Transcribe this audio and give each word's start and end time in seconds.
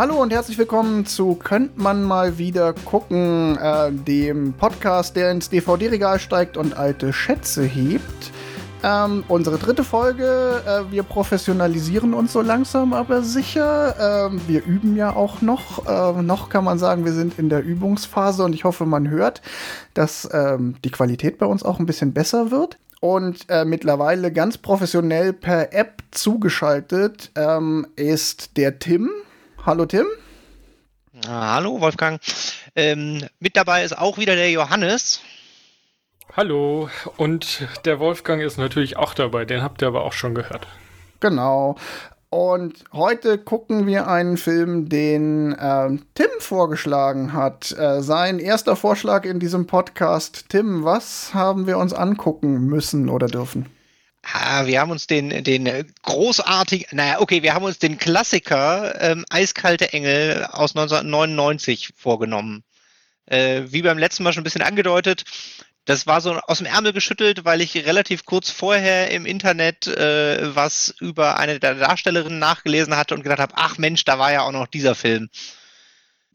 Hallo 0.00 0.22
und 0.22 0.32
herzlich 0.32 0.56
willkommen 0.56 1.04
zu 1.04 1.34
Könnt 1.34 1.76
man 1.76 2.02
mal 2.02 2.38
wieder 2.38 2.72
gucken, 2.72 3.58
äh, 3.58 3.92
dem 3.92 4.54
Podcast, 4.54 5.14
der 5.14 5.30
ins 5.30 5.50
DVD-Regal 5.50 6.18
steigt 6.18 6.56
und 6.56 6.74
alte 6.74 7.12
Schätze 7.12 7.64
hebt. 7.64 8.30
Ähm, 8.82 9.24
unsere 9.28 9.58
dritte 9.58 9.84
Folge. 9.84 10.62
Äh, 10.66 10.90
wir 10.90 11.02
professionalisieren 11.02 12.14
uns 12.14 12.32
so 12.32 12.40
langsam, 12.40 12.94
aber 12.94 13.20
sicher. 13.22 14.30
Ähm, 14.30 14.40
wir 14.46 14.64
üben 14.64 14.96
ja 14.96 15.14
auch 15.14 15.42
noch. 15.42 15.86
Äh, 15.86 16.22
noch 16.22 16.48
kann 16.48 16.64
man 16.64 16.78
sagen, 16.78 17.04
wir 17.04 17.12
sind 17.12 17.38
in 17.38 17.50
der 17.50 17.62
Übungsphase 17.62 18.42
und 18.42 18.54
ich 18.54 18.64
hoffe, 18.64 18.86
man 18.86 19.10
hört, 19.10 19.42
dass 19.92 20.26
ähm, 20.32 20.76
die 20.82 20.90
Qualität 20.90 21.36
bei 21.36 21.44
uns 21.44 21.62
auch 21.62 21.78
ein 21.78 21.84
bisschen 21.84 22.14
besser 22.14 22.50
wird. 22.50 22.78
Und 23.00 23.44
äh, 23.50 23.66
mittlerweile 23.66 24.32
ganz 24.32 24.56
professionell 24.56 25.34
per 25.34 25.74
App 25.74 26.02
zugeschaltet 26.10 27.32
ähm, 27.36 27.86
ist 27.96 28.56
der 28.56 28.78
Tim. 28.78 29.10
Hallo 29.66 29.84
Tim. 29.84 30.06
Ah, 31.26 31.56
hallo 31.56 31.82
Wolfgang. 31.82 32.18
Ähm, 32.74 33.26
mit 33.40 33.58
dabei 33.58 33.84
ist 33.84 33.96
auch 33.96 34.16
wieder 34.16 34.34
der 34.34 34.50
Johannes. 34.50 35.20
Hallo, 36.34 36.88
und 37.18 37.68
der 37.84 38.00
Wolfgang 38.00 38.40
ist 38.40 38.56
natürlich 38.56 38.96
auch 38.96 39.12
dabei, 39.12 39.44
den 39.44 39.62
habt 39.62 39.82
ihr 39.82 39.88
aber 39.88 40.02
auch 40.04 40.14
schon 40.14 40.34
gehört. 40.34 40.66
Genau. 41.18 41.76
Und 42.30 42.84
heute 42.94 43.36
gucken 43.36 43.86
wir 43.86 44.06
einen 44.06 44.38
Film, 44.38 44.88
den 44.88 45.52
äh, 45.52 45.98
Tim 46.14 46.30
vorgeschlagen 46.38 47.34
hat. 47.34 47.72
Äh, 47.72 48.00
sein 48.00 48.38
erster 48.38 48.76
Vorschlag 48.76 49.26
in 49.26 49.40
diesem 49.40 49.66
Podcast. 49.66 50.46
Tim, 50.48 50.84
was 50.84 51.34
haben 51.34 51.66
wir 51.66 51.76
uns 51.76 51.92
angucken 51.92 52.66
müssen 52.66 53.10
oder 53.10 53.26
dürfen? 53.26 53.66
Ah, 54.22 54.66
wir 54.66 54.80
haben 54.80 54.90
uns 54.90 55.06
den, 55.06 55.42
den 55.44 55.92
großartigen, 56.02 56.86
naja, 56.96 57.20
okay, 57.20 57.42
wir 57.42 57.54
haben 57.54 57.64
uns 57.64 57.78
den 57.78 57.98
Klassiker 57.98 59.00
ähm, 59.00 59.24
Eiskalte 59.30 59.92
Engel 59.92 60.44
aus 60.44 60.76
1999 60.76 61.94
vorgenommen. 61.96 62.62
Äh, 63.26 63.62
wie 63.68 63.82
beim 63.82 63.98
letzten 63.98 64.22
Mal 64.22 64.32
schon 64.32 64.42
ein 64.42 64.44
bisschen 64.44 64.62
angedeutet, 64.62 65.24
das 65.86 66.06
war 66.06 66.20
so 66.20 66.34
aus 66.46 66.58
dem 66.58 66.66
Ärmel 66.66 66.92
geschüttelt, 66.92 67.44
weil 67.44 67.60
ich 67.60 67.74
relativ 67.74 68.24
kurz 68.24 68.50
vorher 68.50 69.10
im 69.10 69.24
Internet 69.26 69.86
äh, 69.86 70.54
was 70.54 70.94
über 71.00 71.38
eine 71.38 71.58
der 71.58 71.74
Darstellerinnen 71.74 72.38
nachgelesen 72.38 72.96
hatte 72.96 73.14
und 73.14 73.22
gedacht 73.22 73.40
habe, 73.40 73.54
ach 73.56 73.78
Mensch, 73.78 74.04
da 74.04 74.18
war 74.18 74.32
ja 74.32 74.42
auch 74.42 74.52
noch 74.52 74.66
dieser 74.66 74.94
Film. 74.94 75.30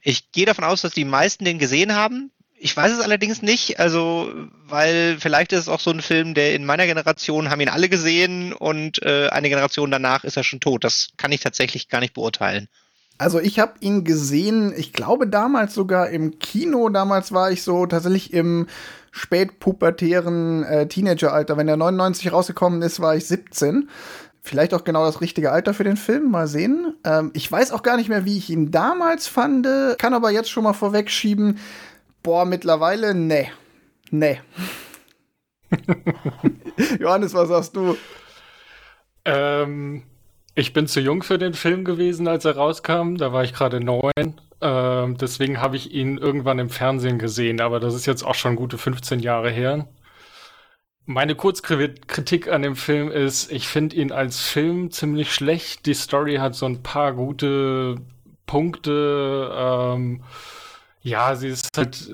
Ich 0.02 0.32
gehe 0.32 0.46
davon 0.46 0.64
aus, 0.64 0.82
dass 0.82 0.94
die 0.94 1.06
meisten 1.06 1.46
den 1.46 1.60
gesehen 1.60 1.96
haben. 1.96 2.32
Ich 2.58 2.76
weiß 2.76 2.92
es 2.94 3.02
allerdings 3.02 3.42
nicht, 3.42 3.80
also 3.80 4.32
weil 4.68 5.18
vielleicht 5.20 5.52
ist 5.52 5.62
es 5.62 5.70
auch 5.70 5.82
so 5.82 5.92
ein 5.92 6.02
Film, 6.02 6.34
der 6.34 6.56
in 6.56 6.66
meiner 6.66 6.86
Generation 6.86 7.50
haben 7.50 7.60
ihn 7.60 7.70
alle 7.70 7.90
gesehen 7.90 8.54
und 8.54 9.04
äh, 9.04 9.28
eine 9.28 9.50
Generation 9.50 9.92
danach 9.92 10.24
ist 10.24 10.38
er 10.38 10.44
schon 10.44 10.62
tot. 10.62 10.84
Das 10.84 11.10
kann 11.18 11.34
ich 11.34 11.42
tatsächlich 11.42 11.90
gar 11.90 12.00
nicht 12.00 12.14
beurteilen. 12.14 12.70
Also 13.18 13.40
ich 13.40 13.60
habe 13.60 13.74
ihn 13.80 14.04
gesehen, 14.04 14.74
ich 14.76 14.92
glaube 14.92 15.28
damals 15.28 15.74
sogar 15.74 16.10
im 16.10 16.40
Kino. 16.40 16.90
Damals 16.90 17.32
war 17.32 17.52
ich 17.52 17.64
so 17.64 17.86
tatsächlich 17.86 18.34
im 18.34 18.68
spätpubertären 19.12 20.64
äh, 20.64 20.88
Teenageralter. 20.88 21.56
Wenn 21.56 21.68
der 21.68 21.78
99 21.78 22.32
rausgekommen 22.34 22.82
ist, 22.82 23.00
war 23.00 23.16
ich 23.16 23.26
17. 23.26 23.90
Vielleicht 24.42 24.74
auch 24.74 24.84
genau 24.84 25.06
das 25.06 25.22
richtige 25.22 25.52
Alter 25.52 25.74
für 25.74 25.86
den 25.86 25.96
Film. 25.96 26.30
Mal 26.30 26.48
sehen. 26.48 26.94
Ähm, 27.06 27.32
ich 27.34 27.50
weiß 27.50 27.72
auch 27.72 27.84
gar 27.84 27.96
nicht 27.96 28.10
mehr, 28.10 28.26
wie 28.26 28.38
ich 28.38 28.50
ihn 28.50 28.72
damals 28.72 29.28
fand. 29.28 29.66
Kann 29.98 30.14
aber 30.14 30.32
jetzt 30.32 30.50
schon 30.50 30.66
mal 30.66 30.74
vorwegschieben. 30.74 31.58
Boah, 32.26 32.44
mittlerweile, 32.44 33.14
ne. 33.14 33.52
Ne. 34.10 34.40
Johannes, 37.00 37.36
was 37.36 37.50
sagst 37.50 37.76
du? 37.76 37.96
Ähm, 39.26 40.02
ich 40.56 40.74
bin 40.74 40.88
zu 40.88 41.02
jung 41.02 41.22
für 41.22 41.38
den 41.38 41.54
Film 41.54 41.86
gewesen, 41.86 42.28
als 42.28 42.44
er 42.46 42.56
rauskam. 42.56 43.18
Da 43.18 43.32
war 43.32 43.44
ich 43.44 43.54
gerade 43.54 43.80
neun. 43.80 44.42
Ähm, 44.60 45.18
deswegen 45.18 45.62
habe 45.62 45.76
ich 45.76 45.92
ihn 45.92 46.18
irgendwann 46.18 46.58
im 46.58 46.72
Fernsehen 46.72 47.20
gesehen, 47.20 47.62
aber 47.62 47.80
das 47.80 47.94
ist 47.94 48.08
jetzt 48.08 48.24
auch 48.24 48.34
schon 48.34 48.56
gute 48.56 48.80
15 48.80 49.20
Jahre 49.20 49.52
her. 49.52 49.88
Meine 51.06 51.36
Kurzkritik 51.36 52.48
an 52.52 52.64
dem 52.64 52.76
Film 52.76 53.12
ist, 53.12 53.52
ich 53.52 53.68
finde 53.68 53.98
ihn 53.98 54.12
als 54.12 54.42
Film 54.42 54.90
ziemlich 54.90 55.32
schlecht. 55.32 55.86
Die 55.86 55.94
Story 55.94 56.38
hat 56.38 56.56
so 56.56 56.66
ein 56.66 56.82
paar 56.82 57.14
gute 57.14 57.98
Punkte. 58.48 59.52
Ähm, 59.56 60.24
ja, 61.06 61.36
sie 61.36 61.50
ist 61.50 61.70
halt 61.78 62.12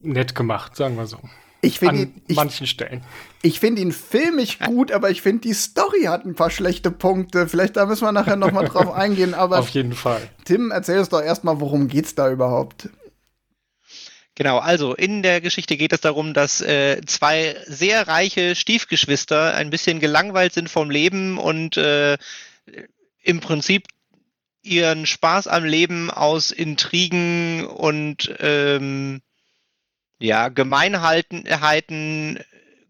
nett 0.00 0.34
gemacht, 0.34 0.74
sagen 0.74 0.96
wir 0.96 1.06
so. 1.06 1.18
Ich 1.60 1.78
finde 1.78 2.02
ihn, 2.02 2.22
ich, 2.26 2.36
manchen 2.36 2.66
Stellen. 2.66 3.04
Ich 3.42 3.60
finde 3.60 3.82
ihn 3.82 3.92
filmisch 3.92 4.58
gut, 4.58 4.90
aber 4.90 5.10
ich 5.10 5.20
finde 5.20 5.42
die 5.42 5.52
Story 5.52 6.04
hat 6.04 6.24
ein 6.24 6.34
paar 6.34 6.48
schlechte 6.48 6.90
Punkte. 6.90 7.46
Vielleicht 7.46 7.76
da 7.76 7.84
müssen 7.84 8.04
wir 8.04 8.12
nachher 8.12 8.36
noch 8.36 8.52
mal 8.52 8.66
drauf 8.66 8.90
eingehen. 8.94 9.34
Aber 9.34 9.58
auf 9.58 9.68
jeden 9.68 9.92
Fall. 9.92 10.22
Tim, 10.46 10.70
erzähl 10.70 10.98
uns 10.98 11.10
doch 11.10 11.20
erstmal, 11.20 11.60
worum 11.60 11.88
geht's 11.88 12.14
da 12.14 12.30
überhaupt? 12.30 12.88
Genau, 14.34 14.56
also 14.56 14.94
in 14.94 15.22
der 15.22 15.42
Geschichte 15.42 15.76
geht 15.76 15.92
es 15.92 16.00
darum, 16.00 16.32
dass 16.32 16.62
äh, 16.62 17.02
zwei 17.04 17.54
sehr 17.66 18.08
reiche 18.08 18.56
Stiefgeschwister 18.56 19.54
ein 19.54 19.68
bisschen 19.68 20.00
gelangweilt 20.00 20.54
sind 20.54 20.70
vom 20.70 20.88
Leben 20.88 21.36
und 21.36 21.76
äh, 21.76 22.16
im 23.22 23.40
Prinzip 23.40 23.86
ihren 24.62 25.06
Spaß 25.06 25.46
am 25.48 25.64
Leben 25.64 26.10
aus 26.10 26.50
Intrigen 26.50 27.66
und 27.66 28.34
ähm, 28.40 29.22
ja, 30.18 30.48
Gemeinheiten 30.48 32.38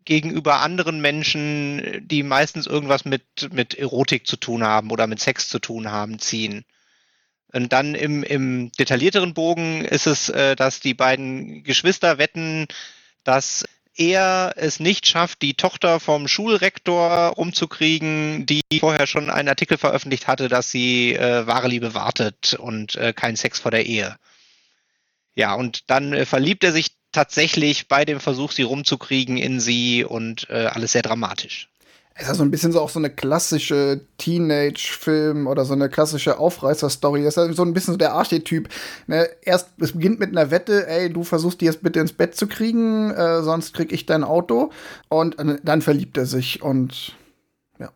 gegenüber 0.05 0.61
anderen 0.61 1.01
Menschen, 1.01 2.07
die 2.09 2.25
meistens 2.25 2.67
irgendwas 2.67 3.05
mit, 3.05 3.25
mit 3.53 3.75
Erotik 3.75 4.27
zu 4.27 4.37
tun 4.37 4.65
haben 4.65 4.91
oder 4.91 5.07
mit 5.07 5.21
Sex 5.21 5.49
zu 5.49 5.61
tun 5.61 5.91
haben, 5.91 6.19
ziehen. 6.19 6.65
Und 7.53 7.73
dann 7.73 7.95
im, 7.95 8.23
im 8.23 8.73
detaillierteren 8.73 9.35
Bogen 9.35 9.85
ist 9.85 10.07
es, 10.07 10.29
äh, 10.29 10.57
dass 10.57 10.81
die 10.81 10.95
beiden 10.95 11.63
Geschwister 11.65 12.19
wetten, 12.19 12.67
dass 13.25 13.65
er 14.01 14.55
es 14.57 14.81
nicht 14.81 15.07
schafft, 15.07 15.43
die 15.43 15.53
Tochter 15.53 16.01
vom 16.01 16.27
Schulrektor 16.27 17.35
rumzukriegen, 17.37 18.47
die 18.47 18.63
vorher 18.81 19.07
schon 19.07 19.29
einen 19.29 19.51
Artikel 19.51 19.77
veröffentlicht 19.77 20.27
hatte, 20.27 20.49
dass 20.49 20.71
sie 20.71 21.15
äh, 21.15 21.47
wahre 21.47 21.69
Liebe 21.69 21.93
wartet 21.93 22.55
und 22.55 22.95
äh, 22.95 23.13
kein 23.13 23.37
Sex 23.37 23.61
vor 23.61 23.71
der 23.71 23.85
Ehe. 23.85 24.17
Ja, 25.35 25.53
und 25.55 25.91
dann 25.91 26.15
äh, 26.15 26.25
verliebt 26.25 26.65
er 26.65 26.73
sich 26.73 26.93
tatsächlich 27.13 27.89
bei 27.89 28.07
dem 28.07 28.21
Versuch, 28.21 28.53
sie 28.53 28.63
rumzukriegen 28.63 29.37
in 29.37 29.61
sie 29.61 30.03
und 30.03 30.49
äh, 30.49 30.67
alles 30.67 30.93
sehr 30.93 31.03
dramatisch. 31.03 31.69
Es 32.15 32.29
ist 32.29 32.37
so 32.37 32.43
ein 32.43 32.51
bisschen 32.51 32.73
so 32.73 32.81
auch 32.81 32.91
so 32.91 32.99
eine 32.99 33.09
klassische 33.09 34.01
Teenage-Film 34.19 35.47
oder 35.47 35.65
so 35.65 35.73
eine 35.73 35.89
klassische 35.89 36.39
Aufreißer-Story. 36.39 37.23
Das 37.23 37.37
ist 37.37 37.57
so 37.57 37.63
ein 37.63 37.73
bisschen 37.73 37.95
so 37.95 37.99
der 37.99 38.13
Archetyp. 38.13 38.69
Ne? 39.07 39.29
Erst, 39.43 39.69
es 39.81 39.93
beginnt 39.93 40.21
mit 40.21 40.31
einer 40.31 40.51
Wette, 40.51 40.87
ey, 40.87 41.11
du 41.11 41.25
versuchst 41.25 41.61
die 41.61 41.65
jetzt 41.65 41.83
bitte 41.83 42.01
ins 42.01 42.13
Bett 42.13 42.37
zu 42.37 42.47
kriegen, 42.47 43.11
äh, 43.11 43.43
sonst 43.43 43.73
krieg 43.75 43.93
ich 43.93 44.07
dein 44.07 44.25
Auto. 44.25 44.71
Und 45.09 45.39
äh, 45.39 45.59
dann 45.63 45.83
verliebt 45.83 46.17
er 46.19 46.27
sich 46.27 46.63
und 46.63 47.15
ja. 47.79 47.91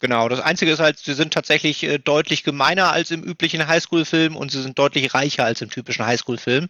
Genau, 0.00 0.28
das 0.28 0.40
Einzige 0.40 0.72
ist 0.72 0.80
halt, 0.80 0.98
sie 0.98 1.14
sind 1.14 1.32
tatsächlich 1.32 1.82
äh, 1.84 1.98
deutlich 1.98 2.42
gemeiner 2.44 2.92
als 2.92 3.10
im 3.10 3.22
üblichen 3.22 3.66
Highschool-Film 3.66 4.36
und 4.36 4.50
sie 4.50 4.60
sind 4.60 4.78
deutlich 4.78 5.14
reicher 5.14 5.44
als 5.44 5.62
im 5.62 5.70
typischen 5.70 6.04
Highschool-Film. 6.04 6.68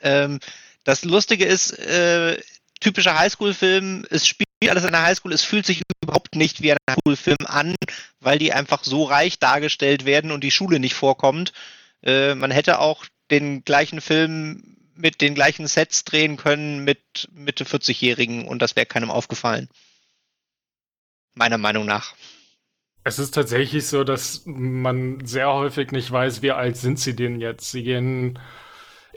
Ähm, 0.00 0.40
das 0.84 1.04
Lustige 1.04 1.46
ist, 1.46 1.78
äh, 1.78 2.38
typischer 2.80 3.18
Highschool-Film, 3.18 4.04
es 4.10 4.26
spielt 4.26 4.47
alles 4.66 4.84
in 4.84 4.92
der 4.92 5.04
Highschool, 5.04 5.32
es 5.32 5.44
fühlt 5.44 5.66
sich 5.66 5.82
überhaupt 6.02 6.34
nicht 6.34 6.62
wie 6.62 6.72
ein 6.72 6.78
Highschool-Film 6.90 7.46
an, 7.46 7.76
weil 8.20 8.38
die 8.38 8.52
einfach 8.52 8.82
so 8.82 9.04
reich 9.04 9.38
dargestellt 9.38 10.04
werden 10.04 10.32
und 10.32 10.42
die 10.42 10.50
Schule 10.50 10.80
nicht 10.80 10.94
vorkommt. 10.94 11.52
Äh, 12.02 12.34
man 12.34 12.50
hätte 12.50 12.80
auch 12.80 13.04
den 13.30 13.64
gleichen 13.64 14.00
Film 14.00 14.76
mit 14.96 15.20
den 15.20 15.34
gleichen 15.34 15.68
Sets 15.68 16.04
drehen 16.04 16.36
können 16.36 16.82
mit 16.82 17.28
Mitte 17.32 17.64
40-Jährigen 17.64 18.46
und 18.48 18.60
das 18.60 18.74
wäre 18.74 18.86
keinem 18.86 19.10
aufgefallen. 19.10 19.68
Meiner 21.34 21.58
Meinung 21.58 21.86
nach. 21.86 22.14
Es 23.04 23.20
ist 23.20 23.30
tatsächlich 23.30 23.86
so, 23.86 24.02
dass 24.02 24.42
man 24.44 25.24
sehr 25.24 25.52
häufig 25.52 25.92
nicht 25.92 26.10
weiß, 26.10 26.42
wie 26.42 26.50
alt 26.50 26.76
sind 26.76 26.98
sie 26.98 27.14
denn 27.14 27.40
jetzt. 27.40 27.70
Sie 27.70 27.84
gehen 27.84 28.38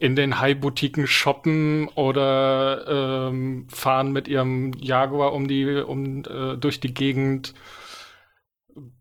in 0.02 0.16
den 0.16 0.40
High-Boutiquen 0.40 1.06
shoppen 1.06 1.88
oder 1.90 3.30
ähm, 3.30 3.68
fahren 3.70 4.12
mit 4.12 4.28
ihrem 4.28 4.74
Jaguar 4.74 5.32
um 5.32 5.48
die, 5.48 5.76
um, 5.76 6.24
äh, 6.26 6.58
durch 6.58 6.80
die 6.80 6.96
Gegend, 6.96 7.54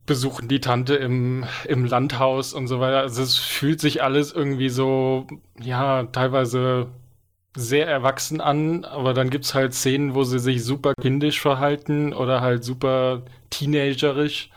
besuchen 0.05 0.47
die 0.47 0.61
Tante 0.61 0.97
im, 0.97 1.47
im 1.67 1.87
Landhaus 1.87 2.53
und 2.53 2.67
so 2.67 2.81
weiter. 2.81 3.01
Also 3.01 3.23
es 3.23 3.37
fühlt 3.39 3.81
sich 3.81 4.03
alles 4.03 4.33
irgendwie 4.33 4.69
so, 4.69 5.27
ja, 5.59 6.03
teilweise 6.05 6.89
sehr 7.57 7.87
erwachsen 7.87 8.43
an, 8.43 8.85
aber 8.85 9.15
dann 9.15 9.31
gibt 9.31 9.47
es 9.47 9.55
halt 9.55 9.73
Szenen, 9.73 10.15
wo 10.15 10.25
sie 10.25 10.39
sich 10.39 10.63
super 10.63 10.93
kindisch 11.01 11.41
verhalten 11.41 12.13
oder 12.13 12.43
halt 12.43 12.63
super 12.63 13.23
teenagerisch. 13.49 14.51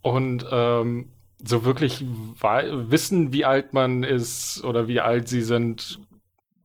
Und 0.00 0.46
ähm, 0.50 1.10
so 1.46 1.64
wirklich 1.64 2.02
wissen, 2.02 3.32
wie 3.32 3.44
alt 3.44 3.72
man 3.74 4.02
ist 4.04 4.64
oder 4.64 4.88
wie 4.88 5.00
alt 5.00 5.28
sie 5.28 5.42
sind, 5.42 6.00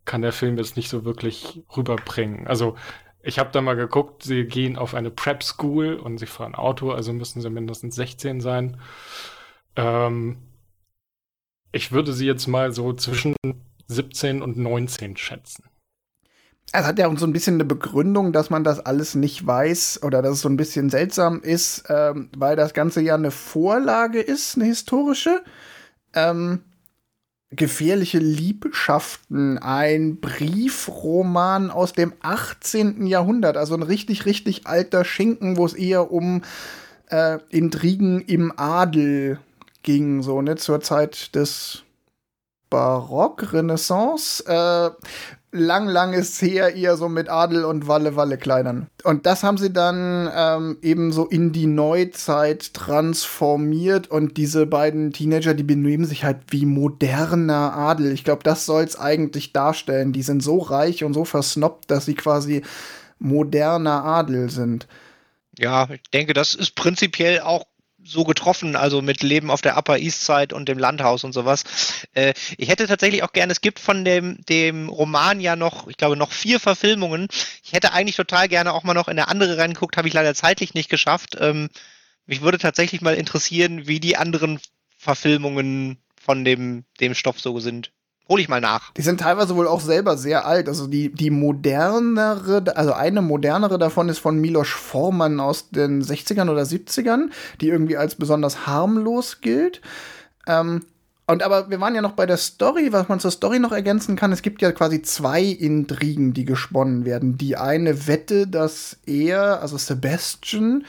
kann 0.05 0.21
der 0.21 0.33
Film 0.33 0.57
jetzt 0.57 0.77
nicht 0.77 0.89
so 0.89 1.05
wirklich 1.05 1.63
rüberbringen. 1.75 2.47
Also 2.47 2.75
ich 3.21 3.39
habe 3.39 3.51
da 3.51 3.61
mal 3.61 3.75
geguckt, 3.75 4.23
sie 4.23 4.45
gehen 4.45 4.77
auf 4.77 4.95
eine 4.95 5.11
Prep 5.11 5.43
School 5.43 5.95
und 5.95 6.17
sie 6.19 6.25
fahren 6.27 6.55
Auto, 6.55 6.91
also 6.91 7.13
müssen 7.13 7.41
sie 7.41 7.49
mindestens 7.49 7.95
16 7.95 8.41
sein. 8.41 8.81
Ähm, 9.75 10.37
Ich 11.71 11.91
würde 11.91 12.13
sie 12.13 12.27
jetzt 12.27 12.45
mal 12.47 12.71
so 12.73 12.93
zwischen 12.93 13.35
17 13.87 14.41
und 14.43 14.57
19 14.57 15.17
schätzen. 15.17 15.68
Es 16.71 16.85
hat 16.85 16.99
ja 16.99 17.15
so 17.17 17.25
ein 17.25 17.33
bisschen 17.33 17.55
eine 17.55 17.65
Begründung, 17.65 18.31
dass 18.31 18.49
man 18.49 18.63
das 18.63 18.79
alles 18.79 19.15
nicht 19.15 19.45
weiß 19.45 20.03
oder 20.03 20.21
dass 20.21 20.33
es 20.33 20.41
so 20.41 20.49
ein 20.49 20.57
bisschen 20.57 20.89
seltsam 20.89 21.41
ist, 21.41 21.83
ähm, 21.89 22.29
weil 22.37 22.55
das 22.55 22.73
Ganze 22.73 23.01
ja 23.01 23.15
eine 23.15 23.31
Vorlage 23.31 24.21
ist, 24.21 24.55
eine 24.55 24.65
historische. 24.65 25.43
Ähm, 26.13 26.61
Gefährliche 27.51 28.19
Liebschaften, 28.19 29.57
ein 29.57 30.19
Briefroman 30.19 31.71
aus 31.71 31.93
dem 31.93 32.13
18. 32.21 33.07
Jahrhundert, 33.07 33.57
also 33.57 33.73
ein 33.73 33.81
richtig, 33.81 34.27
richtig 34.27 34.67
alter 34.67 35.03
Schinken, 35.03 35.57
wo 35.57 35.65
es 35.65 35.73
eher 35.73 36.11
um 36.11 36.43
äh, 37.09 37.39
Intrigen 37.49 38.21
im 38.21 38.53
Adel 38.55 39.39
ging, 39.81 40.21
so, 40.21 40.43
ne, 40.43 40.57
zur 40.57 40.81
Zeit 40.81 41.33
des 41.33 41.81
Barock, 42.69 43.51
Renaissance. 43.51 44.43
Äh, 44.45 44.91
lang, 45.51 45.87
lang 45.87 46.13
ist 46.13 46.41
her, 46.41 46.75
eher 46.75 46.97
so 46.97 47.09
mit 47.09 47.29
Adel 47.29 47.65
und 47.65 47.87
Walle-Walle-Kleidern. 47.87 48.87
Und 49.03 49.25
das 49.25 49.43
haben 49.43 49.57
sie 49.57 49.71
dann 49.71 50.29
ähm, 50.33 50.77
eben 50.81 51.11
so 51.11 51.25
in 51.25 51.51
die 51.51 51.65
Neuzeit 51.65 52.73
transformiert 52.73 54.09
und 54.09 54.37
diese 54.37 54.65
beiden 54.65 55.11
Teenager, 55.11 55.53
die 55.53 55.63
benehmen 55.63 56.05
sich 56.05 56.23
halt 56.23 56.37
wie 56.49 56.65
moderner 56.65 57.73
Adel. 57.75 58.11
Ich 58.11 58.23
glaube, 58.23 58.43
das 58.43 58.65
soll 58.65 58.83
es 58.83 58.99
eigentlich 58.99 59.53
darstellen. 59.53 60.13
Die 60.13 60.23
sind 60.23 60.43
so 60.43 60.59
reich 60.59 61.03
und 61.03 61.13
so 61.13 61.25
versnoppt, 61.25 61.89
dass 61.89 62.05
sie 62.05 62.15
quasi 62.15 62.61
moderner 63.17 64.03
Adel 64.03 64.49
sind. 64.49 64.87
Ja, 65.57 65.89
ich 65.89 66.09
denke, 66.11 66.33
das 66.33 66.53
ist 66.53 66.75
prinzipiell 66.75 67.41
auch 67.41 67.65
so 68.09 68.23
getroffen, 68.23 68.75
also 68.75 69.01
mit 69.01 69.23
Leben 69.23 69.51
auf 69.51 69.61
der 69.61 69.77
Upper 69.77 69.97
East 69.97 70.25
Side 70.25 70.55
und 70.55 70.67
dem 70.67 70.79
Landhaus 70.79 71.23
und 71.23 71.33
sowas. 71.33 71.63
Äh, 72.13 72.33
ich 72.57 72.69
hätte 72.69 72.87
tatsächlich 72.87 73.23
auch 73.23 73.33
gerne, 73.33 73.51
es 73.51 73.61
gibt 73.61 73.79
von 73.79 74.03
dem, 74.03 74.37
dem 74.49 74.89
Roman 74.89 75.39
ja 75.39 75.55
noch, 75.55 75.87
ich 75.87 75.97
glaube, 75.97 76.17
noch 76.17 76.31
vier 76.31 76.59
Verfilmungen. 76.59 77.27
Ich 77.63 77.73
hätte 77.73 77.93
eigentlich 77.93 78.15
total 78.15 78.47
gerne 78.47 78.73
auch 78.73 78.83
mal 78.83 78.93
noch 78.93 79.07
in 79.07 79.17
eine 79.19 79.27
andere 79.27 79.57
reingeguckt, 79.57 79.97
habe 79.97 80.07
ich 80.07 80.13
leider 80.13 80.33
zeitlich 80.33 80.73
nicht 80.73 80.89
geschafft. 80.89 81.37
Ähm, 81.39 81.69
mich 82.25 82.41
würde 82.41 82.57
tatsächlich 82.57 83.01
mal 83.01 83.15
interessieren, 83.15 83.87
wie 83.87 83.99
die 83.99 84.17
anderen 84.17 84.59
Verfilmungen 84.97 85.97
von 86.19 86.43
dem, 86.43 86.85
dem 86.99 87.15
Stoff 87.15 87.39
so 87.39 87.59
sind. 87.59 87.91
Hol 88.29 88.39
ich 88.39 88.47
mal 88.47 88.61
nach. 88.61 88.93
Die 88.93 89.01
sind 89.01 89.19
teilweise 89.19 89.55
wohl 89.55 89.67
auch 89.67 89.81
selber 89.81 90.15
sehr 90.15 90.45
alt. 90.45 90.67
Also 90.67 90.85
die, 90.85 91.11
die 91.11 91.31
modernere, 91.31 92.63
also 92.75 92.93
eine 92.93 93.23
modernere 93.23 93.79
davon 93.79 94.07
ist 94.07 94.19
von 94.19 94.39
Milos 94.39 94.69
Forman 94.69 95.39
aus 95.39 95.71
den 95.71 96.03
60ern 96.03 96.49
oder 96.49 96.61
70ern, 96.61 97.31
die 97.59 97.69
irgendwie 97.69 97.97
als 97.97 98.13
besonders 98.13 98.67
harmlos 98.67 99.41
gilt. 99.41 99.81
Ähm, 100.45 100.85
und 101.25 101.43
aber 101.43 101.69
wir 101.71 101.79
waren 101.79 101.95
ja 101.95 102.01
noch 102.01 102.13
bei 102.13 102.27
der 102.27 102.37
Story, 102.37 102.91
was 102.91 103.07
man 103.07 103.19
zur 103.19 103.31
Story 103.31 103.59
noch 103.59 103.71
ergänzen 103.71 104.15
kann. 104.15 104.31
Es 104.31 104.43
gibt 104.43 104.61
ja 104.61 104.71
quasi 104.71 105.01
zwei 105.01 105.43
Intrigen, 105.43 106.33
die 106.33 106.45
gesponnen 106.45 107.05
werden. 107.05 107.37
Die 107.37 107.57
eine 107.57 108.07
Wette, 108.07 108.47
dass 108.47 108.97
er, 109.05 109.61
also 109.61 109.77
Sebastian, 109.77 110.85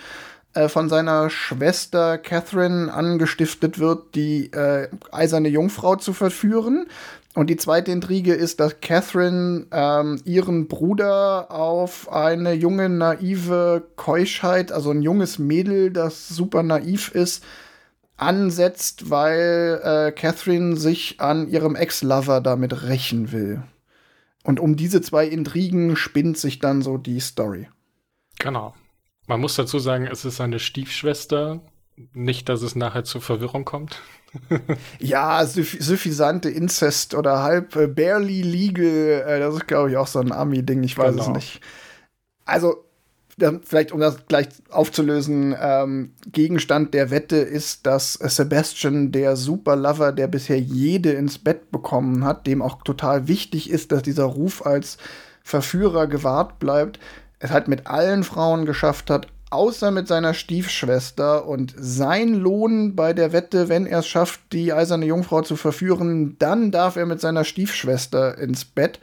äh, 0.53 0.69
von 0.69 0.89
seiner 0.89 1.31
Schwester 1.31 2.19
Catherine 2.19 2.93
angestiftet 2.93 3.79
wird, 3.79 4.15
die 4.15 4.53
äh, 4.53 4.89
eiserne 5.13 5.49
Jungfrau 5.49 5.97
zu 5.97 6.13
verführen. 6.13 6.87
Und 7.35 7.49
die 7.49 7.57
zweite 7.57 7.93
Intrige 7.93 8.35
ist, 8.35 8.59
dass 8.59 8.81
Catherine 8.81 9.67
ähm, 9.71 10.21
ihren 10.25 10.67
Bruder 10.67 11.53
auf 11.53 12.11
eine 12.13 12.55
junge, 12.55 12.89
naive 12.89 13.85
Keuschheit, 13.95 14.73
also 14.73 14.91
ein 14.91 15.03
junges 15.03 15.39
Mädel, 15.39 15.93
das 15.93 16.29
super 16.29 16.65
naiv 16.65 17.15
ist, 17.15 17.45
ansetzt, 18.17 19.11
weil 19.11 19.81
äh, 19.83 20.13
Catherine 20.13 20.77
sich 20.77 21.21
an 21.21 21.49
ihrem 21.49 21.77
Ex-Lover 21.77 22.41
damit 22.41 22.83
rächen 22.83 23.31
will. 23.31 23.63
Und 24.43 24.59
um 24.59 24.75
diese 24.75 25.01
zwei 25.01 25.27
Intrigen 25.27 25.97
spinnt 25.97 26.37
sich 26.37 26.59
dann 26.59 26.83
so 26.83 26.99
die 26.99 27.21
Story. 27.21 27.69
Genau. 28.39 28.75
Man 29.27 29.41
muss 29.41 29.55
dazu 29.55 29.79
sagen, 29.79 30.09
es 30.11 30.25
ist 30.25 30.37
seine 30.37 30.59
Stiefschwester. 30.59 31.61
Nicht, 32.13 32.49
dass 32.49 32.63
es 32.63 32.77
nachher 32.77 33.05
zur 33.05 33.21
Verwirrung 33.21 33.65
kommt 33.65 34.01
ja, 34.99 35.45
suffisante 35.45 36.51
Inzest 36.51 37.15
oder 37.15 37.43
halb 37.43 37.75
äh, 37.77 37.87
barely 37.87 38.43
legal, 38.43 39.25
äh, 39.27 39.41
das 39.41 39.57
ist, 39.57 39.67
glaube 39.67 39.91
ich, 39.91 39.97
auch 39.97 40.07
so 40.07 40.21
ein 40.21 40.33
Ami-Ding, 40.33 40.83
ich 40.83 40.97
weiß 40.97 41.13
genau. 41.13 41.23
es 41.23 41.29
nicht. 41.29 41.61
Also, 42.45 42.85
vielleicht 43.65 43.93
um 43.93 44.01
das 44.01 44.27
gleich 44.27 44.49
aufzulösen, 44.71 45.57
ähm, 45.59 46.13
Gegenstand 46.31 46.93
der 46.95 47.11
Wette 47.11 47.37
ist, 47.37 47.87
dass 47.87 48.15
Sebastian, 48.15 49.13
der 49.13 49.37
Superlover, 49.37 50.13
der 50.13 50.29
bisher 50.29 50.61
jede 50.61 51.13
ins 51.13 51.39
Bett 51.39 51.71
bekommen 51.71 52.25
hat, 52.25 52.47
dem 52.47 52.61
auch 52.61 52.83
total 52.83 53.29
wichtig 53.29 53.71
ist, 53.71 53.93
dass 53.93 54.03
dieser 54.03 54.25
Ruf 54.25 54.67
als 54.67 54.99
Verführer 55.43 56.07
gewahrt 56.07 56.59
bleibt, 56.59 57.01
es 57.39 57.51
halt 57.51 57.67
mit 57.67 57.87
allen 57.87 58.25
Frauen 58.25 58.67
geschafft 58.67 59.09
hat, 59.09 59.29
außer 59.51 59.91
mit 59.91 60.09
seiner 60.09 60.35
Stiefschwester. 60.35 61.47
Und 61.47 61.75
sein 61.77 62.35
Lohn 62.35 62.97
bei 62.97 63.13
der 63.13 63.33
Wette, 63.33 63.69
wenn 63.69 63.87
er 63.87 64.01
es 64.01 64.07
schafft, 64.07 64.41
die 64.53 64.73
eiserne 64.73 65.07
Jungfrau 65.07 65.43
zu 65.43 65.57
verführen, 65.57 66.37
dann 66.39 66.71
darf 66.71 66.97
er 66.97 67.07
mit 67.07 67.21
seiner 67.21 67.45
Stiefschwester 67.45 68.39
ins 68.39 68.65
Bett, 68.65 69.01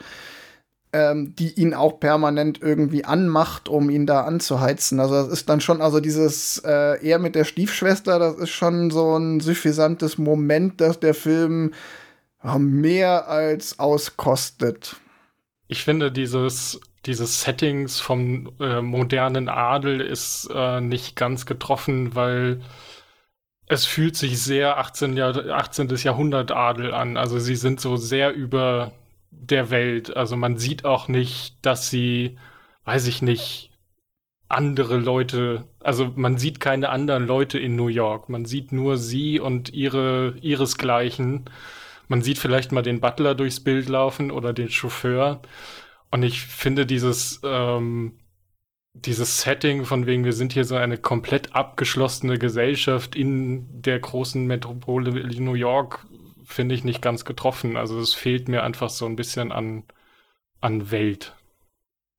ähm, 0.93 1.35
die 1.35 1.51
ihn 1.53 1.73
auch 1.73 1.99
permanent 1.99 2.61
irgendwie 2.61 3.05
anmacht, 3.05 3.69
um 3.69 3.89
ihn 3.89 4.05
da 4.05 4.21
anzuheizen. 4.21 4.99
Also 4.99 5.15
das 5.15 5.27
ist 5.27 5.49
dann 5.49 5.61
schon, 5.61 5.81
also 5.81 5.99
dieses 5.99 6.59
äh, 6.59 7.05
er 7.05 7.19
mit 7.19 7.35
der 7.35 7.43
Stiefschwester, 7.43 8.17
das 8.17 8.35
ist 8.35 8.49
schon 8.49 8.89
so 8.89 9.17
ein 9.17 9.39
suffisantes 9.39 10.17
Moment, 10.17 10.81
dass 10.81 10.99
der 10.99 11.13
Film 11.13 11.73
mehr 12.57 13.27
als 13.27 13.79
auskostet. 13.79 14.95
Ich 15.67 15.83
finde 15.83 16.11
dieses 16.11 16.79
dieses 17.07 17.41
Settings 17.41 17.99
vom 17.99 18.51
äh, 18.59 18.81
modernen 18.81 19.49
Adel 19.49 20.01
ist 20.01 20.49
äh, 20.53 20.81
nicht 20.81 21.15
ganz 21.15 21.45
getroffen, 21.45 22.15
weil 22.15 22.61
es 23.67 23.85
fühlt 23.85 24.15
sich 24.15 24.41
sehr 24.41 24.77
18. 24.77 25.17
Jahr, 25.17 25.37
18. 25.37 25.89
Jahrhundert 25.97 26.51
Adel 26.51 26.93
an. 26.93 27.17
Also 27.17 27.39
sie 27.39 27.55
sind 27.55 27.81
so 27.81 27.97
sehr 27.97 28.33
über 28.33 28.91
der 29.31 29.69
Welt. 29.69 30.15
Also 30.15 30.37
man 30.37 30.57
sieht 30.57 30.85
auch 30.85 31.07
nicht, 31.07 31.57
dass 31.65 31.89
sie, 31.89 32.37
weiß 32.85 33.07
ich 33.07 33.21
nicht, 33.21 33.71
andere 34.49 34.97
Leute, 34.97 35.65
also 35.81 36.13
man 36.15 36.37
sieht 36.37 36.61
keine 36.61 36.89
anderen 36.89 37.27
Leute 37.27 37.59
in 37.59 37.75
New 37.75 37.87
York. 37.87 38.29
Man 38.29 38.45
sieht 38.45 38.71
nur 38.71 38.97
sie 38.97 39.39
und 39.39 39.73
ihre, 39.73 40.35
ihresgleichen. 40.41 41.45
Man 42.07 42.21
sieht 42.21 42.37
vielleicht 42.37 42.71
mal 42.71 42.83
den 42.83 43.01
Butler 43.01 43.35
durchs 43.35 43.59
Bild 43.59 43.89
laufen 43.89 44.31
oder 44.31 44.53
den 44.53 44.69
Chauffeur. 44.69 45.41
Und 46.11 46.23
ich 46.23 46.41
finde 46.41 46.85
dieses, 46.85 47.41
ähm, 47.43 48.19
dieses 48.93 49.41
Setting 49.41 49.85
von 49.85 50.05
wegen, 50.05 50.25
wir 50.25 50.33
sind 50.33 50.53
hier 50.53 50.65
so 50.65 50.75
eine 50.75 50.97
komplett 50.97 51.55
abgeschlossene 51.55 52.39
Gesellschaft 52.39 53.15
in 53.15 53.81
der 53.81 53.99
großen 53.99 54.45
Metropole 54.45 55.11
New 55.39 55.53
York, 55.53 56.05
finde 56.45 56.75
ich 56.75 56.83
nicht 56.83 57.01
ganz 57.01 57.25
getroffen. 57.25 57.77
Also 57.77 57.99
es 57.99 58.13
fehlt 58.13 58.47
mir 58.47 58.63
einfach 58.63 58.89
so 58.89 59.05
ein 59.05 59.15
bisschen 59.15 59.51
an, 59.51 59.83
an 60.61 60.91
Welt. 60.91 61.35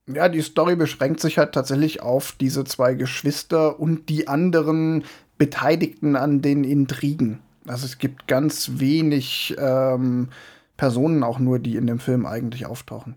Ja, 0.07 0.28
die 0.28 0.40
Story 0.40 0.76
beschränkt 0.76 1.21
sich 1.21 1.37
halt 1.37 1.52
tatsächlich 1.52 2.00
auf 2.00 2.33
diese 2.33 2.64
zwei 2.64 2.95
Geschwister 2.95 3.78
und 3.78 4.09
die 4.09 4.28
anderen 4.28 5.04
Beteiligten 5.37 6.16
an 6.16 6.40
den 6.40 6.64
Intrigen. 6.64 7.40
Also 7.66 7.85
es 7.85 7.99
gibt 7.99 8.26
ganz 8.26 8.73
wenig 8.78 9.54
ähm, 9.59 10.28
Personen 10.76 11.23
auch 11.23 11.38
nur, 11.38 11.59
die 11.59 11.76
in 11.76 11.87
dem 11.87 11.99
Film 11.99 12.25
eigentlich 12.25 12.64
auftauchen. 12.64 13.16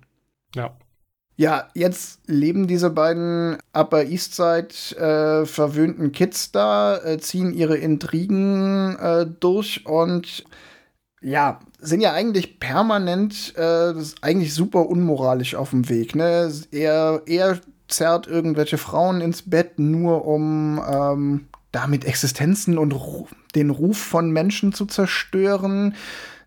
Ja. 0.56 0.76
Ja, 1.38 1.70
jetzt 1.74 2.20
leben 2.28 2.68
diese 2.68 2.92
beiden 2.92 3.58
Upper 3.74 4.04
East 4.04 4.36
Side 4.36 4.96
äh, 4.96 5.46
verwöhnten 5.46 6.12
Kids 6.12 6.52
da, 6.52 6.98
äh, 6.98 7.18
ziehen 7.18 7.54
ihre 7.54 7.78
Intrigen 7.78 8.96
äh, 8.98 9.26
durch 9.26 9.86
und 9.88 10.44
ja, 11.22 11.60
sind 11.80 12.02
ja 12.02 12.14
eigentlich 12.14 12.60
permanent, 12.60 13.56
äh, 13.56 13.94
eigentlich 14.22 14.54
super 14.54 14.88
unmoralisch 14.88 15.56
auf 15.56 15.72
dem 15.72 15.90
Weg. 15.90 16.16
Ne? 16.16 16.52
Er, 16.72 17.22
er 17.26 17.60
zerrt 17.88 18.28
irgendwelche 18.28 18.78
Frauen 18.78 19.22
ins 19.22 19.50
Bett, 19.50 19.80
nur 19.80 20.26
um 20.26 20.82
ähm, 20.88 21.48
damit 21.72 22.06
Existenzen 22.06 22.78
und 22.78 22.96
den 23.56 23.70
Ruf 23.70 23.98
von 23.98 24.32
Menschen 24.32 24.74
zu 24.74 24.86
zerstören. 24.86 25.96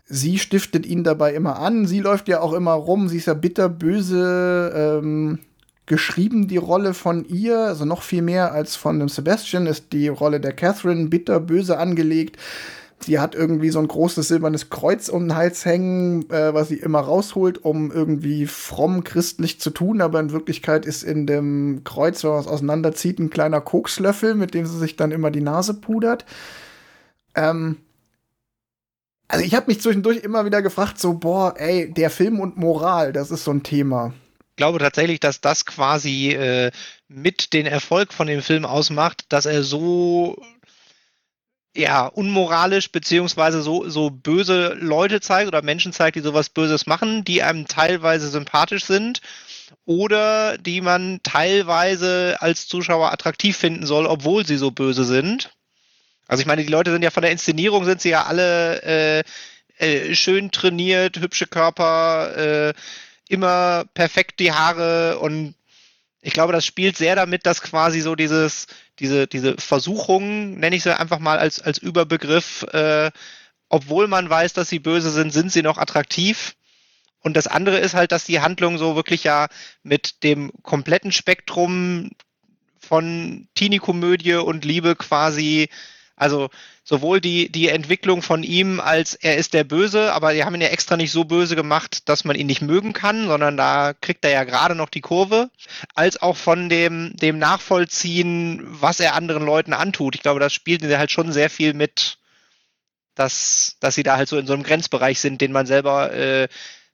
Sie 0.06 0.38
stiftet 0.38 0.84
ihn 0.86 1.02
dabei 1.02 1.34
immer 1.34 1.58
an. 1.58 1.86
Sie 1.86 2.00
läuft 2.00 2.28
ja 2.28 2.40
auch 2.40 2.52
immer 2.52 2.72
rum. 2.72 3.08
Sie 3.08 3.16
ist 3.16 3.26
ja 3.26 3.34
bitterböse 3.34 5.00
ähm, 5.02 5.38
geschrieben, 5.86 6.46
die 6.46 6.58
Rolle 6.58 6.92
von 6.92 7.24
ihr. 7.26 7.58
Also 7.58 7.84
noch 7.84 8.02
viel 8.02 8.22
mehr 8.22 8.52
als 8.52 8.76
von 8.76 8.98
dem 8.98 9.08
Sebastian 9.08 9.66
ist 9.66 9.92
die 9.92 10.08
Rolle 10.08 10.40
der 10.40 10.52
Catherine 10.52 11.08
bitterböse 11.08 11.78
angelegt. 11.78 12.36
Sie 13.00 13.18
hat 13.18 13.34
irgendwie 13.34 13.70
so 13.70 13.80
ein 13.80 13.88
großes 13.88 14.28
silbernes 14.28 14.70
Kreuz 14.70 15.08
um 15.08 15.28
den 15.28 15.36
Hals 15.36 15.64
hängen, 15.64 16.30
äh, 16.30 16.54
was 16.54 16.68
sie 16.68 16.76
immer 16.78 17.00
rausholt, 17.00 17.62
um 17.64 17.90
irgendwie 17.90 18.46
fromm 18.46 19.04
christlich 19.04 19.60
zu 19.60 19.70
tun. 19.70 20.00
Aber 20.00 20.20
in 20.20 20.32
Wirklichkeit 20.32 20.86
ist 20.86 21.02
in 21.02 21.26
dem 21.26 21.82
Kreuz, 21.84 22.24
wenn 22.24 22.30
man 22.30 22.40
es 22.40 22.46
auseinanderzieht, 22.46 23.18
ein 23.18 23.30
kleiner 23.30 23.60
Kokslöffel, 23.60 24.34
mit 24.34 24.54
dem 24.54 24.66
sie 24.66 24.78
sich 24.78 24.96
dann 24.96 25.12
immer 25.12 25.30
die 25.30 25.42
Nase 25.42 25.74
pudert. 25.74 26.24
Ähm, 27.34 27.76
Also 29.28 29.44
ich 29.44 29.54
habe 29.54 29.66
mich 29.68 29.80
zwischendurch 29.80 30.18
immer 30.18 30.44
wieder 30.44 30.62
gefragt, 30.62 31.00
so, 31.00 31.14
boah, 31.14 31.54
ey, 31.56 31.92
der 31.92 32.10
Film 32.10 32.40
und 32.40 32.56
Moral, 32.56 33.12
das 33.12 33.30
ist 33.30 33.44
so 33.44 33.52
ein 33.52 33.62
Thema. 33.62 34.12
Ich 34.50 34.56
glaube 34.56 34.78
tatsächlich, 34.78 35.18
dass 35.18 35.40
das 35.40 35.64
quasi 35.64 36.30
äh, 36.30 36.70
mit 37.08 37.52
den 37.52 37.66
Erfolg 37.66 38.12
von 38.12 38.26
dem 38.26 38.42
Film 38.42 38.64
ausmacht, 38.64 39.24
dass 39.30 39.46
er 39.46 39.64
so 39.64 40.36
ja, 41.76 42.06
unmoralisch 42.06 42.92
beziehungsweise 42.92 43.62
so, 43.62 43.88
so 43.88 44.10
böse 44.10 44.74
Leute 44.74 45.20
zeigt 45.20 45.48
oder 45.48 45.62
Menschen 45.62 45.92
zeigt, 45.92 46.16
die 46.16 46.20
sowas 46.20 46.48
Böses 46.48 46.86
machen, 46.86 47.24
die 47.24 47.42
einem 47.42 47.66
teilweise 47.66 48.28
sympathisch 48.28 48.84
sind 48.84 49.20
oder 49.84 50.56
die 50.58 50.80
man 50.80 51.20
teilweise 51.22 52.36
als 52.40 52.68
Zuschauer 52.68 53.12
attraktiv 53.12 53.56
finden 53.56 53.86
soll, 53.86 54.06
obwohl 54.06 54.46
sie 54.46 54.56
so 54.56 54.70
böse 54.70 55.04
sind. 55.04 55.50
Also 56.26 56.40
ich 56.40 56.46
meine, 56.46 56.62
die 56.62 56.70
Leute 56.70 56.90
sind 56.90 57.02
ja 57.02 57.10
von 57.10 57.22
der 57.22 57.32
Inszenierung 57.32 57.84
sind 57.84 58.00
sie 58.00 58.10
ja 58.10 58.24
alle 58.24 58.82
äh, 58.82 59.24
äh, 59.78 60.14
schön 60.14 60.50
trainiert, 60.50 61.18
hübsche 61.18 61.46
Körper, 61.46 62.36
äh, 62.36 62.74
immer 63.28 63.84
perfekt 63.94 64.40
die 64.40 64.52
Haare 64.52 65.18
und 65.18 65.54
ich 66.24 66.32
glaube, 66.32 66.54
das 66.54 66.64
spielt 66.64 66.96
sehr 66.96 67.16
damit, 67.16 67.44
dass 67.44 67.60
quasi 67.60 68.00
so 68.00 68.14
dieses, 68.14 68.66
diese, 68.98 69.26
diese 69.26 69.56
Versuchung, 69.58 70.58
nenne 70.58 70.74
ich 70.74 70.82
sie 70.82 70.98
einfach 70.98 71.18
mal 71.18 71.38
als, 71.38 71.60
als 71.60 71.76
Überbegriff, 71.76 72.62
äh, 72.72 73.10
obwohl 73.68 74.08
man 74.08 74.30
weiß, 74.30 74.54
dass 74.54 74.70
sie 74.70 74.78
böse 74.78 75.10
sind, 75.10 75.32
sind 75.32 75.52
sie 75.52 75.62
noch 75.62 75.76
attraktiv. 75.76 76.54
Und 77.20 77.36
das 77.36 77.46
andere 77.46 77.78
ist 77.78 77.94
halt, 77.94 78.12
dass 78.12 78.24
die 78.24 78.40
Handlung 78.40 78.78
so 78.78 78.96
wirklich 78.96 79.24
ja 79.24 79.48
mit 79.82 80.22
dem 80.22 80.50
kompletten 80.62 81.12
Spektrum 81.12 82.10
von 82.78 83.48
Teenie-Komödie 83.54 84.34
und 84.34 84.64
Liebe 84.64 84.96
quasi 84.96 85.68
also 86.16 86.48
sowohl 86.84 87.20
die, 87.20 87.50
die 87.50 87.68
Entwicklung 87.68 88.22
von 88.22 88.42
ihm 88.42 88.78
als 88.78 89.14
er 89.14 89.36
ist 89.36 89.52
der 89.52 89.64
Böse, 89.64 90.12
aber 90.12 90.32
die 90.32 90.44
haben 90.44 90.54
ihn 90.54 90.60
ja 90.60 90.68
extra 90.68 90.96
nicht 90.96 91.10
so 91.10 91.24
böse 91.24 91.56
gemacht, 91.56 92.08
dass 92.08 92.24
man 92.24 92.36
ihn 92.36 92.46
nicht 92.46 92.62
mögen 92.62 92.92
kann, 92.92 93.26
sondern 93.26 93.56
da 93.56 93.94
kriegt 93.94 94.24
er 94.24 94.30
ja 94.30 94.44
gerade 94.44 94.74
noch 94.74 94.88
die 94.88 95.00
Kurve, 95.00 95.50
als 95.94 96.22
auch 96.22 96.36
von 96.36 96.68
dem, 96.68 97.16
dem 97.16 97.38
Nachvollziehen, 97.38 98.60
was 98.64 99.00
er 99.00 99.14
anderen 99.14 99.44
Leuten 99.44 99.72
antut. 99.72 100.14
Ich 100.14 100.22
glaube, 100.22 100.40
das 100.40 100.52
spielt 100.52 100.84
halt 100.84 101.10
schon 101.10 101.32
sehr 101.32 101.50
viel 101.50 101.74
mit, 101.74 102.18
dass, 103.16 103.76
dass 103.80 103.96
sie 103.96 104.02
da 104.04 104.16
halt 104.16 104.28
so 104.28 104.38
in 104.38 104.46
so 104.46 104.52
einem 104.52 104.62
Grenzbereich 104.62 105.18
sind, 105.18 105.40
den 105.40 105.52
man 105.52 105.66
selber 105.66 106.12
äh, 106.12 106.48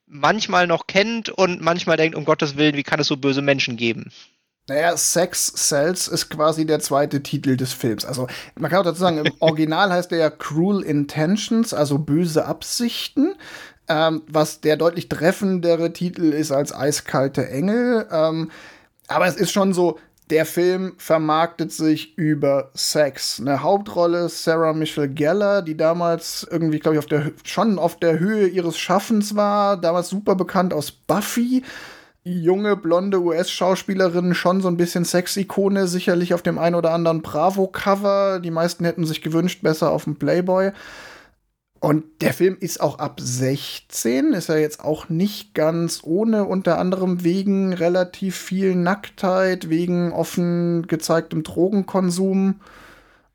manchmal 0.06 0.66
noch 0.66 0.86
kennt 0.86 1.28
und 1.28 1.60
manchmal 1.60 1.96
denkt, 1.96 2.16
um 2.16 2.24
Gottes 2.24 2.56
Willen, 2.56 2.76
wie 2.76 2.82
kann 2.82 3.00
es 3.00 3.06
so 3.06 3.16
böse 3.16 3.42
Menschen 3.42 3.76
geben? 3.76 4.10
Naja, 4.68 4.96
Sex 4.96 5.52
Cells 5.56 6.06
ist 6.06 6.30
quasi 6.30 6.64
der 6.64 6.78
zweite 6.80 7.22
Titel 7.22 7.56
des 7.56 7.72
Films. 7.72 8.04
Also, 8.04 8.28
man 8.56 8.70
kann 8.70 8.80
auch 8.80 8.84
dazu 8.84 9.00
sagen, 9.00 9.18
im 9.18 9.32
Original 9.40 9.92
heißt 9.92 10.10
der 10.10 10.18
ja 10.18 10.30
Cruel 10.30 10.82
Intentions, 10.82 11.74
also 11.74 11.98
böse 11.98 12.44
Absichten. 12.44 13.34
Ähm, 13.88 14.22
was 14.28 14.60
der 14.60 14.76
deutlich 14.76 15.08
treffendere 15.08 15.92
Titel 15.92 16.32
ist 16.32 16.52
als 16.52 16.72
Eiskalte 16.72 17.48
Engel. 17.48 18.06
Ähm, 18.12 18.52
aber 19.08 19.26
es 19.26 19.34
ist 19.34 19.50
schon 19.50 19.74
so, 19.74 19.98
der 20.30 20.46
Film 20.46 20.94
vermarktet 20.96 21.72
sich 21.72 22.16
über 22.16 22.70
Sex. 22.74 23.40
Eine 23.40 23.64
Hauptrolle 23.64 24.28
Sarah 24.28 24.72
Michelle 24.72 25.08
Geller, 25.08 25.62
die 25.62 25.76
damals 25.76 26.46
irgendwie, 26.48 26.78
glaube 26.78 26.94
ich, 26.94 26.98
auf 27.00 27.06
der, 27.06 27.32
schon 27.42 27.80
auf 27.80 27.98
der 27.98 28.20
Höhe 28.20 28.46
ihres 28.46 28.78
Schaffens 28.78 29.34
war, 29.34 29.76
damals 29.76 30.08
super 30.08 30.36
bekannt 30.36 30.72
aus 30.72 30.92
Buffy 30.92 31.64
junge, 32.22 32.76
blonde 32.76 33.20
US-Schauspielerin, 33.20 34.34
schon 34.34 34.60
so 34.60 34.68
ein 34.68 34.76
bisschen 34.76 35.04
Sex-Ikone, 35.04 35.86
sicherlich 35.86 36.34
auf 36.34 36.42
dem 36.42 36.58
ein 36.58 36.74
oder 36.74 36.92
anderen 36.92 37.22
Bravo-Cover. 37.22 38.40
Die 38.40 38.50
meisten 38.50 38.84
hätten 38.84 39.06
sich 39.06 39.22
gewünscht, 39.22 39.62
besser 39.62 39.90
auf 39.90 40.04
dem 40.04 40.16
Playboy. 40.16 40.72
Und 41.80 42.04
der 42.20 42.34
Film 42.34 42.58
ist 42.60 42.82
auch 42.82 42.98
ab 42.98 43.20
16, 43.22 44.34
ist 44.34 44.50
ja 44.50 44.56
jetzt 44.56 44.80
auch 44.80 45.08
nicht 45.08 45.54
ganz 45.54 46.00
ohne, 46.02 46.44
unter 46.44 46.78
anderem 46.78 47.24
wegen 47.24 47.72
relativ 47.72 48.36
viel 48.36 48.74
Nacktheit, 48.74 49.70
wegen 49.70 50.12
offen 50.12 50.86
gezeigtem 50.86 51.42
Drogenkonsum. 51.42 52.60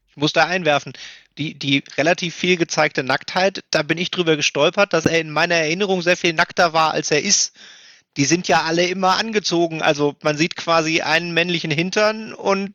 Ich 0.10 0.18
muss 0.18 0.32
da 0.32 0.46
einwerfen, 0.46 0.94
die, 1.39 1.58
die 1.58 1.84
relativ 1.98 2.36
viel 2.36 2.56
gezeigte 2.56 3.04
Nacktheit, 3.04 3.63
da 3.72 3.82
bin 3.82 3.98
ich 3.98 4.12
drüber 4.12 4.36
gestolpert, 4.36 4.94
dass 4.94 5.08
er 5.08 5.20
in 5.20 5.32
meiner 5.32 5.56
Erinnerung 5.56 6.04
sehr 6.04 6.15
viel 6.15 6.34
nackter 6.34 6.72
war, 6.72 6.92
als 6.92 7.10
er 7.10 7.24
ist 7.24 7.51
die 8.17 8.25
sind 8.25 8.48
ja 8.48 8.63
alle 8.63 8.88
immer 8.88 9.17
angezogen. 9.17 9.81
Also 9.81 10.15
man 10.24 10.38
sieht 10.38 10.55
quasi 10.55 11.01
einen 11.01 11.34
männlichen 11.34 11.72
Hintern 11.72 12.34
und 12.34 12.74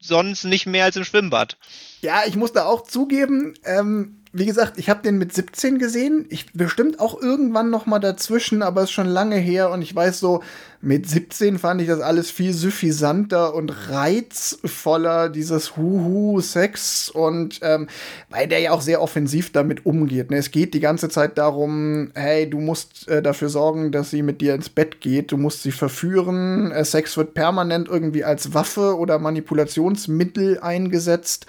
sonst 0.00 0.44
nicht 0.44 0.66
mehr 0.66 0.84
als 0.84 0.96
im 0.96 1.04
Schwimmbad. 1.04 1.58
Ja, 2.00 2.22
ich 2.26 2.36
muss 2.36 2.52
da 2.52 2.66
auch 2.66 2.82
zugeben, 2.82 3.54
ähm, 3.64 4.17
wie 4.32 4.46
gesagt, 4.46 4.78
ich 4.78 4.90
habe 4.90 5.02
den 5.02 5.18
mit 5.18 5.32
17 5.32 5.78
gesehen. 5.78 6.26
Ich 6.28 6.52
bestimmt 6.52 7.00
auch 7.00 7.20
irgendwann 7.20 7.70
noch 7.70 7.86
mal 7.86 7.98
dazwischen, 7.98 8.62
aber 8.62 8.82
es 8.82 8.90
ist 8.90 8.94
schon 8.94 9.06
lange 9.06 9.36
her 9.36 9.70
und 9.70 9.80
ich 9.80 9.94
weiß 9.94 10.20
so, 10.20 10.42
mit 10.80 11.08
17 11.08 11.58
fand 11.58 11.80
ich 11.80 11.88
das 11.88 12.00
alles 12.00 12.30
viel 12.30 12.52
suffisanter 12.52 13.54
und 13.54 13.90
reizvoller, 13.90 15.28
dieses 15.28 15.76
Huhu 15.76 16.40
Sex 16.40 17.08
und 17.08 17.58
ähm, 17.62 17.88
weil 18.28 18.46
der 18.46 18.60
ja 18.60 18.70
auch 18.70 18.80
sehr 18.80 19.02
offensiv 19.02 19.50
damit 19.50 19.86
umgeht. 19.86 20.30
Ne? 20.30 20.36
Es 20.36 20.50
geht 20.50 20.74
die 20.74 20.80
ganze 20.80 21.08
Zeit 21.08 21.36
darum, 21.36 22.12
hey, 22.14 22.48
du 22.48 22.60
musst 22.60 23.08
äh, 23.08 23.22
dafür 23.22 23.48
sorgen, 23.48 23.90
dass 23.90 24.10
sie 24.10 24.22
mit 24.22 24.40
dir 24.40 24.54
ins 24.54 24.68
Bett 24.68 25.00
geht, 25.00 25.32
du 25.32 25.36
musst 25.36 25.62
sie 25.62 25.72
verführen. 25.72 26.70
Äh, 26.70 26.84
Sex 26.84 27.16
wird 27.16 27.34
permanent 27.34 27.88
irgendwie 27.88 28.22
als 28.22 28.54
Waffe 28.54 28.96
oder 28.96 29.18
Manipulationsmittel 29.18 30.60
eingesetzt. 30.60 31.46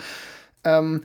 Ähm, 0.64 1.04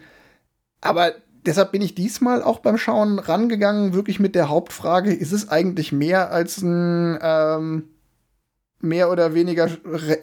aber 0.81 1.15
deshalb 1.47 1.73
bin 1.73 1.83
ich 1.83 1.95
diesmal 1.95 2.43
auch 2.43 2.61
beim 2.61 2.79
Schauen 2.79 3.19
rangegangen, 3.19 3.95
wirklich 3.95 4.21
mit 4.21 4.35
der 4.35 4.49
Hauptfrage, 4.49 5.13
ist 5.13 5.33
es 5.33 5.49
eigentlich 5.49 5.93
mehr 5.93 6.31
als 6.31 6.63
ein 6.63 7.19
ähm, 7.21 7.89
mehr 8.81 9.11
oder 9.11 9.35
weniger 9.35 9.69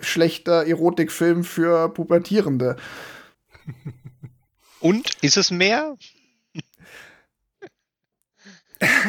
schlechter 0.02 0.66
Erotikfilm 0.68 1.44
für 1.44 1.90
Pubertierende? 1.90 2.78
Und 4.80 5.12
ist 5.22 5.38
es 5.38 5.52
mehr? 5.52 5.96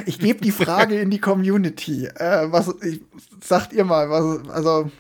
Ich 0.05 0.19
gebe 0.19 0.41
die 0.41 0.51
Frage 0.51 1.01
in 1.01 1.11
die 1.11 1.21
Community. 1.21 2.07
Äh, 2.07 2.53
was 2.53 2.75
ich, 2.83 3.01
sagt 3.43 3.73
ihr 3.73 3.85
mal, 3.85 4.11
was 4.11 4.49
also 4.51 4.91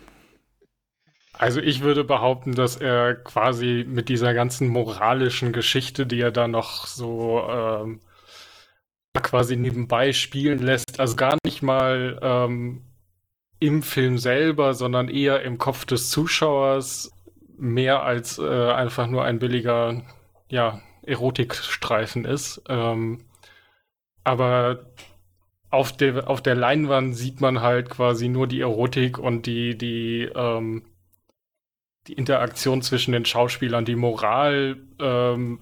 also 1.43 1.61
ich 1.61 1.81
würde 1.81 2.05
behaupten, 2.05 2.55
dass 2.55 2.77
er 2.77 3.17
quasi 3.17 3.85
mit 3.89 4.09
dieser 4.09 4.33
ganzen 4.33 4.69
moralischen 4.69 5.53
Geschichte, 5.53 6.07
die 6.07 6.21
er 6.21 6.31
da 6.31 6.47
noch 6.47 6.87
so 6.87 7.45
ähm, 7.51 8.01
quasi 9.15 9.57
nebenbei 9.57 10.13
spielen 10.13 10.61
lässt, 10.61 11.01
also 11.01 11.17
gar 11.17 11.37
nicht 11.45 11.61
mal 11.61 12.17
ähm, 12.23 12.83
im 13.59 13.83
Film 13.83 14.19
selber, 14.19 14.75
sondern 14.75 15.09
eher 15.09 15.43
im 15.43 15.59
Kopf 15.59 15.85
des 15.85 16.11
Zuschauers, 16.11 17.11
mehr 17.59 18.05
als 18.05 18.39
äh, 18.39 18.71
einfach 18.71 19.09
nur 19.09 19.25
ein 19.25 19.41
billiger, 19.41 20.01
ja, 20.49 20.81
Erotikstreifen 21.03 22.25
ist. 22.25 22.63
Ähm, 22.69 23.25
aber 24.23 24.87
auf 25.71 25.91
der, 25.91 26.31
auf 26.31 26.41
der 26.41 26.55
Leinwand 26.55 27.17
sieht 27.17 27.41
man 27.41 27.63
halt 27.63 27.91
quasi 27.91 28.29
nur 28.29 28.47
die 28.47 28.61
Erotik 28.61 29.19
und 29.19 29.47
die, 29.47 29.77
die, 29.77 30.31
ähm, 30.37 30.85
die 32.09 32.15
Interaktion 32.15 32.83
zwischen 32.83 33.13
den 33.13 33.25
Schauspielern, 33.25 33.85
die 33.85 33.97
Moralfrage 33.97 34.77
ähm, 35.01 35.61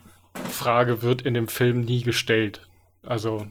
wird 1.02 1.23
in 1.23 1.35
dem 1.35 1.49
Film 1.49 1.82
nie 1.82 2.02
gestellt. 2.02 2.66
Also 3.02 3.47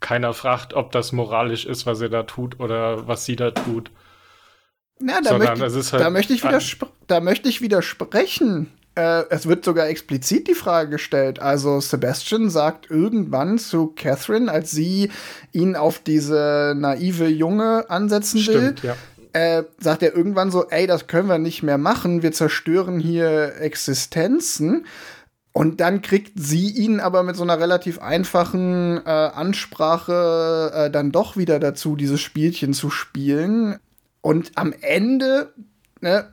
keiner 0.00 0.34
fragt, 0.34 0.74
ob 0.74 0.92
das 0.92 1.12
moralisch 1.12 1.64
ist, 1.64 1.86
was 1.86 2.00
er 2.00 2.10
da 2.10 2.24
tut 2.24 2.60
oder 2.60 3.08
was 3.08 3.24
sie 3.24 3.36
da 3.36 3.50
tut. 3.50 3.90
Ja, 5.00 5.20
da, 5.22 5.30
Sondern 5.30 5.58
möchte, 5.58 5.92
halt 5.92 6.02
da, 6.02 6.10
möchte 6.10 6.32
ich 6.34 6.42
da 7.06 7.20
möchte 7.20 7.48
ich 7.48 7.60
widersprechen. 7.60 8.72
Äh, 8.94 9.24
es 9.28 9.46
wird 9.46 9.64
sogar 9.64 9.88
explizit 9.88 10.48
die 10.48 10.54
Frage 10.54 10.90
gestellt. 10.90 11.38
Also 11.38 11.80
Sebastian 11.80 12.48
sagt 12.48 12.90
irgendwann 12.90 13.58
zu 13.58 13.88
Catherine, 13.88 14.50
als 14.50 14.70
sie 14.70 15.10
ihn 15.52 15.76
auf 15.76 15.98
diese 15.98 16.74
naive 16.76 17.28
Junge 17.28 17.88
ansetzen 17.90 18.40
Stimmt, 18.40 18.82
will, 18.82 18.90
ja 18.90 18.96
äh, 19.36 19.64
sagt 19.78 20.02
er 20.02 20.16
irgendwann 20.16 20.50
so, 20.50 20.66
ey, 20.70 20.86
das 20.86 21.08
können 21.08 21.28
wir 21.28 21.36
nicht 21.36 21.62
mehr 21.62 21.76
machen, 21.76 22.22
wir 22.22 22.32
zerstören 22.32 22.98
hier 22.98 23.56
Existenzen. 23.60 24.86
Und 25.52 25.80
dann 25.80 26.00
kriegt 26.00 26.32
sie 26.36 26.70
ihn 26.70 27.00
aber 27.00 27.22
mit 27.22 27.36
so 27.36 27.42
einer 27.42 27.60
relativ 27.60 28.00
einfachen 28.00 28.98
äh, 29.04 29.10
Ansprache 29.10 30.72
äh, 30.74 30.90
dann 30.90 31.12
doch 31.12 31.36
wieder 31.36 31.58
dazu, 31.58 31.96
dieses 31.96 32.20
Spielchen 32.20 32.72
zu 32.72 32.88
spielen. 32.88 33.78
Und 34.22 34.52
am 34.54 34.72
Ende, 34.80 35.52
ne, 36.00 36.32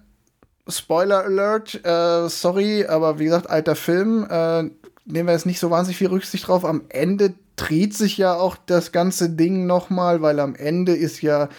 Spoiler 0.70 1.26
Alert, 1.26 1.86
äh, 1.86 2.30
sorry, 2.30 2.86
aber 2.86 3.20
wie 3.20 3.26
gesagt, 3.26 3.50
alter 3.50 3.76
Film, 3.76 4.26
äh, 4.30 4.64
nehmen 5.04 5.28
wir 5.28 5.34
jetzt 5.34 5.46
nicht 5.46 5.60
so 5.60 5.70
wahnsinnig 5.70 5.98
viel 5.98 6.08
Rücksicht 6.08 6.48
drauf. 6.48 6.64
Am 6.64 6.84
Ende 6.88 7.34
dreht 7.58 7.94
sich 7.96 8.18
ja 8.18 8.34
auch 8.36 8.56
das 8.66 8.94
ganze 8.94 9.30
Ding 9.30 9.66
noch 9.66 9.90
mal, 9.90 10.22
weil 10.22 10.40
am 10.40 10.56
Ende 10.56 10.96
ist 10.96 11.22
ja 11.22 11.50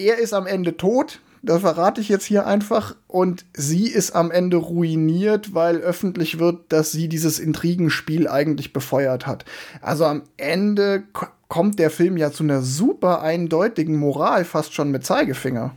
er 0.00 0.18
ist 0.18 0.32
am 0.32 0.46
Ende 0.46 0.76
tot, 0.76 1.20
Das 1.42 1.62
verrate 1.62 2.00
ich 2.02 2.08
jetzt 2.08 2.26
hier 2.26 2.46
einfach. 2.46 2.96
Und 3.06 3.46
sie 3.54 3.88
ist 3.88 4.12
am 4.12 4.30
Ende 4.30 4.58
ruiniert, 4.58 5.54
weil 5.54 5.78
öffentlich 5.78 6.38
wird, 6.38 6.70
dass 6.72 6.92
sie 6.92 7.08
dieses 7.08 7.38
Intrigenspiel 7.38 8.28
eigentlich 8.28 8.72
befeuert 8.72 9.26
hat. 9.26 9.44
Also 9.80 10.04
am 10.04 10.24
Ende 10.36 11.04
kommt 11.48 11.78
der 11.78 11.90
Film 11.90 12.16
ja 12.16 12.30
zu 12.30 12.44
einer 12.44 12.60
super 12.60 13.22
eindeutigen 13.22 13.96
Moral, 13.96 14.44
fast 14.44 14.74
schon 14.74 14.90
mit 14.90 15.04
Zeigefinger. 15.04 15.76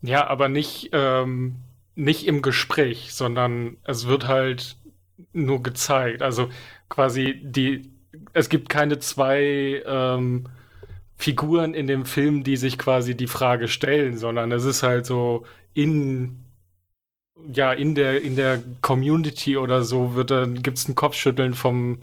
Ja, 0.00 0.26
aber 0.26 0.48
nicht, 0.48 0.90
ähm, 0.92 1.56
nicht 1.94 2.26
im 2.26 2.42
Gespräch, 2.42 3.12
sondern 3.12 3.76
es 3.84 4.06
wird 4.06 4.26
halt 4.26 4.76
nur 5.32 5.62
gezeigt. 5.62 6.22
Also 6.22 6.48
quasi 6.88 7.40
die, 7.44 7.92
es 8.32 8.48
gibt 8.48 8.68
keine 8.68 8.98
zwei 8.98 9.82
ähm, 9.86 10.48
Figuren 11.16 11.74
in 11.74 11.86
dem 11.86 12.04
Film, 12.04 12.44
die 12.44 12.56
sich 12.56 12.78
quasi 12.78 13.16
die 13.16 13.26
Frage 13.26 13.68
stellen, 13.68 14.16
sondern 14.18 14.52
es 14.52 14.64
ist 14.64 14.82
halt 14.82 15.06
so 15.06 15.44
in 15.74 16.38
ja 17.52 17.72
in 17.72 17.94
der 17.94 18.22
in 18.22 18.36
der 18.36 18.62
Community 18.82 19.56
oder 19.56 19.82
so 19.82 20.14
wird 20.14 20.30
dann 20.30 20.62
gibt's 20.62 20.88
ein 20.88 20.94
Kopfschütteln 20.94 21.54
vom 21.54 22.00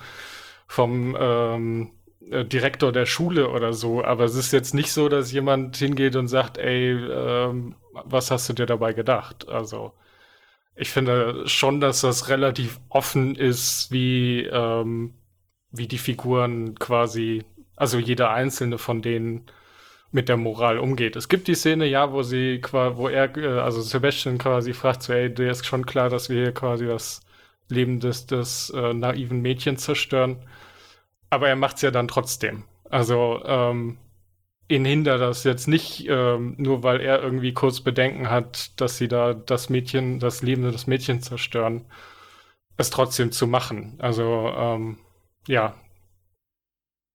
vom 0.68 1.18
ähm, 1.20 1.92
äh, 2.30 2.46
Direktor 2.46 2.92
der 2.92 3.06
Schule 3.06 3.50
oder 3.50 3.74
so, 3.74 4.04
aber 4.04 4.26
es 4.26 4.36
ist 4.36 4.52
jetzt 4.54 4.74
nicht 4.74 4.92
so, 4.92 5.10
dass 5.10 5.32
jemand 5.32 5.78
hingeht 5.78 6.16
und 6.16 6.28
sagt, 6.28 6.58
ey, 6.58 6.92
ähm, 6.92 7.76
was 8.06 8.32
hast 8.32 8.50
du 8.50 8.54
dir 8.54 8.66
dabei 8.66 8.94
gedacht? 8.94 9.48
Also 9.50 9.94
ich 10.76 10.90
finde 10.92 11.48
schon, 11.48 11.82
dass 11.82 12.02
das 12.02 12.30
relativ 12.30 12.80
offen 12.90 13.36
ist, 13.36 13.92
wie 13.92 14.44
ähm, 14.46 15.14
wie 15.72 15.88
die 15.88 15.98
Figuren 15.98 16.76
quasi 16.80 17.44
also 17.80 17.98
jeder 17.98 18.32
einzelne 18.32 18.78
von 18.78 19.02
denen 19.02 19.46
mit 20.12 20.30
der 20.30 20.38
Moral 20.38 20.80
umgeht. 20.80 21.16
Es 21.16 21.30
gibt 21.30 21.48
die 21.48 21.56
Szene, 21.56 21.86
ja, 21.88 22.12
wo 22.12 22.24
sie, 22.24 22.62
wo 22.72 23.08
er, 23.10 23.38
äh, 23.38 23.60
also 23.60 23.82
Sebastian 23.82 24.38
quasi 24.38 24.74
fragt 24.74 25.04
so, 25.04 25.14
ey, 25.14 25.34
dir 25.34 25.52
ist 25.52 25.66
schon 25.66 25.86
klar, 25.86 26.10
dass 26.10 26.30
wir 26.30 26.44
hier 26.44 26.54
quasi 26.54 26.86
das 26.88 27.22
Leben 27.70 28.00
des, 28.00 28.26
des 28.28 28.72
äh, 28.72 28.94
naiven 28.94 29.42
Mädchens 29.42 29.84
zerstören. 29.84 30.38
Aber 31.30 31.48
er 31.50 31.56
macht's 31.56 31.82
ja 31.82 31.92
dann 31.92 32.08
trotzdem. 32.08 32.66
Also, 32.90 33.42
ähm, 33.46 33.98
ihn 34.68 34.86
hindert 34.86 35.22
das 35.22 35.44
jetzt 35.44 35.68
nicht, 35.68 36.08
ähm, 36.10 36.56
nur 36.58 36.84
weil 36.84 37.02
er 37.02 37.22
irgendwie 37.22 37.54
kurz 37.54 37.82
Bedenken 37.82 38.30
hat, 38.30 38.80
dass 38.82 38.98
sie 38.98 39.08
da 39.08 39.34
das 39.34 39.70
Mädchen, 39.70 40.20
das 40.20 40.42
Leben 40.42 40.64
des 40.64 40.88
Mädchens 40.88 41.26
zerstören, 41.26 41.86
es 42.78 42.90
trotzdem 42.90 43.32
zu 43.32 43.48
machen. 43.48 43.96
Also, 44.00 44.52
ähm, 44.56 44.98
ja, 45.48 45.76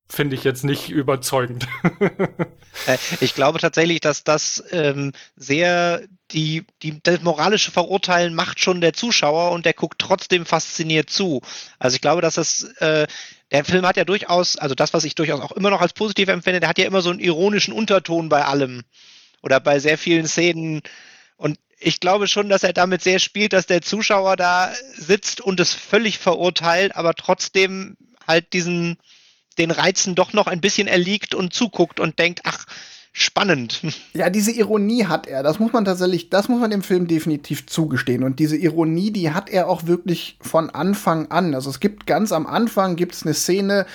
finde 0.09 0.37
ich 0.37 0.45
jetzt 0.45 0.65
nicht 0.65 0.91
überzeugend. 0.91 1.67
Äh, 2.89 2.99
ich 3.21 3.37
glaube 3.37 3.61
tatsächlich, 3.61 4.01
dass 4.01 4.25
das 4.25 4.63
ähm, 4.73 5.13
sehr 5.37 6.03
die, 6.33 6.65
die, 6.83 7.01
das 7.01 7.23
moralische 7.23 7.71
Verurteilen 7.71 8.35
macht 8.35 8.59
schon 8.59 8.81
der 8.81 8.93
Zuschauer 8.93 9.53
und 9.53 9.65
der 9.65 9.75
guckt 9.75 10.01
trotzdem 10.01 10.45
fasziniert 10.45 11.09
zu. 11.09 11.41
Also 11.79 11.95
ich 11.95 12.01
glaube, 12.01 12.21
dass 12.21 12.35
das, 12.35 12.65
äh, 12.81 13.07
der 13.53 13.65
Film 13.65 13.87
hat 13.87 13.97
ja 13.97 14.05
durchaus, 14.05 14.57
also 14.57 14.75
das, 14.75 14.93
was 14.93 15.05
ich 15.05 15.15
durchaus 15.15 15.41
auch 15.41 15.53
immer 15.53 15.71
noch 15.71 15.81
als 15.81 15.93
positiv 15.93 16.29
empfinde, 16.29 16.59
der 16.59 16.69
hat 16.69 16.79
ja 16.79 16.87
immer 16.87 17.01
so 17.01 17.11
einen 17.11 17.21
ironischen 17.21 17.73
Unterton 17.73 18.29
bei 18.29 18.45
allem 18.45 18.83
oder 19.41 19.61
bei 19.61 19.79
sehr 19.79 19.97
vielen 19.97 20.27
Szenen. 20.27 20.83
Und 21.37 21.61
ich 21.79 22.01
glaube 22.01 22.27
schon, 22.27 22.49
dass 22.49 22.65
er 22.65 22.73
damit 22.73 23.03
sehr 23.03 23.21
spielt, 23.21 23.53
dass 23.53 23.67
der 23.67 23.83
Zuschauer 23.83 24.35
da 24.35 24.73
sitzt 24.97 25.41
und 25.41 25.61
es 25.61 25.73
völlig 25.75 26.19
verurteilt, 26.19 26.97
aber 26.97 27.15
trotzdem 27.15 27.97
halt 28.27 28.53
diesen, 28.53 28.99
den 29.55 29.71
Reizen 29.71 30.15
doch 30.15 30.33
noch 30.33 30.47
ein 30.47 30.61
bisschen 30.61 30.89
erliegt 30.89 31.35
und 31.35 31.53
zuguckt 31.53 32.01
und 32.01 32.19
denkt, 32.19 32.41
ach, 32.45 32.67
spannend. 33.13 33.81
Ja, 34.13 34.31
diese 34.31 34.53
Ironie 34.53 35.07
hat 35.07 35.27
er. 35.27 35.43
Das 35.43 35.59
muss 35.59 35.73
man 35.73 35.85
tatsächlich, 35.85 36.31
das 36.31 36.49
muss 36.49 36.61
man 36.61 36.71
dem 36.71 36.83
Film 36.83 37.09
definitiv 37.09 37.67
zugestehen. 37.67 38.23
Und 38.23 38.39
diese 38.39 38.57
Ironie, 38.57 39.11
die 39.11 39.33
hat 39.33 39.51
er 39.51 39.69
auch 39.69 39.87
wirklich 39.87 40.37
von 40.41 40.71
Anfang 40.71 41.31
an. 41.31 41.55
Also 41.55 41.71
es 41.71 41.81
gibt 41.81 42.07
ganz 42.07 42.31
am 42.31 42.47
Anfang 42.47 42.97
gibt's 42.97 43.25
eine 43.25 43.35
Szene, 43.35 43.87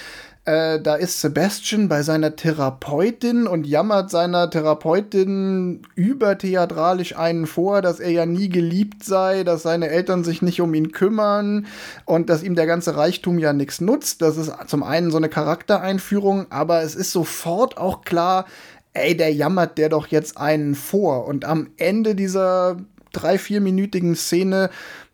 äh, 0.45 0.79
da 0.81 0.95
ist 0.95 1.21
Sebastian 1.21 1.89
bei 1.89 2.01
seiner 2.01 2.35
Therapeutin 2.35 3.45
und 3.45 3.67
jammert 3.67 4.09
seiner 4.09 4.49
Therapeutin 4.49 5.83
übertheatralisch 5.95 7.15
einen 7.15 7.45
vor, 7.45 7.81
dass 7.81 7.99
er 7.99 8.09
ja 8.11 8.25
nie 8.25 8.49
geliebt 8.49 9.03
sei, 9.03 9.43
dass 9.43 9.63
seine 9.63 9.89
Eltern 9.89 10.23
sich 10.23 10.41
nicht 10.41 10.61
um 10.61 10.73
ihn 10.73 10.91
kümmern 10.91 11.67
und 12.05 12.29
dass 12.29 12.41
ihm 12.41 12.55
der 12.55 12.67
ganze 12.67 12.95
Reichtum 12.95 13.37
ja 13.37 13.53
nichts 13.53 13.81
nutzt. 13.81 14.21
Das 14.21 14.37
ist 14.37 14.51
zum 14.67 14.83
einen 14.83 15.11
so 15.11 15.17
eine 15.17 15.29
Charaktereinführung, 15.29 16.47
aber 16.49 16.81
es 16.81 16.95
ist 16.95 17.11
sofort 17.11 17.77
auch 17.77 18.01
klar, 18.01 18.45
ey, 18.93 19.15
der 19.15 19.33
jammert 19.33 19.77
der 19.77 19.89
doch 19.89 20.07
jetzt 20.07 20.37
einen 20.37 20.73
vor. 20.73 21.25
Und 21.25 21.45
am 21.45 21.69
Ende 21.77 22.15
dieser 22.15 22.77
drei, 23.11 23.37
vierminütigen 23.37 24.15
Szene 24.15 24.69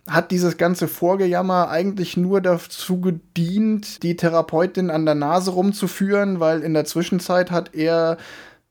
hat 0.08 0.32
dieses 0.32 0.58
ganze 0.58 0.88
Vorgejammer 0.88 1.70
eigentlich 1.70 2.16
nur 2.16 2.42
dazu 2.42 3.02
gedient, 3.02 4.04
die 4.04 4.16
Therapeutin 4.16 4.92
an 4.92 5.06
der 5.06 5.16
Nase 5.16 5.52
rumzuführen, 5.52 6.40
weil 6.40 6.62
in 6.62 6.74
der 6.74 6.86
Zwischenzeit 6.86 7.50
hat 7.50 7.74
er 7.74 8.18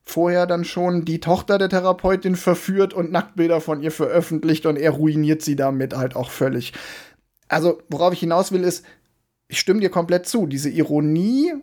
vorher 0.05 0.47
dann 0.47 0.64
schon 0.64 1.05
die 1.05 1.18
Tochter 1.18 1.59
der 1.59 1.68
Therapeutin 1.68 2.37
verführt 2.37 2.94
und 2.94 3.11
Nacktbilder 3.11 3.61
von 3.61 3.83
ihr 3.83 3.90
veröffentlicht 3.90 4.66
und 4.66 4.77
er 4.77 4.90
ruiniert 4.90 5.42
sie 5.42 5.57
damit 5.57 5.97
halt 5.97 6.14
auch 6.14 6.31
völlig. 6.31 6.73
Also, 7.49 7.81
worauf 7.88 8.12
ich 8.12 8.20
hinaus 8.20 8.53
will, 8.53 8.62
ist, 8.62 8.85
ich 9.49 9.59
stimme 9.59 9.81
dir 9.81 9.90
komplett 9.90 10.27
zu. 10.27 10.47
Diese 10.47 10.70
Ironie, 10.70 11.55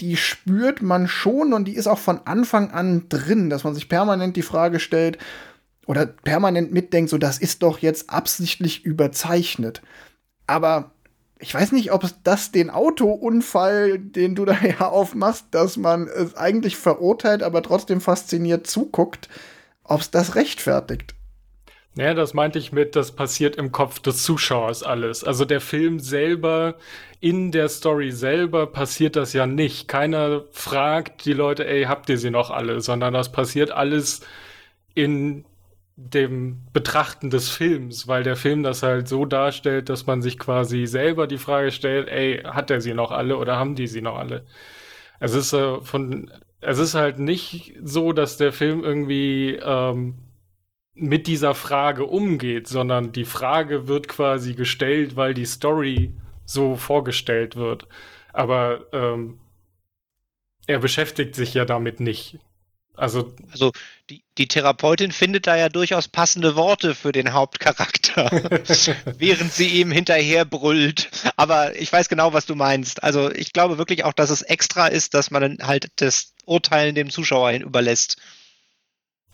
die 0.00 0.16
spürt 0.16 0.82
man 0.82 1.08
schon 1.08 1.52
und 1.52 1.66
die 1.66 1.74
ist 1.74 1.88
auch 1.88 1.98
von 1.98 2.20
Anfang 2.24 2.70
an 2.70 3.08
drin, 3.08 3.50
dass 3.50 3.64
man 3.64 3.74
sich 3.74 3.88
permanent 3.88 4.36
die 4.36 4.42
Frage 4.42 4.80
stellt, 4.80 5.18
oder 5.86 6.06
permanent 6.06 6.72
mitdenkt, 6.72 7.10
so 7.10 7.18
das 7.18 7.38
ist 7.38 7.62
doch 7.62 7.78
jetzt 7.78 8.10
absichtlich 8.10 8.84
überzeichnet. 8.84 9.82
Aber 10.46 10.92
ich 11.38 11.54
weiß 11.54 11.72
nicht, 11.72 11.92
ob 11.92 12.04
das 12.22 12.52
den 12.52 12.70
Autounfall, 12.70 13.98
den 13.98 14.34
du 14.34 14.44
da 14.44 14.56
ja 14.62 14.88
aufmachst, 14.88 15.46
dass 15.52 15.76
man 15.76 16.06
es 16.06 16.36
eigentlich 16.36 16.76
verurteilt, 16.76 17.42
aber 17.42 17.62
trotzdem 17.62 18.00
fasziniert 18.00 18.66
zuguckt, 18.66 19.28
ob 19.84 20.00
es 20.00 20.10
das 20.10 20.34
rechtfertigt. 20.34 21.14
Ja, 21.96 22.14
das 22.14 22.34
meinte 22.34 22.58
ich 22.60 22.70
mit, 22.70 22.94
das 22.94 23.12
passiert 23.12 23.56
im 23.56 23.72
Kopf 23.72 23.98
des 23.98 24.22
Zuschauers 24.22 24.84
alles. 24.84 25.24
Also 25.24 25.44
der 25.44 25.60
Film 25.60 25.98
selber, 25.98 26.76
in 27.18 27.50
der 27.50 27.68
Story 27.68 28.12
selber 28.12 28.68
passiert 28.68 29.16
das 29.16 29.32
ja 29.32 29.46
nicht. 29.46 29.88
Keiner 29.88 30.44
fragt 30.52 31.24
die 31.24 31.32
Leute, 31.32 31.66
ey, 31.66 31.84
habt 31.84 32.08
ihr 32.08 32.16
sie 32.16 32.30
noch 32.30 32.50
alle, 32.50 32.80
sondern 32.80 33.12
das 33.12 33.32
passiert 33.32 33.72
alles 33.72 34.20
in 34.94 35.44
dem 36.08 36.62
Betrachten 36.72 37.30
des 37.30 37.48
Films, 37.50 38.08
weil 38.08 38.22
der 38.22 38.36
Film 38.36 38.62
das 38.62 38.82
halt 38.82 39.08
so 39.08 39.24
darstellt, 39.24 39.88
dass 39.88 40.06
man 40.06 40.22
sich 40.22 40.38
quasi 40.38 40.86
selber 40.86 41.26
die 41.26 41.38
Frage 41.38 41.70
stellt, 41.70 42.08
ey, 42.08 42.42
hat 42.44 42.70
er 42.70 42.80
sie 42.80 42.94
noch 42.94 43.10
alle 43.10 43.36
oder 43.36 43.56
haben 43.56 43.74
die 43.74 43.86
sie 43.86 44.00
noch 44.00 44.16
alle? 44.16 44.46
Es 45.20 45.34
ist 45.34 45.52
äh, 45.52 45.80
von, 45.82 46.30
es 46.60 46.78
ist 46.78 46.94
halt 46.94 47.18
nicht 47.18 47.74
so, 47.82 48.12
dass 48.12 48.36
der 48.38 48.52
Film 48.52 48.82
irgendwie 48.82 49.58
ähm, 49.62 50.18
mit 50.94 51.26
dieser 51.26 51.54
Frage 51.54 52.04
umgeht, 52.06 52.66
sondern 52.66 53.12
die 53.12 53.24
Frage 53.24 53.88
wird 53.88 54.08
quasi 54.08 54.54
gestellt, 54.54 55.16
weil 55.16 55.34
die 55.34 55.46
Story 55.46 56.14
so 56.44 56.76
vorgestellt 56.76 57.56
wird. 57.56 57.86
Aber 58.32 58.86
ähm, 58.92 59.40
er 60.66 60.78
beschäftigt 60.78 61.34
sich 61.34 61.54
ja 61.54 61.64
damit 61.64 62.00
nicht. 62.00 62.38
Also, 62.94 63.32
also 63.50 63.72
die, 64.10 64.24
die 64.38 64.48
Therapeutin 64.48 65.12
findet 65.12 65.46
da 65.46 65.56
ja 65.56 65.68
durchaus 65.68 66.08
passende 66.08 66.56
Worte 66.56 66.94
für 66.94 67.12
den 67.12 67.32
Hauptcharakter, 67.32 68.30
während 69.18 69.52
sie 69.52 69.68
ihm 69.68 69.92
hinterher 69.92 70.44
brüllt. 70.44 71.10
Aber 71.36 71.76
ich 71.76 71.92
weiß 71.92 72.08
genau, 72.08 72.32
was 72.32 72.46
du 72.46 72.56
meinst. 72.56 73.04
Also 73.04 73.30
ich 73.30 73.52
glaube 73.52 73.78
wirklich 73.78 74.04
auch, 74.04 74.12
dass 74.12 74.30
es 74.30 74.42
extra 74.42 74.88
ist, 74.88 75.14
dass 75.14 75.30
man 75.30 75.58
halt 75.62 75.90
das 75.96 76.34
Urteilen 76.44 76.96
dem 76.96 77.10
Zuschauer 77.10 77.52
hin 77.52 77.62
überlässt. 77.62 78.16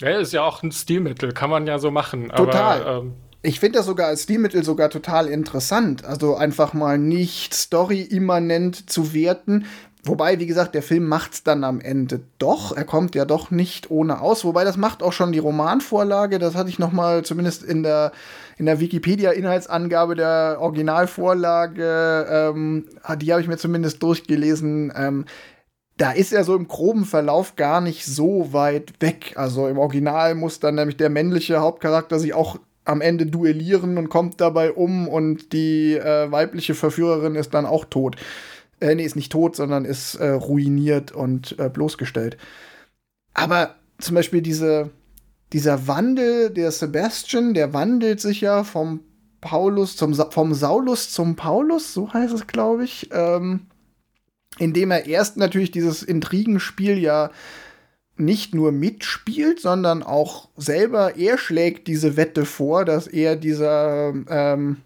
Ja, 0.03 0.19
ist 0.19 0.35
ja 0.35 0.43
auch 0.43 0.62
ein 0.62 0.73
Stilmittel, 0.73 1.33
kann 1.33 1.49
man 1.49 1.67
ja 1.67 1.79
so 1.79 1.91
machen. 1.91 2.29
Total. 2.29 2.83
Aber, 2.83 2.99
ähm 2.99 3.17
ich 3.43 3.61
finde 3.61 3.79
das 3.79 3.87
sogar 3.87 4.09
als 4.09 4.25
Stilmittel 4.25 4.65
sogar 4.65 4.91
total 4.91 5.29
interessant. 5.29 6.05
Also 6.05 6.35
einfach 6.35 6.73
mal 6.73 6.99
nicht 6.99 7.55
story-immanent 7.55 8.91
zu 8.91 9.15
werten, 9.15 9.67
Wobei, 10.07 10.38
wie 10.38 10.47
gesagt, 10.47 10.75
der 10.75 10.83
Film 10.83 11.09
macht's 11.09 11.42
dann 11.42 11.64
am 11.64 11.81
Ende 11.81 12.21
doch. 12.38 12.77
Er 12.77 12.85
kommt 12.85 13.14
ja 13.14 13.25
doch 13.25 13.51
nicht 13.51 13.90
ohne 13.90 14.21
aus. 14.21 14.45
Wobei, 14.45 14.64
das 14.64 14.77
macht 14.77 15.03
auch 15.03 15.12
schon 15.12 15.33
die 15.33 15.38
Romanvorlage. 15.38 16.38
Das 16.38 16.55
hatte 16.55 16.69
ich 16.69 16.79
noch 16.79 16.92
mal 16.92 17.25
zumindest 17.25 17.62
in 17.64 17.83
der, 17.83 18.12
in 18.57 18.66
der 18.66 18.79
Wikipedia-Inhaltsangabe 18.79 20.14
der 20.14 20.59
Originalvorlage, 20.61 22.27
ähm, 22.29 22.85
die 23.21 23.33
habe 23.33 23.42
ich 23.42 23.49
mir 23.49 23.59
zumindest 23.59 24.03
durchgelesen. 24.03 24.92
Ähm, 24.97 25.25
da 25.97 26.12
ist 26.12 26.33
er 26.33 26.45
so 26.45 26.55
im 26.55 26.69
groben 26.69 27.05
Verlauf 27.05 27.57
gar 27.57 27.81
nicht 27.81 28.05
so 28.05 28.53
weit 28.53 28.92
weg. 29.01 29.33
Also 29.37 29.66
im 29.66 29.79
Original 29.79 30.35
muss 30.35 30.61
dann 30.61 30.75
nämlich 30.75 30.97
der 30.97 31.11
männliche 31.11 31.61
Hauptcharakter 31.61 32.19
sich 32.19 32.35
auch 32.35 32.59
am 32.85 33.01
Ende 33.01 33.27
duellieren 33.27 33.99
und 33.99 34.09
kommt 34.09 34.40
dabei 34.40 34.73
um 34.73 35.09
und 35.09 35.53
die 35.53 35.95
äh, 35.95 36.31
weibliche 36.31 36.75
Verführerin 36.75 37.35
ist 37.35 37.53
dann 37.55 37.66
auch 37.66 37.85
tot. 37.85 38.16
Äh, 38.81 38.95
nee, 38.95 39.05
ist 39.05 39.17
nicht 39.17 39.33
tot, 39.33 39.57
sondern 39.57 39.85
ist 39.85 40.17
äh, 40.17 40.31
ruiniert 40.31 41.12
und 41.12 41.59
äh, 41.59 41.69
bloßgestellt. 41.69 42.37
Aber 43.35 43.77
zum 43.99 44.15
Beispiel 44.15 44.43
diese, 44.43 44.91
dieser 45.53 45.87
Wandel, 45.87 46.51
der 46.51 46.71
Sebastian, 46.73 47.55
der 47.55 47.73
wandelt 47.73 48.21
sich 48.21 48.41
ja 48.41 48.65
vom 48.65 49.01
Paulus 49.41 49.97
zum 49.97 50.15
vom 50.15 50.55
Saulus 50.55 51.11
zum 51.11 51.37
Paulus, 51.37 51.95
so 51.95 52.12
heißt 52.12 52.35
es, 52.35 52.47
glaube 52.47 52.85
ich, 52.85 53.11
ähm, 53.12 53.67
indem 54.59 54.91
er 54.91 55.07
erst 55.07 55.37
natürlich 55.37 55.71
dieses 55.71 56.03
Intrigenspiel 56.03 56.99
ja 56.99 57.31
nicht 58.17 58.55
nur 58.55 58.73
mitspielt, 58.73 59.61
sondern 59.61 60.03
auch 60.03 60.49
selber, 60.57 61.17
er 61.17 61.37
schlägt 61.39 61.87
diese 61.87 62.17
Wette 62.17 62.45
vor, 62.45 62.85
dass 62.85 63.07
er 63.07 63.37
dieser, 63.37 64.15
ähm, 64.29 64.79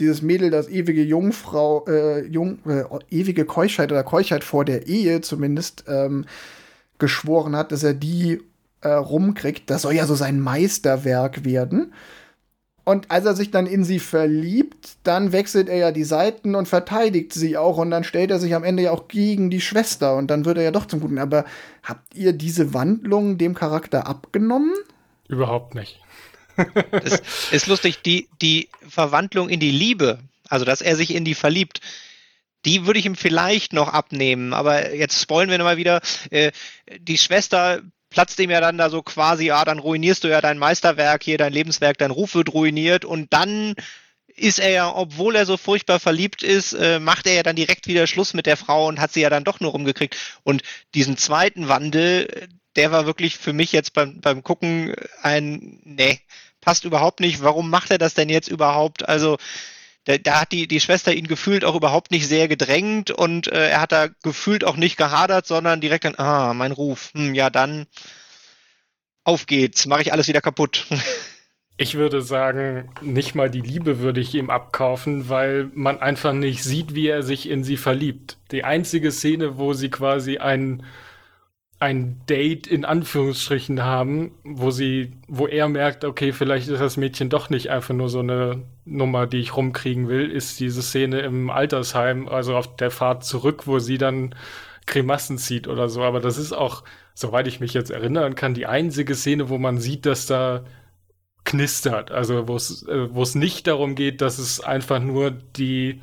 dieses 0.00 0.22
Mädel, 0.22 0.50
das 0.50 0.68
ewige 0.68 1.02
Jungfrau, 1.02 1.84
äh, 1.86 2.26
Jung, 2.26 2.58
äh, 2.66 2.84
ewige 3.10 3.44
Keuschheit 3.44 3.92
oder 3.92 4.04
Keuschheit 4.04 4.44
vor 4.44 4.64
der 4.64 4.86
Ehe 4.86 5.20
zumindest, 5.20 5.84
ähm, 5.88 6.24
geschworen 6.98 7.56
hat, 7.56 7.72
dass 7.72 7.82
er 7.82 7.94
die 7.94 8.40
äh, 8.80 8.88
rumkriegt. 8.88 9.70
Das 9.70 9.82
soll 9.82 9.94
ja 9.94 10.06
so 10.06 10.14
sein 10.14 10.40
Meisterwerk 10.40 11.44
werden. 11.44 11.92
Und 12.84 13.10
als 13.10 13.26
er 13.26 13.36
sich 13.36 13.50
dann 13.50 13.66
in 13.66 13.84
sie 13.84 13.98
verliebt, 13.98 14.96
dann 15.02 15.32
wechselt 15.32 15.68
er 15.68 15.76
ja 15.76 15.92
die 15.92 16.04
Seiten 16.04 16.54
und 16.54 16.68
verteidigt 16.68 17.34
sie 17.34 17.58
auch. 17.58 17.76
Und 17.76 17.90
dann 17.90 18.02
stellt 18.02 18.30
er 18.30 18.38
sich 18.38 18.54
am 18.54 18.64
Ende 18.64 18.84
ja 18.84 18.92
auch 18.92 19.08
gegen 19.08 19.50
die 19.50 19.60
Schwester. 19.60 20.16
Und 20.16 20.30
dann 20.30 20.46
wird 20.46 20.56
er 20.56 20.64
ja 20.64 20.70
doch 20.70 20.86
zum 20.86 21.00
Guten. 21.00 21.18
Aber 21.18 21.44
habt 21.82 22.14
ihr 22.14 22.32
diese 22.32 22.72
Wandlung 22.72 23.36
dem 23.36 23.54
Charakter 23.54 24.06
abgenommen? 24.06 24.72
Überhaupt 25.28 25.74
nicht. 25.74 26.00
Das 26.90 27.22
ist 27.50 27.66
lustig, 27.66 28.02
die, 28.02 28.28
die 28.40 28.68
Verwandlung 28.88 29.48
in 29.48 29.60
die 29.60 29.70
Liebe, 29.70 30.18
also 30.48 30.64
dass 30.64 30.80
er 30.80 30.96
sich 30.96 31.14
in 31.14 31.24
die 31.24 31.34
verliebt, 31.34 31.80
die 32.64 32.86
würde 32.86 32.98
ich 32.98 33.06
ihm 33.06 33.14
vielleicht 33.14 33.72
noch 33.72 33.88
abnehmen. 33.88 34.52
Aber 34.52 34.94
jetzt 34.94 35.20
spoilen 35.20 35.50
wir 35.50 35.58
nochmal 35.58 35.76
wieder. 35.76 36.00
Äh, 36.30 36.52
die 36.98 37.18
Schwester 37.18 37.82
platzt 38.10 38.38
ihm 38.40 38.50
ja 38.50 38.60
dann 38.60 38.78
da 38.78 38.90
so 38.90 39.02
quasi, 39.02 39.46
ja, 39.46 39.64
dann 39.64 39.78
ruinierst 39.78 40.24
du 40.24 40.28
ja 40.28 40.40
dein 40.40 40.58
Meisterwerk 40.58 41.22
hier, 41.22 41.38
dein 41.38 41.52
Lebenswerk, 41.52 41.98
dein 41.98 42.10
Ruf 42.10 42.34
wird 42.34 42.52
ruiniert 42.52 43.04
und 43.04 43.32
dann 43.32 43.74
ist 44.38 44.58
er 44.58 44.70
ja, 44.70 44.94
obwohl 44.94 45.34
er 45.36 45.46
so 45.46 45.56
furchtbar 45.56 45.98
verliebt 45.98 46.42
ist, 46.42 46.72
äh, 46.72 47.00
macht 47.00 47.26
er 47.26 47.34
ja 47.34 47.42
dann 47.42 47.56
direkt 47.56 47.86
wieder 47.86 48.06
Schluss 48.06 48.34
mit 48.34 48.46
der 48.46 48.56
Frau 48.56 48.86
und 48.86 49.00
hat 49.00 49.12
sie 49.12 49.20
ja 49.20 49.30
dann 49.30 49.44
doch 49.44 49.60
nur 49.60 49.72
rumgekriegt. 49.72 50.16
Und 50.44 50.62
diesen 50.94 51.16
zweiten 51.16 51.68
Wandel, 51.68 52.48
der 52.76 52.92
war 52.92 53.06
wirklich 53.06 53.36
für 53.36 53.52
mich 53.52 53.72
jetzt 53.72 53.94
beim, 53.94 54.20
beim 54.20 54.44
Gucken 54.44 54.94
ein, 55.22 55.80
nee, 55.84 56.20
passt 56.68 56.84
überhaupt 56.84 57.20
nicht. 57.20 57.42
Warum 57.42 57.70
macht 57.70 57.90
er 57.90 57.96
das 57.96 58.12
denn 58.12 58.28
jetzt 58.28 58.48
überhaupt? 58.48 59.08
Also, 59.08 59.38
da, 60.04 60.18
da 60.18 60.42
hat 60.42 60.52
die, 60.52 60.68
die 60.68 60.80
Schwester 60.80 61.14
ihn 61.14 61.26
gefühlt 61.26 61.64
auch 61.64 61.74
überhaupt 61.74 62.10
nicht 62.10 62.28
sehr 62.28 62.46
gedrängt 62.46 63.10
und 63.10 63.50
äh, 63.50 63.70
er 63.70 63.80
hat 63.80 63.90
da 63.90 64.08
gefühlt 64.22 64.64
auch 64.64 64.76
nicht 64.76 64.98
gehadert, 64.98 65.46
sondern 65.46 65.80
direkt 65.80 66.04
dann, 66.04 66.18
ah, 66.18 66.52
mein 66.52 66.72
Ruf, 66.72 67.10
hm, 67.14 67.34
ja 67.34 67.48
dann, 67.48 67.86
auf 69.24 69.46
geht's, 69.46 69.86
mache 69.86 70.02
ich 70.02 70.12
alles 70.12 70.28
wieder 70.28 70.42
kaputt. 70.42 70.86
Ich 71.80 71.94
würde 71.94 72.22
sagen, 72.22 72.90
nicht 73.02 73.36
mal 73.36 73.48
die 73.48 73.60
Liebe 73.60 74.00
würde 74.00 74.20
ich 74.20 74.34
ihm 74.34 74.50
abkaufen, 74.50 75.28
weil 75.28 75.70
man 75.74 76.00
einfach 76.00 76.32
nicht 76.32 76.64
sieht, 76.64 76.96
wie 76.96 77.06
er 77.06 77.22
sich 77.22 77.48
in 77.48 77.62
sie 77.62 77.76
verliebt. 77.76 78.36
Die 78.50 78.64
einzige 78.64 79.12
Szene, 79.12 79.58
wo 79.58 79.74
sie 79.74 79.88
quasi 79.88 80.38
ein 80.38 80.82
ein 81.80 82.20
Date 82.28 82.66
in 82.66 82.84
Anführungsstrichen 82.84 83.84
haben, 83.84 84.32
wo 84.42 84.70
sie, 84.70 85.12
wo 85.28 85.46
er 85.46 85.68
merkt, 85.68 86.04
okay, 86.04 86.32
vielleicht 86.32 86.68
ist 86.68 86.80
das 86.80 86.96
Mädchen 86.96 87.30
doch 87.30 87.50
nicht 87.50 87.70
einfach 87.70 87.94
nur 87.94 88.08
so 88.08 88.18
eine 88.18 88.62
Nummer, 88.84 89.26
die 89.26 89.38
ich 89.38 89.56
rumkriegen 89.56 90.08
will, 90.08 90.28
ist 90.28 90.58
diese 90.58 90.82
Szene 90.82 91.20
im 91.20 91.50
Altersheim, 91.50 92.26
also 92.28 92.56
auf 92.56 92.74
der 92.76 92.90
Fahrt 92.90 93.24
zurück, 93.24 93.66
wo 93.66 93.78
sie 93.78 93.96
dann 93.96 94.34
Grimassen 94.86 95.38
zieht 95.38 95.68
oder 95.68 95.88
so. 95.88 96.02
Aber 96.02 96.18
das 96.20 96.36
ist 96.36 96.52
auch, 96.52 96.82
soweit 97.14 97.46
ich 97.46 97.60
mich 97.60 97.74
jetzt 97.74 97.90
erinnern 97.90 98.34
kann, 98.34 98.54
die 98.54 98.66
einzige 98.66 99.14
Szene, 99.14 99.48
wo 99.48 99.58
man 99.58 99.78
sieht, 99.78 100.04
dass 100.04 100.26
da 100.26 100.64
knistert. 101.44 102.10
Also 102.10 102.48
wo 102.48 102.56
es, 102.56 102.82
äh, 102.88 103.14
wo 103.14 103.22
es 103.22 103.36
nicht 103.36 103.68
darum 103.68 103.94
geht, 103.94 104.20
dass 104.20 104.38
es 104.38 104.60
einfach 104.60 105.00
nur 105.00 105.30
die 105.30 106.02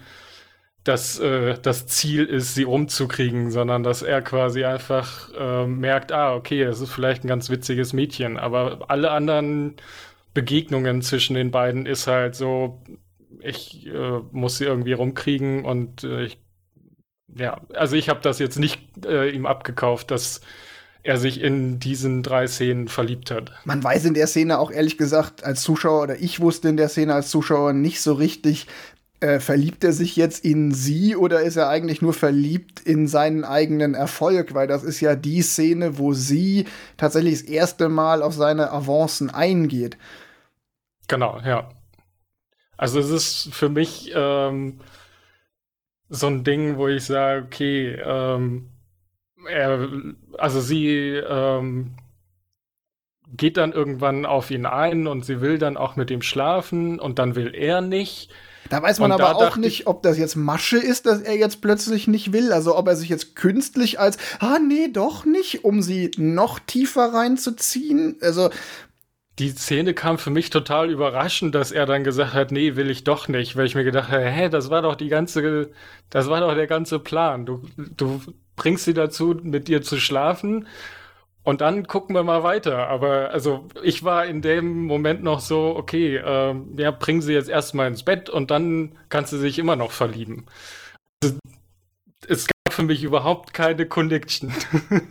dass 0.86 1.20
äh, 1.20 1.58
das 1.62 1.88
Ziel 1.88 2.26
ist, 2.26 2.54
sie 2.54 2.66
umzukriegen, 2.66 3.50
sondern 3.52 3.84
dass 3.84 4.04
er 4.04 4.22
quasi 4.22 4.64
einfach 4.66 5.34
äh, 5.34 5.66
merkt, 5.66 6.12
ah, 6.12 6.36
okay, 6.36 6.62
es 6.62 6.80
ist 6.80 6.92
vielleicht 6.92 7.26
ein 7.26 7.28
ganz 7.28 7.50
witziges 7.50 7.92
Mädchen, 7.92 8.38
aber 8.38 8.86
alle 8.88 9.12
anderen 9.12 9.76
Begegnungen 10.36 11.02
zwischen 11.02 11.34
den 11.34 11.50
beiden 11.50 11.88
ist 11.88 12.06
halt 12.06 12.36
so, 12.36 12.84
ich 13.42 13.88
äh, 13.88 14.20
muss 14.32 14.60
sie 14.60 14.66
irgendwie 14.66 14.94
rumkriegen 14.94 15.66
und 15.66 16.04
äh, 16.04 16.26
ich, 16.26 16.38
ja, 17.36 17.60
also 17.74 17.96
ich 17.96 18.08
habe 18.08 18.22
das 18.22 18.38
jetzt 18.38 18.60
nicht 18.60 18.80
äh, 19.06 19.30
ihm 19.30 19.48
abgekauft, 19.48 20.12
dass 20.12 20.42
er 21.02 21.18
sich 21.18 21.42
in 21.42 21.80
diesen 21.80 22.24
drei 22.24 22.48
Szenen 22.48 22.88
verliebt 22.88 23.30
hat. 23.30 23.52
Man 23.64 23.84
weiß 23.84 24.06
in 24.06 24.16
der 24.16 24.26
Szene 24.26 24.58
auch 24.58 24.72
ehrlich 24.72 24.98
gesagt 24.98 25.44
als 25.44 25.62
Zuschauer 25.62 26.02
oder 26.02 26.20
ich 26.20 26.40
wusste 26.40 26.68
in 26.68 26.78
der 26.78 26.90
Szene 26.90 27.14
als 27.14 27.30
Zuschauer 27.30 27.74
nicht 27.74 28.02
so 28.02 28.14
richtig, 28.14 28.66
äh, 29.20 29.40
verliebt 29.40 29.84
er 29.84 29.94
sich 29.94 30.16
jetzt 30.16 30.44
in 30.44 30.72
sie 30.72 31.16
oder 31.16 31.42
ist 31.42 31.56
er 31.56 31.70
eigentlich 31.70 32.02
nur 32.02 32.14
verliebt 32.14 32.82
in 32.82 33.08
seinen 33.08 33.44
eigenen 33.44 33.94
Erfolg? 33.94 34.54
Weil 34.54 34.68
das 34.68 34.84
ist 34.84 35.00
ja 35.02 35.16
die 35.16 35.42
Szene, 35.42 35.98
wo 35.98 36.14
sie 36.14 36.66
tatsächlich 36.98 37.40
das 37.40 37.50
erste 37.50 37.90
Mal 37.90 38.22
auf 38.22 38.34
seine 38.34 38.72
Avancen 38.72 39.30
eingeht. 39.30 39.98
Genau, 41.08 41.40
ja. 41.46 41.70
Also 42.78 43.00
es 43.00 43.10
ist 43.10 43.54
für 43.54 43.70
mich 43.70 44.12
ähm, 44.14 44.82
so 46.10 46.28
ein 46.28 46.44
Ding, 46.44 46.78
wo 46.78 46.88
ich 46.88 47.06
sage, 47.06 47.46
okay, 47.46 47.98
ähm, 48.04 48.70
er, 49.48 49.88
also 50.38 50.60
sie 50.60 51.16
ähm, 51.16 51.96
geht 53.36 53.58
dann 53.58 53.72
irgendwann 53.72 54.26
auf 54.26 54.52
ihn 54.52 54.66
ein 54.66 55.08
und 55.08 55.24
sie 55.24 55.42
will 55.42 55.58
dann 55.58 55.78
auch 55.78 55.96
mit 55.96 56.12
ihm 56.12 56.22
schlafen 56.22 57.00
und 57.00 57.20
dann 57.20 57.36
will 57.36 57.54
er 57.56 57.82
nicht. 57.82 58.32
Da 58.70 58.82
weiß 58.82 59.00
man 59.00 59.12
und 59.12 59.22
aber 59.22 59.36
auch 59.36 59.58
nicht, 59.58 59.88
ob 59.88 60.02
das 60.04 60.18
jetzt 60.18 60.36
Masche 60.36 60.78
ist, 60.78 61.06
dass 61.06 61.22
er 61.22 61.38
jetzt 61.38 61.62
plötzlich 61.62 62.08
nicht 62.08 62.34
will. 62.34 62.52
Also 62.52 62.76
ob 62.76 62.88
er 62.88 62.96
sich 62.96 63.10
jetzt 63.10 63.36
künstlich 63.36 64.00
als, 64.00 64.18
ah 64.40 64.58
nee, 64.60 64.88
doch 64.88 65.26
nicht, 65.26 65.64
um 65.64 65.82
sie 65.82 66.12
noch 66.18 66.60
tiefer 66.60 67.14
reinzuziehen. 67.14 68.18
Also 68.22 68.50
die 69.38 69.50
Szene 69.50 69.94
kam 69.94 70.18
für 70.18 70.30
mich 70.30 70.50
total 70.50 70.90
überraschend, 70.90 71.54
dass 71.54 71.72
er 71.72 71.86
dann 71.86 72.04
gesagt 72.04 72.34
hat, 72.34 72.52
nee, 72.52 72.76
will 72.76 72.90
ich 72.90 73.04
doch 73.04 73.28
nicht, 73.28 73.56
weil 73.56 73.66
ich 73.66 73.76
mir 73.76 73.84
gedacht 73.84 74.10
habe, 74.10 74.24
hä, 74.24 74.50
das 74.50 74.70
war 74.70 74.82
doch 74.82 74.96
die 74.96 75.10
ganze, 75.10 75.72
das 76.10 76.30
war 76.30 76.40
doch 76.40 76.56
der 76.56 76.68
ganze 76.68 77.00
Plan. 77.00 77.46
Du, 77.46 77.62
du 77.76 78.22
bringst 78.56 78.86
sie 78.86 78.94
dazu, 78.94 79.36
mit 79.44 79.68
dir 79.68 79.82
zu 79.82 79.98
schlafen 79.98 80.68
und 81.46 81.62
dann 81.62 81.86
gucken 81.88 82.16
wir 82.16 82.24
mal 82.24 82.44
weiter. 82.44 82.88
Aber 82.90 83.30
also 83.30 83.68
ich 83.84 84.04
war 84.04 84.26
in 84.26 84.42
dem 84.42 84.86
Moment 84.86 85.24
noch 85.24 85.40
so, 85.40 85.76
okay, 85.78 86.18
äh, 86.18 86.56
ja, 86.76 86.92
bringen 86.92 87.22
sie 87.22 87.34
jetzt 87.34 87.50
erstmal 87.50 87.88
ins 87.88 88.04
Bett 88.04 88.30
und 88.30 88.52
dann 88.52 88.98
kannst 89.10 89.32
du 89.32 89.38
sich 89.38 89.60
immer 89.60 89.76
noch 89.76 89.92
verlieben. 89.92 90.48
Also, 91.24 91.38
es 92.28 92.48
gab 92.48 92.74
für 92.74 92.82
mich 92.82 93.04
überhaupt 93.04 93.54
keine 93.54 93.86
Connection. 93.86 94.52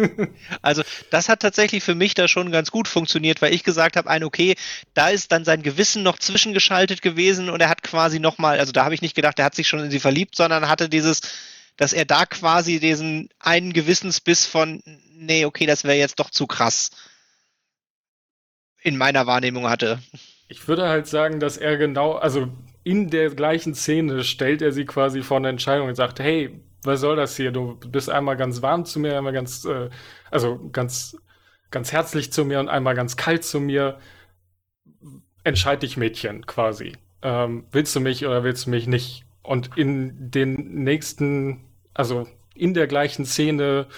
also 0.62 0.82
das 1.10 1.28
hat 1.28 1.40
tatsächlich 1.40 1.84
für 1.84 1.94
mich 1.94 2.14
da 2.14 2.26
schon 2.26 2.50
ganz 2.50 2.72
gut 2.72 2.88
funktioniert, 2.88 3.40
weil 3.40 3.54
ich 3.54 3.62
gesagt 3.62 3.96
habe, 3.96 4.10
ein 4.10 4.24
okay, 4.24 4.56
da 4.92 5.10
ist 5.10 5.30
dann 5.30 5.44
sein 5.44 5.62
Gewissen 5.62 6.02
noch 6.02 6.18
zwischengeschaltet 6.18 7.00
gewesen 7.00 7.48
und 7.48 7.60
er 7.60 7.68
hat 7.68 7.84
quasi 7.84 8.18
nochmal, 8.18 8.58
also 8.58 8.72
da 8.72 8.84
habe 8.84 8.94
ich 8.96 9.02
nicht 9.02 9.14
gedacht, 9.14 9.38
er 9.38 9.44
hat 9.44 9.54
sich 9.54 9.68
schon 9.68 9.84
in 9.84 9.92
sie 9.92 10.00
verliebt, 10.00 10.34
sondern 10.34 10.68
hatte 10.68 10.88
dieses, 10.88 11.20
dass 11.76 11.92
er 11.92 12.04
da 12.04 12.26
quasi 12.26 12.80
diesen 12.80 13.28
einen 13.38 13.72
Gewissensbiss 13.72 14.46
von, 14.46 14.82
nee, 15.14 15.44
okay, 15.44 15.66
das 15.66 15.84
wäre 15.84 15.96
jetzt 15.96 16.18
doch 16.20 16.30
zu 16.30 16.46
krass 16.46 16.90
in 18.84 18.96
meiner 18.96 19.26
Wahrnehmung 19.26 19.68
hatte. 19.68 19.98
Ich 20.48 20.68
würde 20.68 20.88
halt 20.88 21.06
sagen, 21.06 21.40
dass 21.40 21.56
er 21.56 21.76
genau, 21.78 22.12
also 22.12 22.48
in 22.84 23.08
der 23.08 23.30
gleichen 23.30 23.74
Szene 23.74 24.22
stellt 24.22 24.60
er 24.60 24.72
sie 24.72 24.84
quasi 24.84 25.22
vor 25.22 25.38
eine 25.38 25.48
Entscheidung 25.48 25.88
und 25.88 25.94
sagt, 25.94 26.20
hey, 26.20 26.60
was 26.82 27.00
soll 27.00 27.16
das 27.16 27.34
hier? 27.34 27.50
Du 27.50 27.76
bist 27.76 28.10
einmal 28.10 28.36
ganz 28.36 28.60
warm 28.60 28.84
zu 28.84 29.00
mir, 29.00 29.16
einmal 29.16 29.32
ganz, 29.32 29.64
äh, 29.64 29.88
also 30.30 30.68
ganz, 30.70 31.16
ganz 31.70 31.92
herzlich 31.92 32.30
zu 32.30 32.44
mir 32.44 32.60
und 32.60 32.68
einmal 32.68 32.94
ganz 32.94 33.16
kalt 33.16 33.42
zu 33.42 33.58
mir. 33.58 33.98
Entscheid 35.44 35.82
dich, 35.82 35.96
Mädchen, 35.96 36.44
quasi. 36.44 36.92
Ähm, 37.22 37.66
willst 37.72 37.96
du 37.96 38.00
mich 38.00 38.26
oder 38.26 38.44
willst 38.44 38.66
du 38.66 38.70
mich 38.70 38.86
nicht? 38.86 39.24
Und 39.42 39.76
in 39.78 40.30
den 40.30 40.84
nächsten, 40.84 41.64
also 41.94 42.28
in 42.54 42.74
der 42.74 42.86
gleichen 42.86 43.24
Szene 43.24 43.88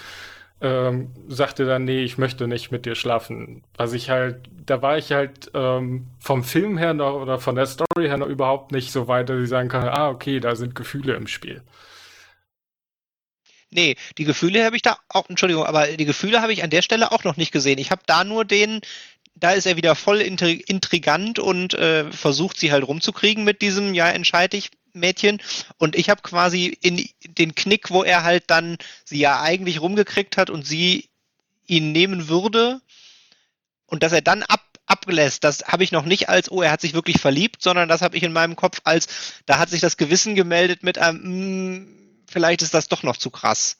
ähm, 0.59 1.11
sagte 1.27 1.65
dann, 1.65 1.85
nee, 1.85 2.03
ich 2.03 2.17
möchte 2.17 2.47
nicht 2.47 2.71
mit 2.71 2.85
dir 2.85 2.95
schlafen. 2.95 3.63
Was 3.75 3.93
ich 3.93 4.09
halt, 4.09 4.49
da 4.65 4.81
war 4.81 4.97
ich 4.97 5.11
halt 5.11 5.51
ähm, 5.53 6.07
vom 6.19 6.43
Film 6.43 6.77
her 6.77 6.93
noch 6.93 7.21
oder 7.21 7.39
von 7.39 7.55
der 7.55 7.67
Story 7.67 8.07
her 8.07 8.17
noch 8.17 8.27
überhaupt 8.27 8.71
nicht 8.71 8.91
so 8.91 9.07
weit, 9.07 9.29
dass 9.29 9.41
ich 9.41 9.49
sagen 9.49 9.69
kann, 9.69 9.87
ah, 9.87 10.09
okay, 10.09 10.39
da 10.39 10.55
sind 10.55 10.75
Gefühle 10.75 11.15
im 11.15 11.27
Spiel. 11.27 11.61
Nee, 13.69 13.95
die 14.17 14.23
Gefühle 14.23 14.63
habe 14.63 14.77
ich 14.77 14.81
da 14.81 14.97
auch, 15.09 15.29
Entschuldigung, 15.29 15.65
aber 15.65 15.87
die 15.87 16.05
Gefühle 16.05 16.41
habe 16.41 16.53
ich 16.53 16.63
an 16.63 16.69
der 16.69 16.81
Stelle 16.81 17.11
auch 17.11 17.23
noch 17.23 17.37
nicht 17.37 17.51
gesehen. 17.51 17.79
Ich 17.79 17.91
habe 17.91 18.01
da 18.05 18.23
nur 18.23 18.45
den, 18.45 18.81
da 19.35 19.51
ist 19.51 19.67
er 19.67 19.75
wieder 19.75 19.93
voll 19.93 20.21
intrigant 20.21 21.37
und 21.37 21.73
äh, 21.73 22.09
versucht 22.11 22.59
sie 22.59 22.71
halt 22.71 22.87
rumzukriegen 22.87 23.43
mit 23.43 23.61
diesem, 23.61 23.93
ja, 23.93 24.09
entscheide 24.09 24.57
ich 24.57 24.71
Mädchen. 24.99 25.41
Und 25.77 25.95
ich 25.95 26.09
habe 26.09 26.21
quasi 26.21 26.65
in 26.81 27.07
den 27.37 27.55
Knick, 27.55 27.89
wo 27.91 28.03
er 28.03 28.23
halt 28.23 28.45
dann 28.47 28.77
sie 29.05 29.19
ja 29.19 29.41
eigentlich 29.41 29.81
rumgekriegt 29.81 30.37
hat 30.37 30.49
und 30.49 30.65
sie 30.65 31.09
ihn 31.67 31.91
nehmen 31.91 32.27
würde 32.27 32.81
und 33.85 34.03
dass 34.03 34.11
er 34.11 34.21
dann 34.21 34.43
ab, 34.43 34.61
ablässt, 34.85 35.43
das 35.43 35.65
habe 35.65 35.83
ich 35.83 35.91
noch 35.91 36.05
nicht 36.05 36.29
als, 36.29 36.49
oh, 36.49 36.61
er 36.61 36.71
hat 36.71 36.81
sich 36.81 36.93
wirklich 36.93 37.19
verliebt, 37.19 37.61
sondern 37.61 37.89
das 37.89 38.01
habe 38.01 38.15
ich 38.15 38.23
in 38.23 38.33
meinem 38.33 38.55
Kopf 38.55 38.79
als, 38.83 39.07
da 39.45 39.59
hat 39.59 39.69
sich 39.69 39.81
das 39.81 39.97
Gewissen 39.97 40.35
gemeldet 40.35 40.83
mit 40.83 40.97
einem, 40.97 41.79
mm, 41.79 41.87
vielleicht 42.27 42.61
ist 42.61 42.73
das 42.73 42.87
doch 42.87 43.03
noch 43.03 43.17
zu 43.17 43.29
krass. 43.29 43.77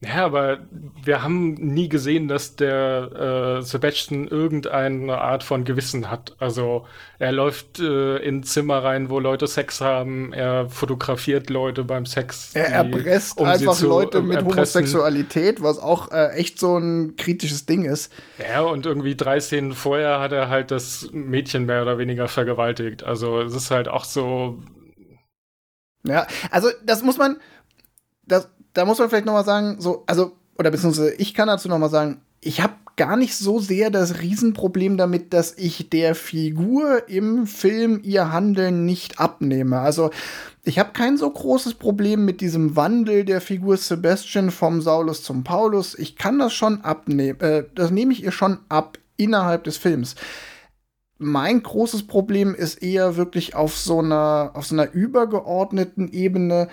Ja, 0.00 0.24
aber 0.24 0.60
wir 1.02 1.24
haben 1.24 1.54
nie 1.54 1.88
gesehen, 1.88 2.28
dass 2.28 2.54
der 2.54 3.58
äh, 3.58 3.62
Sebastian 3.62 4.28
irgendeine 4.28 5.18
Art 5.18 5.42
von 5.42 5.64
Gewissen 5.64 6.08
hat. 6.08 6.36
Also 6.38 6.86
er 7.18 7.32
läuft 7.32 7.80
äh, 7.80 8.18
in 8.18 8.44
Zimmer 8.44 8.84
rein, 8.84 9.10
wo 9.10 9.18
Leute 9.18 9.48
Sex 9.48 9.80
haben, 9.80 10.32
er 10.32 10.68
fotografiert 10.68 11.50
Leute 11.50 11.82
beim 11.82 12.06
Sex. 12.06 12.54
Er 12.54 12.66
erpresst 12.66 13.38
um 13.38 13.48
einfach 13.48 13.80
Leute 13.80 14.22
mit 14.22 14.36
erpressen. 14.36 14.82
Homosexualität, 14.82 15.62
was 15.64 15.80
auch 15.80 16.12
äh, 16.12 16.28
echt 16.36 16.60
so 16.60 16.78
ein 16.78 17.16
kritisches 17.16 17.66
Ding 17.66 17.84
ist. 17.84 18.12
Ja, 18.38 18.60
und 18.60 18.86
irgendwie 18.86 19.16
drei 19.16 19.40
Szenen 19.40 19.72
vorher 19.72 20.20
hat 20.20 20.30
er 20.30 20.48
halt 20.48 20.70
das 20.70 21.08
Mädchen 21.10 21.66
mehr 21.66 21.82
oder 21.82 21.98
weniger 21.98 22.28
vergewaltigt. 22.28 23.02
Also 23.02 23.40
es 23.40 23.52
ist 23.52 23.72
halt 23.72 23.88
auch 23.88 24.04
so. 24.04 24.62
Ja, 26.04 26.28
also 26.52 26.68
das 26.84 27.02
muss 27.02 27.18
man. 27.18 27.38
Das, 28.24 28.48
da 28.74 28.84
muss 28.84 28.98
man 28.98 29.08
vielleicht 29.08 29.26
noch 29.26 29.32
mal 29.32 29.44
sagen, 29.44 29.76
so, 29.80 30.04
also, 30.06 30.32
oder 30.58 30.70
beziehungsweise 30.70 31.14
ich 31.14 31.34
kann 31.34 31.48
dazu 31.48 31.68
noch 31.68 31.78
mal 31.78 31.88
sagen, 31.88 32.20
ich 32.40 32.60
habe 32.60 32.74
gar 32.98 33.16
nicht 33.16 33.36
so 33.36 33.60
sehr 33.60 33.90
das 33.90 34.20
Riesenproblem 34.20 34.96
damit, 34.96 35.32
dass 35.32 35.56
ich 35.56 35.88
der 35.88 36.14
Figur 36.14 37.08
im 37.08 37.46
Film 37.46 38.00
ihr 38.02 38.32
Handeln 38.32 38.84
nicht 38.84 39.20
abnehme. 39.20 39.78
Also 39.78 40.10
ich 40.64 40.78
habe 40.78 40.90
kein 40.92 41.16
so 41.16 41.30
großes 41.30 41.74
Problem 41.74 42.24
mit 42.24 42.40
diesem 42.40 42.76
Wandel 42.76 43.24
der 43.24 43.40
Figur 43.40 43.76
Sebastian 43.76 44.50
vom 44.50 44.82
Saulus 44.82 45.22
zum 45.22 45.44
Paulus. 45.44 45.96
Ich 45.96 46.16
kann 46.16 46.40
das 46.40 46.52
schon 46.52 46.82
abnehmen. 46.82 47.40
Äh, 47.40 47.64
das 47.74 47.92
nehme 47.92 48.12
ich 48.12 48.24
ihr 48.24 48.32
schon 48.32 48.58
ab 48.68 48.98
innerhalb 49.16 49.64
des 49.64 49.76
Films. 49.76 50.16
Mein 51.18 51.62
großes 51.62 52.06
Problem 52.06 52.54
ist 52.54 52.82
eher 52.82 53.16
wirklich 53.16 53.54
auf 53.54 53.76
so 53.76 54.00
einer, 54.00 54.52
auf 54.54 54.66
so 54.66 54.74
einer 54.74 54.92
übergeordneten 54.92 56.12
Ebene, 56.12 56.68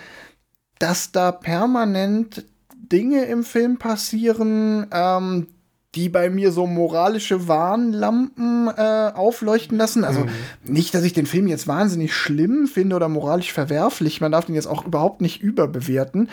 dass 0.78 1.12
da 1.12 1.32
permanent 1.32 2.44
Dinge 2.74 3.24
im 3.24 3.44
Film 3.44 3.78
passieren, 3.78 4.86
ähm, 4.92 5.48
die 5.94 6.08
bei 6.10 6.28
mir 6.28 6.52
so 6.52 6.66
moralische 6.66 7.48
Warnlampen 7.48 8.68
äh, 8.68 9.12
aufleuchten 9.14 9.78
lassen. 9.78 10.04
Also 10.04 10.20
mhm. 10.20 10.30
nicht, 10.64 10.94
dass 10.94 11.04
ich 11.04 11.14
den 11.14 11.26
Film 11.26 11.46
jetzt 11.46 11.66
wahnsinnig 11.66 12.14
schlimm 12.14 12.66
finde 12.66 12.96
oder 12.96 13.08
moralisch 13.08 13.52
verwerflich. 13.52 14.20
Man 14.20 14.32
darf 14.32 14.44
den 14.44 14.54
jetzt 14.54 14.66
auch 14.66 14.84
überhaupt 14.84 15.22
nicht 15.22 15.40
überbewerten. 15.40 16.28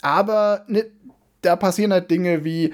Aber 0.00 0.64
ne, 0.66 0.86
da 1.42 1.56
passieren 1.56 1.92
halt 1.92 2.10
Dinge 2.10 2.44
wie 2.44 2.72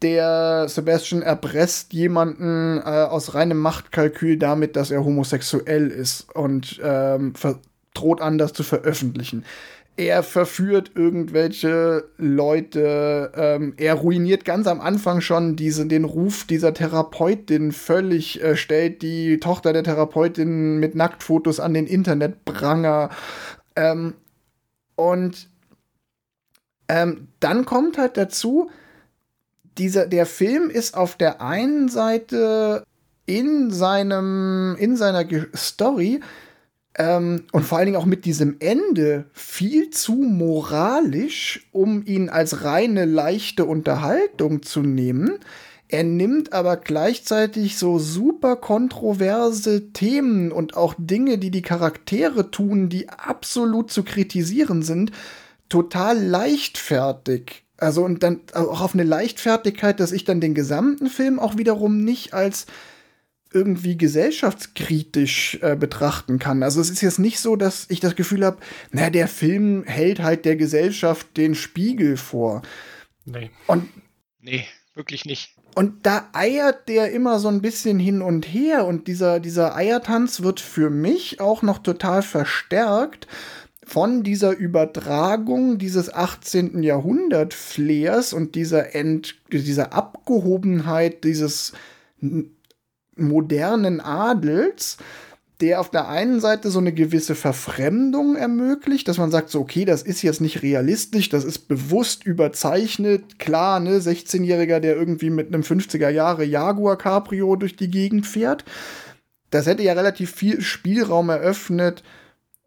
der 0.00 0.68
Sebastian 0.68 1.22
erpresst 1.22 1.92
jemanden 1.92 2.78
äh, 2.78 2.82
aus 2.82 3.34
reinem 3.34 3.58
Machtkalkül 3.58 4.38
damit, 4.38 4.76
dass 4.76 4.90
er 4.90 5.04
homosexuell 5.04 5.88
ist 5.88 6.34
und 6.34 6.80
ähm, 6.82 7.34
droht 7.92 8.22
an, 8.22 8.38
das 8.38 8.52
zu 8.52 8.62
veröffentlichen 8.62 9.44
er 10.00 10.22
verführt 10.22 10.92
irgendwelche 10.94 12.08
Leute, 12.16 13.32
ähm, 13.36 13.74
er 13.76 13.94
ruiniert 13.94 14.46
ganz 14.46 14.66
am 14.66 14.80
Anfang 14.80 15.20
schon 15.20 15.56
diese, 15.56 15.84
den 15.86 16.04
Ruf 16.04 16.44
dieser 16.44 16.72
Therapeutin 16.72 17.70
völlig, 17.70 18.42
äh, 18.42 18.56
stellt 18.56 19.02
die 19.02 19.38
Tochter 19.40 19.74
der 19.74 19.84
Therapeutin 19.84 20.78
mit 20.78 20.94
Nacktfotos 20.94 21.60
an 21.60 21.74
den 21.74 21.86
Internetpranger. 21.86 23.10
Ähm, 23.76 24.14
und 24.96 25.50
ähm, 26.88 27.28
dann 27.38 27.66
kommt 27.66 27.98
halt 27.98 28.16
dazu, 28.16 28.70
dieser, 29.76 30.06
der 30.06 30.24
Film 30.24 30.70
ist 30.70 30.96
auf 30.96 31.16
der 31.16 31.42
einen 31.42 31.90
Seite 31.90 32.84
in 33.26 33.70
seinem, 33.70 34.76
in 34.78 34.96
seiner 34.96 35.26
Story 35.54 36.20
ähm, 36.96 37.44
und 37.52 37.64
vor 37.64 37.78
allen 37.78 37.86
Dingen 37.86 37.98
auch 37.98 38.06
mit 38.06 38.24
diesem 38.24 38.56
Ende 38.58 39.26
viel 39.32 39.90
zu 39.90 40.14
moralisch, 40.14 41.68
um 41.72 42.04
ihn 42.04 42.28
als 42.28 42.64
reine 42.64 43.04
leichte 43.04 43.64
Unterhaltung 43.64 44.62
zu 44.62 44.80
nehmen. 44.80 45.38
Er 45.88 46.04
nimmt 46.04 46.52
aber 46.52 46.76
gleichzeitig 46.76 47.76
so 47.76 47.98
super 47.98 48.56
kontroverse 48.56 49.92
Themen 49.92 50.52
und 50.52 50.76
auch 50.76 50.94
Dinge, 50.98 51.38
die 51.38 51.50
die 51.50 51.62
Charaktere 51.62 52.50
tun, 52.50 52.88
die 52.88 53.08
absolut 53.08 53.90
zu 53.90 54.04
kritisieren 54.04 54.82
sind, 54.82 55.10
total 55.68 56.22
leichtfertig. 56.22 57.64
Also 57.76 58.04
und 58.04 58.22
dann 58.22 58.40
auch 58.54 58.82
auf 58.82 58.94
eine 58.94 59.04
Leichtfertigkeit, 59.04 59.98
dass 59.98 60.12
ich 60.12 60.24
dann 60.24 60.40
den 60.40 60.54
gesamten 60.54 61.08
Film 61.08 61.40
auch 61.40 61.56
wiederum 61.56 62.04
nicht 62.04 62.34
als 62.34 62.66
irgendwie 63.52 63.96
gesellschaftskritisch 63.96 65.58
äh, 65.62 65.76
betrachten 65.76 66.38
kann. 66.38 66.62
Also 66.62 66.80
es 66.80 66.90
ist 66.90 67.00
jetzt 67.00 67.18
nicht 67.18 67.40
so, 67.40 67.56
dass 67.56 67.86
ich 67.88 68.00
das 68.00 68.14
Gefühl 68.14 68.44
habe, 68.44 68.58
na, 68.92 69.10
der 69.10 69.28
Film 69.28 69.84
hält 69.84 70.20
halt 70.20 70.44
der 70.44 70.56
Gesellschaft 70.56 71.36
den 71.36 71.54
Spiegel 71.54 72.16
vor. 72.16 72.62
Nee. 73.24 73.50
Und 73.66 73.88
nee, 74.40 74.66
wirklich 74.94 75.24
nicht. 75.24 75.54
Und 75.74 76.06
da 76.06 76.28
eiert 76.32 76.88
der 76.88 77.12
immer 77.12 77.38
so 77.38 77.48
ein 77.48 77.62
bisschen 77.62 77.98
hin 77.98 78.22
und 78.22 78.44
her 78.44 78.86
und 78.86 79.06
dieser, 79.06 79.40
dieser 79.40 79.76
Eiertanz 79.76 80.42
wird 80.42 80.60
für 80.60 80.90
mich 80.90 81.40
auch 81.40 81.62
noch 81.62 81.78
total 81.78 82.22
verstärkt 82.22 83.26
von 83.84 84.22
dieser 84.22 84.56
Übertragung 84.56 85.78
dieses 85.78 86.12
18. 86.12 86.82
Jahrhundert-Flairs 86.82 88.32
und 88.32 88.54
dieser, 88.54 88.94
Ent 88.94 89.36
dieser 89.50 89.92
Abgehobenheit, 89.92 91.24
dieses 91.24 91.72
modernen 93.20 94.00
Adels, 94.00 94.98
der 95.60 95.80
auf 95.80 95.90
der 95.90 96.08
einen 96.08 96.40
Seite 96.40 96.70
so 96.70 96.78
eine 96.78 96.92
gewisse 96.92 97.34
Verfremdung 97.34 98.36
ermöglicht, 98.36 99.08
dass 99.08 99.18
man 99.18 99.30
sagt, 99.30 99.50
so, 99.50 99.60
okay, 99.60 99.84
das 99.84 100.02
ist 100.02 100.22
jetzt 100.22 100.40
nicht 100.40 100.62
realistisch, 100.62 101.28
das 101.28 101.44
ist 101.44 101.68
bewusst 101.68 102.24
überzeichnet, 102.24 103.38
klar, 103.38 103.78
ne, 103.78 103.98
16-Jähriger, 103.98 104.80
der 104.80 104.96
irgendwie 104.96 105.30
mit 105.30 105.48
einem 105.48 105.62
50er 105.62 106.08
Jahre 106.08 106.44
Jaguar 106.44 106.96
Cabrio 106.96 107.56
durch 107.56 107.76
die 107.76 107.90
Gegend 107.90 108.26
fährt. 108.26 108.64
Das 109.50 109.66
hätte 109.66 109.82
ja 109.82 109.92
relativ 109.92 110.32
viel 110.32 110.60
Spielraum 110.62 111.28
eröffnet 111.28 112.02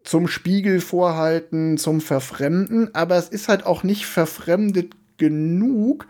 zum 0.04 0.28
Spiegel 0.28 0.80
vorhalten, 0.80 1.78
zum 1.78 2.00
Verfremden, 2.00 2.94
aber 2.94 3.16
es 3.16 3.28
ist 3.28 3.48
halt 3.48 3.66
auch 3.66 3.82
nicht 3.82 4.06
verfremdet 4.06 4.92
genug, 5.16 6.06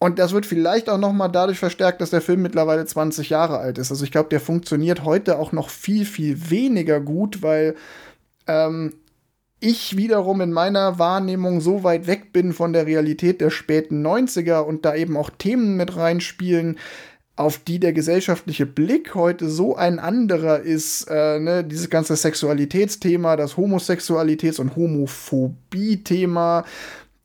und 0.00 0.18
das 0.18 0.32
wird 0.32 0.46
vielleicht 0.46 0.88
auch 0.88 0.98
noch 0.98 1.12
mal 1.12 1.28
dadurch 1.28 1.58
verstärkt, 1.58 2.00
dass 2.00 2.10
der 2.10 2.20
Film 2.20 2.42
mittlerweile 2.42 2.86
20 2.86 3.30
Jahre 3.30 3.58
alt 3.58 3.78
ist. 3.78 3.90
Also 3.90 4.04
ich 4.04 4.12
glaube, 4.12 4.28
der 4.28 4.40
funktioniert 4.40 5.04
heute 5.04 5.38
auch 5.38 5.50
noch 5.50 5.70
viel, 5.70 6.04
viel 6.04 6.50
weniger 6.50 7.00
gut, 7.00 7.42
weil 7.42 7.74
ähm, 8.46 8.92
ich 9.60 9.96
wiederum 9.96 10.40
in 10.40 10.52
meiner 10.52 11.00
Wahrnehmung 11.00 11.60
so 11.60 11.82
weit 11.82 12.06
weg 12.06 12.32
bin 12.32 12.52
von 12.52 12.72
der 12.72 12.86
Realität 12.86 13.40
der 13.40 13.50
späten 13.50 14.06
90er 14.06 14.60
und 14.60 14.84
da 14.84 14.94
eben 14.94 15.16
auch 15.16 15.30
Themen 15.30 15.76
mit 15.76 15.96
reinspielen, 15.96 16.78
auf 17.34 17.58
die 17.58 17.80
der 17.80 17.92
gesellschaftliche 17.92 18.66
Blick 18.66 19.16
heute 19.16 19.48
so 19.48 19.74
ein 19.74 19.98
anderer 19.98 20.60
ist. 20.60 21.08
Äh, 21.10 21.40
ne? 21.40 21.64
Dieses 21.64 21.90
ganze 21.90 22.14
Sexualitätsthema, 22.14 23.34
das 23.34 23.56
Homosexualitäts- 23.56 24.60
und 24.60 24.76
Homophobie-Thema, 24.76 26.64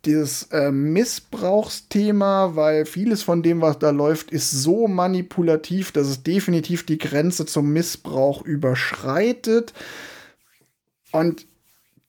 dieses 0.06 0.44
äh, 0.52 0.72
Missbrauchsthema, 0.72 2.56
weil 2.56 2.86
vieles 2.86 3.24
von 3.24 3.42
dem, 3.42 3.62
was 3.62 3.80
da 3.80 3.92
läuft, 3.92 4.32
ist 4.32 4.52
so 4.52 4.88
manipulativ, 4.88 5.92
dass 5.92 6.08
es 6.08 6.24
definitiv 6.24 6.86
die 6.86 6.98
Grenze 6.98 7.46
zum 7.46 7.72
Missbrauch 7.72 8.44
überschreitet. 8.44 9.74
Und 11.12 11.46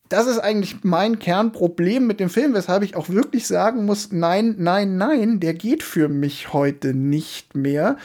das 0.09 0.27
ist 0.27 0.39
eigentlich 0.39 0.83
mein 0.83 1.19
Kernproblem 1.19 2.05
mit 2.05 2.19
dem 2.19 2.29
Film, 2.29 2.53
weshalb 2.53 2.83
ich 2.83 2.95
auch 2.95 3.09
wirklich 3.09 3.47
sagen 3.47 3.85
muss, 3.85 4.11
nein, 4.11 4.55
nein, 4.59 4.97
nein, 4.97 5.39
der 5.39 5.53
geht 5.53 5.81
für 5.81 6.09
mich 6.09 6.53
heute 6.53 6.93
nicht 6.93 7.55
mehr, 7.55 7.97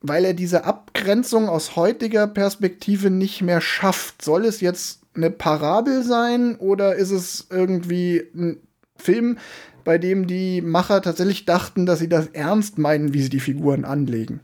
weil 0.00 0.24
er 0.24 0.34
diese 0.34 0.64
Abgrenzung 0.64 1.48
aus 1.48 1.76
heutiger 1.76 2.26
Perspektive 2.26 3.10
nicht 3.10 3.42
mehr 3.42 3.60
schafft. 3.60 4.22
Soll 4.22 4.44
es 4.44 4.60
jetzt 4.60 5.00
eine 5.14 5.30
Parabel 5.30 6.04
sein 6.04 6.56
oder 6.56 6.94
ist 6.94 7.10
es 7.10 7.48
irgendwie 7.50 8.22
ein 8.34 8.58
Film, 8.98 9.38
bei 9.84 9.98
dem 9.98 10.26
die 10.26 10.60
Macher 10.62 11.00
tatsächlich 11.02 11.44
dachten, 11.44 11.86
dass 11.86 12.00
sie 12.00 12.08
das 12.08 12.26
ernst 12.28 12.78
meinen, 12.78 13.14
wie 13.14 13.22
sie 13.22 13.30
die 13.30 13.40
Figuren 13.40 13.84
anlegen. 13.84 14.40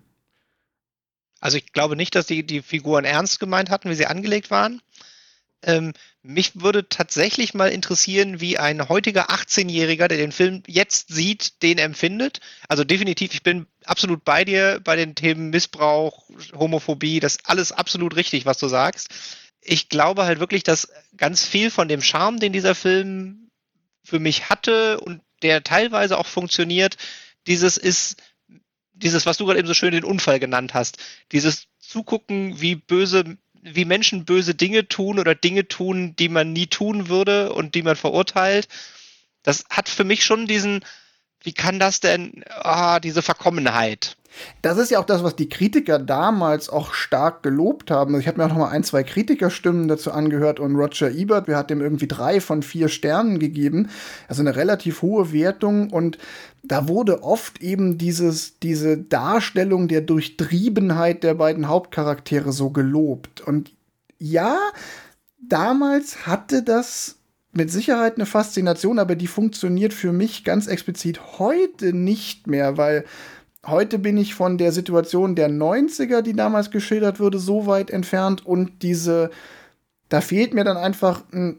Also 1.41 1.57
ich 1.57 1.73
glaube 1.73 1.97
nicht, 1.97 2.15
dass 2.15 2.27
die 2.27 2.47
die 2.47 2.63
Figuren 2.63 3.05
ernst 3.05 3.41
gemeint 3.41 3.69
hatten, 3.69 3.91
wie 3.91 3.97
sie 3.97 4.07
angelegt 4.07 4.51
waren. 4.51 4.81
Ähm, 5.65 5.93
mich 6.23 6.61
würde 6.61 6.89
tatsächlich 6.89 7.55
mal 7.55 7.71
interessieren, 7.71 8.41
wie 8.41 8.59
ein 8.59 8.89
heutiger 8.89 9.31
18-Jähriger, 9.31 10.07
der 10.07 10.19
den 10.19 10.31
Film 10.31 10.63
jetzt 10.69 11.13
sieht, 11.13 11.63
den 11.63 11.79
empfindet. 11.79 12.41
Also 12.69 12.85
definitiv, 12.85 13.35
ich 13.35 13.43
bin 13.43 13.67
absolut 13.85 14.25
bei 14.25 14.45
dir 14.45 14.81
bei 14.83 14.95
den 14.95 15.17
Themen 15.17 15.51
Missbrauch, 15.51 16.29
Homophobie, 16.55 17.19
das 17.19 17.39
alles 17.45 17.73
absolut 17.73 18.15
richtig, 18.15 18.47
was 18.47 18.59
du 18.59 18.69
sagst. 18.69 19.09
Ich 19.61 19.89
glaube 19.89 20.25
halt 20.25 20.39
wirklich, 20.39 20.63
dass 20.63 20.93
ganz 21.17 21.45
viel 21.45 21.71
von 21.71 21.89
dem 21.89 22.03
Charme, 22.03 22.39
den 22.39 22.53
dieser 22.53 22.77
Film 22.77 23.42
für 24.05 24.19
mich 24.19 24.49
hatte 24.49 25.01
und 25.01 25.23
der 25.43 25.63
teilweise 25.63 26.19
auch 26.19 26.27
funktioniert, 26.27 26.97
dieses 27.47 27.77
ist 27.77 28.17
dieses, 28.95 29.27
was 29.27 29.37
du 29.37 29.47
gerade 29.47 29.59
eben 29.59 29.69
so 29.69 29.75
schön 29.75 29.93
den 29.93 30.05
Unfall 30.05 30.39
genannt 30.39 30.75
hast, 30.75 30.99
dieses 31.33 31.67
Zugucken, 31.79 32.61
wie 32.61 32.77
böse, 32.77 33.37
wie 33.55 33.85
Menschen 33.85 34.25
böse 34.25 34.55
Dinge 34.55 34.89
tun 34.89 35.19
oder 35.19 35.35
Dinge 35.35 35.67
tun, 35.67 36.15
die 36.17 36.29
man 36.29 36.53
nie 36.53 36.67
tun 36.67 37.09
würde 37.09 37.53
und 37.53 37.75
die 37.75 37.83
man 37.83 37.97
verurteilt, 37.97 38.69
das 39.43 39.65
hat 39.71 39.89
für 39.89 40.05
mich 40.05 40.25
schon 40.25 40.47
diesen, 40.47 40.85
wie 41.43 41.53
kann 41.53 41.79
das 41.79 42.01
denn, 42.01 42.45
ah, 42.49 43.01
diese 43.01 43.23
Verkommenheit. 43.23 44.17
Das 44.63 44.79
ist 44.79 44.91
ja 44.91 44.99
auch 44.99 45.05
das, 45.05 45.23
was 45.23 45.37
die 45.37 45.49
Kritiker 45.49 45.99
damals 45.99 46.69
auch 46.69 46.95
stark 46.95 47.43
gelobt 47.43 47.91
haben. 47.91 48.19
Ich 48.19 48.27
habe 48.27 48.39
mir 48.39 48.45
auch 48.45 48.51
noch 48.51 48.57
mal 48.57 48.71
ein, 48.71 48.85
zwei 48.85 49.03
Kritikerstimmen 49.03 49.89
dazu 49.89 50.13
angehört 50.13 50.61
und 50.61 50.75
Roger 50.77 51.11
Ebert, 51.11 51.49
wir 51.49 51.57
hat 51.57 51.71
dem 51.71 51.81
irgendwie 51.81 52.09
drei 52.09 52.41
von 52.41 52.63
vier 52.63 52.89
Sternen 52.89 53.39
gegeben. 53.39 53.91
Also 54.29 54.43
eine 54.43 54.57
relativ 54.57 55.03
hohe 55.03 55.33
Wertung 55.33 55.91
und 55.91 56.19
da 56.63 56.89
wurde 56.89 57.23
oft 57.23 57.61
eben 57.61 57.99
dieses, 57.99 58.59
diese 58.61 58.97
Darstellung 58.97 59.89
der 59.89 60.01
Durchtriebenheit 60.01 61.25
der 61.25 61.35
beiden 61.35 61.69
Hauptcharaktere 61.69 62.53
so 62.53 62.71
gelobt. 62.71 63.41
Und 63.41 63.73
ja, 64.19 64.57
damals 65.41 66.27
hatte 66.27 66.63
das 66.63 67.17
mit 67.53 67.71
Sicherheit 67.71 68.17
eine 68.17 68.27
Faszination, 68.27 68.99
aber 68.99 69.15
die 69.15 69.27
funktioniert 69.27 69.93
für 69.93 70.13
mich 70.13 70.45
ganz 70.45 70.67
explizit 70.67 71.39
heute 71.39 71.93
nicht 71.93 72.47
mehr, 72.47 72.79
weil 72.79 73.05
heute 73.67 73.99
bin 73.99 74.17
ich 74.17 74.35
von 74.35 74.59
der 74.59 74.73
Situation 74.73 75.35
der 75.35 75.51
90er, 75.51 76.23
die 76.23 76.33
damals 76.33 76.71
geschildert 76.71 77.21
wurde, 77.21 77.39
so 77.39 77.67
weit 77.67 77.91
entfernt 77.91 78.45
und 78.45 78.83
diese, 78.83 79.31
da 80.09 80.21
fehlt 80.21 80.55
mir 80.55 80.65
dann 80.65 80.79
einfach 80.79 81.23
ein, 81.33 81.59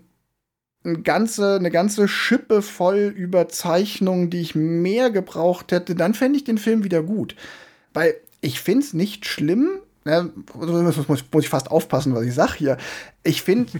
ein 0.83 1.03
ganze, 1.03 1.55
eine 1.55 1.71
ganze 1.71 2.07
Schippe 2.07 2.61
voll 2.61 3.13
Überzeichnung, 3.15 4.29
die 4.29 4.41
ich 4.41 4.55
mehr 4.55 5.11
gebraucht 5.11 5.71
hätte, 5.71 5.95
dann 5.95 6.13
fände 6.13 6.37
ich 6.37 6.43
den 6.43 6.57
Film 6.57 6.83
wieder 6.83 7.03
gut. 7.03 7.35
Weil 7.93 8.15
ich 8.41 8.59
finde 8.59 8.85
es 8.85 8.93
nicht 8.93 9.25
schlimm, 9.25 9.69
ja, 10.05 10.27
muss, 10.55 11.07
muss, 11.07 11.43
ich 11.43 11.49
fast 11.49 11.71
aufpassen, 11.71 12.13
was 12.13 12.23
ich 12.23 12.33
sage 12.33 12.55
hier. 12.57 12.77
Ich 13.23 13.41
finde, 13.41 13.71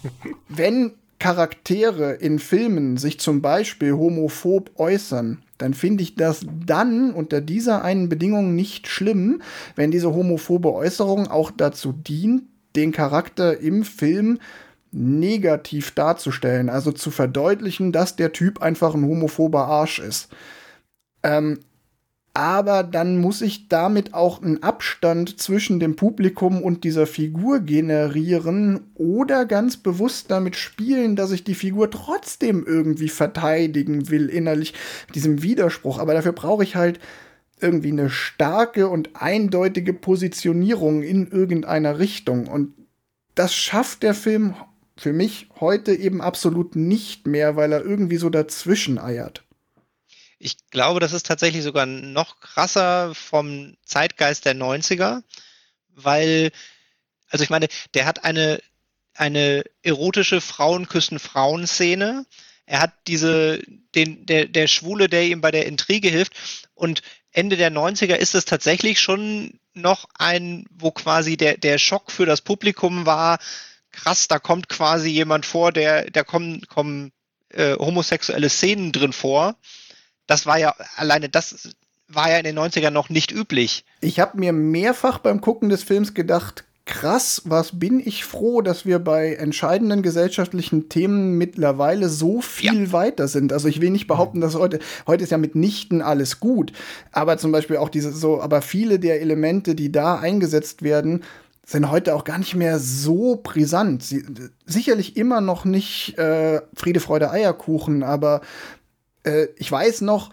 wenn 0.48 0.92
Charaktere 1.22 2.14
in 2.14 2.40
Filmen 2.40 2.96
sich 2.96 3.20
zum 3.20 3.42
Beispiel 3.42 3.92
homophob 3.92 4.72
äußern, 4.74 5.40
dann 5.56 5.72
finde 5.72 6.02
ich 6.02 6.16
das 6.16 6.44
dann 6.66 7.12
unter 7.12 7.40
dieser 7.40 7.84
einen 7.84 8.08
Bedingung 8.08 8.56
nicht 8.56 8.88
schlimm, 8.88 9.40
wenn 9.76 9.92
diese 9.92 10.12
homophobe 10.12 10.74
Äußerung 10.74 11.28
auch 11.28 11.52
dazu 11.52 11.92
dient, 11.92 12.42
den 12.74 12.90
Charakter 12.90 13.60
im 13.60 13.84
Film 13.84 14.40
negativ 14.90 15.92
darzustellen, 15.92 16.68
also 16.68 16.90
zu 16.90 17.12
verdeutlichen, 17.12 17.92
dass 17.92 18.16
der 18.16 18.32
Typ 18.32 18.60
einfach 18.60 18.96
ein 18.96 19.06
homophober 19.06 19.66
Arsch 19.66 20.00
ist. 20.00 20.28
Ähm, 21.22 21.60
aber 22.34 22.82
dann 22.82 23.18
muss 23.18 23.42
ich 23.42 23.68
damit 23.68 24.14
auch 24.14 24.40
einen 24.42 24.62
Abstand 24.62 25.38
zwischen 25.38 25.80
dem 25.80 25.96
Publikum 25.96 26.62
und 26.62 26.82
dieser 26.82 27.06
Figur 27.06 27.60
generieren 27.60 28.80
oder 28.94 29.44
ganz 29.44 29.76
bewusst 29.76 30.30
damit 30.30 30.56
spielen, 30.56 31.14
dass 31.14 31.30
ich 31.30 31.44
die 31.44 31.54
Figur 31.54 31.90
trotzdem 31.90 32.64
irgendwie 32.66 33.10
verteidigen 33.10 34.08
will 34.08 34.30
innerlich, 34.30 34.72
diesem 35.14 35.42
Widerspruch. 35.42 35.98
Aber 35.98 36.14
dafür 36.14 36.32
brauche 36.32 36.62
ich 36.62 36.74
halt 36.74 37.00
irgendwie 37.60 37.92
eine 37.92 38.08
starke 38.08 38.88
und 38.88 39.10
eindeutige 39.14 39.92
Positionierung 39.92 41.02
in 41.02 41.26
irgendeiner 41.28 41.98
Richtung. 41.98 42.46
Und 42.46 42.72
das 43.34 43.54
schafft 43.54 44.02
der 44.02 44.14
Film 44.14 44.54
für 44.96 45.12
mich 45.12 45.48
heute 45.60 45.94
eben 45.94 46.22
absolut 46.22 46.76
nicht 46.76 47.26
mehr, 47.26 47.56
weil 47.56 47.72
er 47.72 47.84
irgendwie 47.84 48.16
so 48.16 48.30
dazwischen 48.30 48.98
eiert. 48.98 49.44
Ich 50.44 50.56
glaube, 50.72 50.98
das 50.98 51.12
ist 51.12 51.26
tatsächlich 51.26 51.62
sogar 51.62 51.86
noch 51.86 52.40
krasser 52.40 53.14
vom 53.14 53.76
Zeitgeist 53.84 54.44
der 54.44 54.56
90er, 54.56 55.22
weil, 55.90 56.50
also 57.30 57.44
ich 57.44 57.50
meine, 57.50 57.68
der 57.94 58.06
hat 58.06 58.24
eine, 58.24 58.60
eine 59.14 59.62
erotische 59.84 60.40
Frauenküssen-Frauen-Szene. 60.40 62.26
Er 62.66 62.80
hat 62.80 62.92
diese, 63.06 63.62
den, 63.94 64.26
der, 64.26 64.46
der 64.46 64.66
Schwule, 64.66 65.08
der 65.08 65.26
ihm 65.26 65.40
bei 65.42 65.52
der 65.52 65.66
Intrige 65.66 66.08
hilft. 66.08 66.32
Und 66.74 67.02
Ende 67.30 67.56
der 67.56 67.70
90er 67.70 68.16
ist 68.16 68.34
es 68.34 68.44
tatsächlich 68.44 68.98
schon 68.98 69.60
noch 69.74 70.08
ein, 70.14 70.66
wo 70.70 70.90
quasi 70.90 71.36
der, 71.36 71.56
der 71.56 71.78
Schock 71.78 72.10
für 72.10 72.26
das 72.26 72.40
Publikum 72.40 73.06
war, 73.06 73.38
krass, 73.92 74.26
da 74.26 74.40
kommt 74.40 74.68
quasi 74.68 75.08
jemand 75.08 75.46
vor, 75.46 75.70
der, 75.70 76.10
da 76.10 76.24
kommen, 76.24 76.66
kommen 76.66 77.12
äh, 77.50 77.76
homosexuelle 77.76 78.48
Szenen 78.48 78.90
drin 78.90 79.12
vor 79.12 79.56
das 80.26 80.46
war 80.46 80.58
ja 80.58 80.74
alleine 80.96 81.28
das 81.28 81.68
war 82.08 82.30
ja 82.30 82.38
in 82.38 82.44
den 82.44 82.58
90ern 82.58 82.90
noch 82.90 83.08
nicht 83.08 83.32
üblich. 83.32 83.84
Ich 84.00 84.20
habe 84.20 84.38
mir 84.38 84.52
mehrfach 84.52 85.18
beim 85.18 85.40
Gucken 85.40 85.68
des 85.68 85.82
Films 85.82 86.14
gedacht, 86.14 86.64
krass, 86.84 87.42
was 87.44 87.78
bin 87.78 88.00
ich 88.04 88.24
froh, 88.24 88.60
dass 88.60 88.84
wir 88.84 88.98
bei 88.98 89.34
entscheidenden 89.34 90.02
gesellschaftlichen 90.02 90.88
Themen 90.88 91.38
mittlerweile 91.38 92.08
so 92.08 92.40
viel 92.40 92.84
ja. 92.84 92.92
weiter 92.92 93.28
sind. 93.28 93.52
Also 93.52 93.68
ich 93.68 93.80
will 93.80 93.90
nicht 93.90 94.08
behaupten, 94.08 94.40
dass 94.40 94.56
heute, 94.56 94.80
heute 95.06 95.24
ist 95.24 95.30
ja 95.30 95.38
mitnichten 95.38 96.02
alles 96.02 96.40
gut, 96.40 96.72
aber 97.12 97.38
zum 97.38 97.52
Beispiel 97.52 97.76
auch 97.76 97.88
diese 97.88 98.12
so, 98.12 98.40
aber 98.40 98.62
viele 98.62 98.98
der 98.98 99.20
Elemente, 99.20 99.74
die 99.74 99.92
da 99.92 100.16
eingesetzt 100.18 100.82
werden, 100.82 101.22
sind 101.64 101.90
heute 101.90 102.16
auch 102.16 102.24
gar 102.24 102.38
nicht 102.38 102.56
mehr 102.56 102.80
so 102.80 103.40
brisant. 103.40 104.02
Sie, 104.02 104.24
sicherlich 104.66 105.16
immer 105.16 105.40
noch 105.40 105.64
nicht 105.64 106.18
äh, 106.18 106.60
Friede, 106.74 106.98
Freude, 106.98 107.30
Eierkuchen, 107.30 108.02
aber 108.02 108.40
äh, 109.24 109.48
ich 109.56 109.70
weiß 109.70 110.02
noch, 110.02 110.30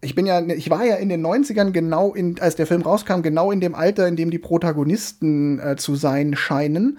ich 0.00 0.14
bin 0.14 0.26
ja, 0.26 0.40
ich 0.40 0.70
war 0.70 0.84
ja 0.84 0.96
in 0.96 1.08
den 1.08 1.24
90ern 1.24 1.72
genau 1.72 2.14
in, 2.14 2.38
als 2.40 2.54
der 2.56 2.66
Film 2.66 2.82
rauskam, 2.82 3.22
genau 3.22 3.50
in 3.50 3.60
dem 3.60 3.74
Alter, 3.74 4.06
in 4.06 4.16
dem 4.16 4.30
die 4.30 4.38
Protagonisten 4.38 5.58
äh, 5.58 5.76
zu 5.76 5.96
sein 5.96 6.36
scheinen. 6.36 6.98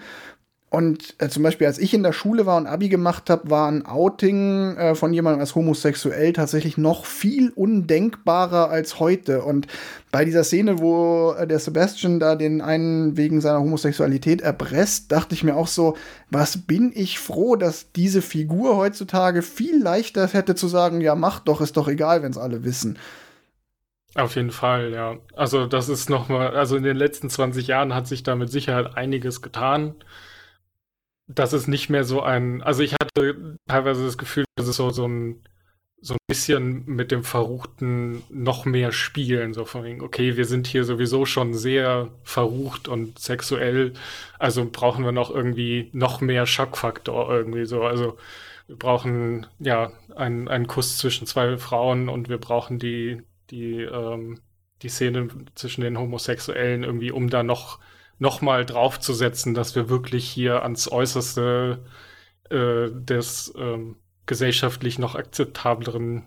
Und 0.70 1.16
äh, 1.20 1.30
zum 1.30 1.44
Beispiel, 1.44 1.66
als 1.66 1.80
ich 1.80 1.94
in 1.94 2.04
der 2.04 2.12
Schule 2.12 2.46
war 2.46 2.58
und 2.58 2.68
Abi 2.68 2.90
gemacht 2.90 3.30
habe, 3.30 3.50
war 3.50 3.72
ein 3.72 3.86
Outing 3.86 4.76
äh, 4.76 4.96
von 4.96 5.14
jemandem 5.14 5.40
als 5.40 5.56
homosexuell 5.56 6.34
tatsächlich 6.34 6.78
noch 6.78 7.06
viel 7.06 7.52
undenkbarer 7.52 8.70
als 8.70 9.00
heute. 9.00 9.44
Und 9.44 9.68
bei 10.12 10.26
dieser 10.26 10.44
Szene, 10.44 10.80
wo 10.80 11.34
äh, 11.38 11.48
der 11.48 11.60
Sebastian 11.60 12.20
da 12.20 12.36
den 12.36 12.60
einen 12.60 13.16
wegen 13.16 13.40
seiner 13.40 13.62
Homosexualität 13.62 14.42
erpresst, 14.42 15.10
dachte 15.10 15.36
ich 15.36 15.44
mir 15.46 15.56
auch 15.56 15.68
so, 15.68 15.96
was 16.32 16.58
bin 16.58 16.92
ich 16.94 17.18
froh, 17.18 17.56
dass 17.56 17.94
diese 17.94 18.22
Figur 18.22 18.76
heutzutage 18.76 19.44
viel 19.44 19.82
leichter 19.82 20.28
hätte 20.28 20.54
zu 20.56 20.68
sagen, 20.68 21.00
ja, 21.00 21.16
mach 21.16 21.40
doch, 21.40 21.62
ist 21.62 21.78
doch 21.78 21.88
egal, 21.88 22.24
wenn 22.24 22.32
es 22.32 22.38
alle 22.38 22.66
wissen. 22.66 23.00
Auf 24.16 24.36
jeden 24.36 24.52
Fall, 24.52 24.92
ja. 24.92 25.16
Also 25.34 25.66
das 25.66 25.88
ist 25.88 26.10
noch 26.10 26.28
mal, 26.28 26.58
also 26.58 26.76
in 26.76 26.84
den 26.84 26.98
letzten 26.98 27.30
20 27.30 27.68
Jahren 27.68 27.96
hat 27.96 28.08
sich 28.08 28.24
da 28.24 28.36
mit 28.36 28.52
Sicherheit 28.52 28.98
einiges 28.98 29.42
getan 29.42 29.96
dass 31.28 31.54
es 31.54 31.68
nicht 31.68 31.90
mehr 31.90 32.04
so 32.04 32.22
ein, 32.22 32.62
also 32.62 32.84
ich 32.84 32.94
hatte 32.94 33.58
teilweise 33.68 34.06
das 34.06 34.18
Gefühl, 34.18 34.46
dass 34.56 34.68
es 34.68 34.78
so, 34.78 34.90
so 34.90 35.08
ein 35.08 35.44
so 36.00 36.14
ein 36.14 36.18
bisschen 36.28 36.86
mit 36.86 37.12
dem 37.12 37.24
Verruchten 37.24 38.24
noch 38.30 38.66
mehr 38.66 38.92
spielen, 38.92 39.54
so 39.54 39.66
von 39.66 39.84
wegen, 39.84 40.02
okay, 40.02 40.38
wir 40.38 40.46
sind 40.46 40.68
hier 40.68 40.84
sowieso 40.84 41.26
schon 41.26 41.54
sehr 41.56 42.10
verrucht 42.24 42.88
und 42.88 43.18
sexuell, 43.20 43.94
also 44.38 44.70
brauchen 44.72 45.04
wir 45.04 45.12
noch 45.12 45.32
irgendwie 45.32 45.90
noch 45.94 46.22
mehr 46.22 46.46
Schockfaktor 46.46 47.30
irgendwie 47.34 47.66
so, 47.66 47.84
also 47.84 48.18
wir 48.68 48.76
brauchen 48.76 49.48
ja 49.60 49.92
einen, 50.16 50.48
einen 50.48 50.68
Kuss 50.68 50.98
zwischen 50.98 51.26
zwei 51.26 51.58
Frauen 51.58 52.10
und 52.10 52.30
wir 52.30 52.38
brauchen 52.38 52.80
die, 52.80 53.24
die, 53.50 53.82
ähm, 53.82 54.40
die 54.84 54.90
Szene 54.90 55.30
zwischen 55.56 55.82
den 55.82 55.98
Homosexuellen 55.98 56.84
irgendwie, 56.84 57.12
um 57.12 57.30
da 57.30 57.44
noch 57.44 57.80
nochmal 58.20 58.66
draufzusetzen, 58.66 59.54
dass 59.54 59.76
wir 59.76 59.90
wirklich 59.90 60.28
hier 60.30 60.64
ans 60.64 60.92
Äußerste 60.92 61.86
äh, 62.50 62.90
des 62.92 63.54
ähm, 63.58 63.98
gesellschaftlich 64.26 65.00
noch 65.00 65.16
akzeptableren, 65.16 66.24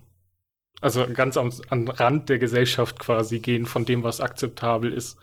also 0.81 1.07
ganz 1.13 1.37
am, 1.37 1.53
am 1.69 1.89
Rand 1.89 2.29
der 2.29 2.39
Gesellschaft 2.39 2.99
quasi 2.99 3.41
gehen 3.41 3.67
von 3.67 3.85
dem, 3.85 4.03
was 4.03 4.21
akzeptabel 4.21 4.93
ist. 4.93 5.19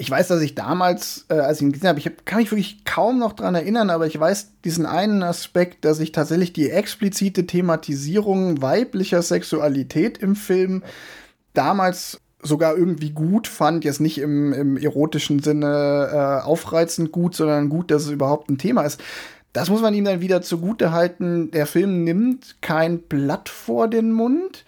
Ich 0.00 0.08
weiß, 0.08 0.28
dass 0.28 0.40
ich 0.42 0.54
damals, 0.54 1.26
äh, 1.28 1.34
als 1.34 1.58
ich 1.58 1.62
ihn 1.62 1.72
gesehen 1.72 1.88
habe, 1.88 1.98
ich 1.98 2.06
hab, 2.06 2.24
kann 2.24 2.38
mich 2.38 2.50
wirklich 2.52 2.84
kaum 2.84 3.18
noch 3.18 3.32
dran 3.32 3.56
erinnern, 3.56 3.90
aber 3.90 4.06
ich 4.06 4.18
weiß 4.18 4.60
diesen 4.64 4.86
einen 4.86 5.24
Aspekt, 5.24 5.84
dass 5.84 5.98
ich 5.98 6.12
tatsächlich 6.12 6.52
die 6.52 6.70
explizite 6.70 7.46
Thematisierung 7.46 8.62
weiblicher 8.62 9.22
Sexualität 9.22 10.18
im 10.18 10.36
Film 10.36 10.84
damals 11.52 12.20
sogar 12.42 12.76
irgendwie 12.76 13.10
gut 13.10 13.46
fand, 13.48 13.84
jetzt 13.84 14.00
nicht 14.00 14.18
im, 14.18 14.52
im 14.52 14.76
erotischen 14.76 15.40
Sinne 15.40 16.08
äh, 16.12 16.46
aufreizend 16.46 17.10
gut, 17.12 17.34
sondern 17.34 17.68
gut, 17.68 17.90
dass 17.90 18.04
es 18.04 18.10
überhaupt 18.10 18.48
ein 18.48 18.58
Thema 18.58 18.82
ist. 18.82 19.00
Das 19.52 19.70
muss 19.70 19.80
man 19.80 19.94
ihm 19.94 20.04
dann 20.04 20.20
wieder 20.20 20.42
zugute 20.42 20.92
halten. 20.92 21.50
Der 21.50 21.66
Film 21.66 22.04
nimmt 22.04 22.56
kein 22.60 23.00
Blatt 23.00 23.48
vor 23.48 23.88
den 23.88 24.12
Mund. 24.12 24.64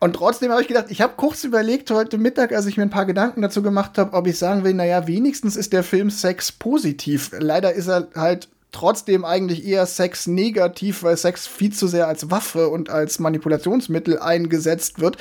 Und 0.00 0.14
trotzdem 0.14 0.50
habe 0.50 0.62
ich 0.62 0.68
gedacht, 0.68 0.86
ich 0.88 1.00
habe 1.00 1.14
kurz 1.16 1.44
überlegt 1.44 1.90
heute 1.90 2.16
Mittag, 2.16 2.52
als 2.52 2.66
ich 2.66 2.76
mir 2.76 2.84
ein 2.84 2.90
paar 2.90 3.06
Gedanken 3.06 3.42
dazu 3.42 3.62
gemacht 3.62 3.98
habe, 3.98 4.16
ob 4.16 4.26
ich 4.26 4.38
sagen 4.38 4.64
will, 4.64 4.74
naja, 4.74 5.06
wenigstens 5.06 5.56
ist 5.56 5.72
der 5.72 5.84
Film 5.84 6.10
Sex 6.10 6.52
positiv. 6.52 7.32
Leider 7.38 7.72
ist 7.72 7.88
er 7.88 8.08
halt 8.14 8.48
trotzdem 8.72 9.24
eigentlich 9.24 9.66
eher 9.66 9.86
Sex 9.86 10.26
negativ, 10.26 11.02
weil 11.02 11.16
Sex 11.16 11.46
viel 11.46 11.72
zu 11.72 11.86
sehr 11.86 12.08
als 12.08 12.30
Waffe 12.30 12.68
und 12.68 12.88
als 12.88 13.18
Manipulationsmittel 13.18 14.18
eingesetzt 14.18 15.00
wird. 15.00 15.18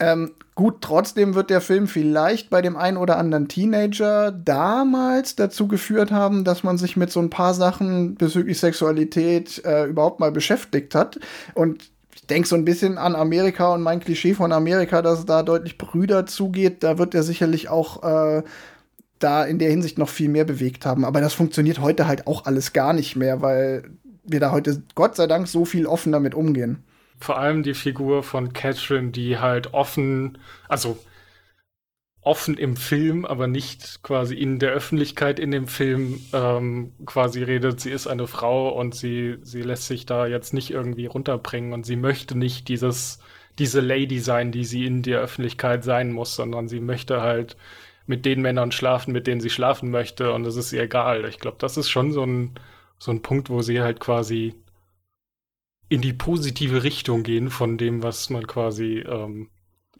Ähm, 0.00 0.32
gut, 0.54 0.80
trotzdem 0.80 1.34
wird 1.34 1.50
der 1.50 1.60
Film 1.60 1.86
vielleicht 1.86 2.48
bei 2.48 2.62
dem 2.62 2.76
einen 2.76 2.96
oder 2.96 3.18
anderen 3.18 3.48
Teenager 3.48 4.32
damals 4.32 5.36
dazu 5.36 5.68
geführt 5.68 6.10
haben, 6.10 6.42
dass 6.42 6.64
man 6.64 6.78
sich 6.78 6.96
mit 6.96 7.10
so 7.12 7.20
ein 7.20 7.28
paar 7.28 7.52
Sachen 7.52 8.14
bezüglich 8.14 8.58
Sexualität 8.58 9.62
äh, 9.64 9.84
überhaupt 9.84 10.18
mal 10.18 10.32
beschäftigt 10.32 10.94
hat. 10.94 11.20
Und 11.54 11.90
ich 12.14 12.26
denke 12.26 12.48
so 12.48 12.56
ein 12.56 12.64
bisschen 12.64 12.96
an 12.96 13.14
Amerika 13.14 13.74
und 13.74 13.82
mein 13.82 14.00
Klischee 14.00 14.32
von 14.32 14.52
Amerika, 14.52 15.02
dass 15.02 15.20
es 15.20 15.26
da 15.26 15.42
deutlich 15.42 15.76
Brüder 15.76 16.24
zugeht. 16.24 16.82
Da 16.82 16.96
wird 16.96 17.14
er 17.14 17.22
sicherlich 17.22 17.68
auch 17.68 18.02
äh, 18.02 18.42
da 19.18 19.44
in 19.44 19.58
der 19.58 19.70
Hinsicht 19.70 19.98
noch 19.98 20.08
viel 20.08 20.30
mehr 20.30 20.44
bewegt 20.44 20.86
haben. 20.86 21.04
Aber 21.04 21.20
das 21.20 21.34
funktioniert 21.34 21.80
heute 21.80 22.08
halt 22.08 22.26
auch 22.26 22.46
alles 22.46 22.72
gar 22.72 22.94
nicht 22.94 23.16
mehr, 23.16 23.42
weil 23.42 23.90
wir 24.24 24.40
da 24.40 24.50
heute 24.50 24.82
Gott 24.94 25.16
sei 25.16 25.26
Dank 25.26 25.46
so 25.46 25.66
viel 25.66 25.86
offen 25.86 26.10
damit 26.10 26.34
umgehen 26.34 26.84
vor 27.20 27.38
allem 27.38 27.62
die 27.62 27.74
Figur 27.74 28.22
von 28.22 28.52
Catherine, 28.52 29.10
die 29.10 29.38
halt 29.38 29.74
offen, 29.74 30.38
also 30.68 30.98
offen 32.22 32.56
im 32.58 32.76
Film, 32.76 33.24
aber 33.24 33.46
nicht 33.46 34.02
quasi 34.02 34.34
in 34.34 34.58
der 34.58 34.72
Öffentlichkeit 34.72 35.38
in 35.38 35.50
dem 35.50 35.66
Film 35.66 36.20
ähm, 36.32 36.92
quasi 37.06 37.42
redet, 37.42 37.80
sie 37.80 37.90
ist 37.90 38.06
eine 38.06 38.26
Frau 38.26 38.68
und 38.68 38.94
sie, 38.94 39.38
sie 39.42 39.62
lässt 39.62 39.86
sich 39.86 40.04
da 40.06 40.26
jetzt 40.26 40.52
nicht 40.52 40.70
irgendwie 40.70 41.06
runterbringen 41.06 41.72
und 41.72 41.86
sie 41.86 41.96
möchte 41.96 42.36
nicht 42.36 42.68
dieses, 42.68 43.20
diese 43.58 43.80
Lady 43.80 44.18
sein, 44.18 44.52
die 44.52 44.64
sie 44.64 44.84
in 44.84 45.02
der 45.02 45.20
Öffentlichkeit 45.20 45.82
sein 45.84 46.12
muss, 46.12 46.34
sondern 46.36 46.68
sie 46.68 46.80
möchte 46.80 47.22
halt 47.22 47.56
mit 48.06 48.26
den 48.26 48.42
Männern 48.42 48.72
schlafen, 48.72 49.12
mit 49.12 49.26
denen 49.26 49.40
sie 49.40 49.50
schlafen 49.50 49.90
möchte 49.90 50.32
und 50.32 50.44
es 50.46 50.56
ist 50.56 50.72
ihr 50.72 50.82
egal. 50.82 51.24
Ich 51.26 51.38
glaube, 51.38 51.56
das 51.60 51.76
ist 51.78 51.88
schon 51.88 52.12
so 52.12 52.24
ein, 52.24 52.54
so 52.98 53.12
ein 53.12 53.22
Punkt, 53.22 53.48
wo 53.50 53.62
sie 53.62 53.80
halt 53.80 54.00
quasi 54.00 54.54
in 55.90 56.00
die 56.00 56.14
positive 56.14 56.82
Richtung 56.82 57.24
gehen 57.24 57.50
von 57.50 57.76
dem, 57.76 58.02
was 58.02 58.30
man 58.30 58.46
quasi. 58.46 59.04
Ähm 59.06 59.50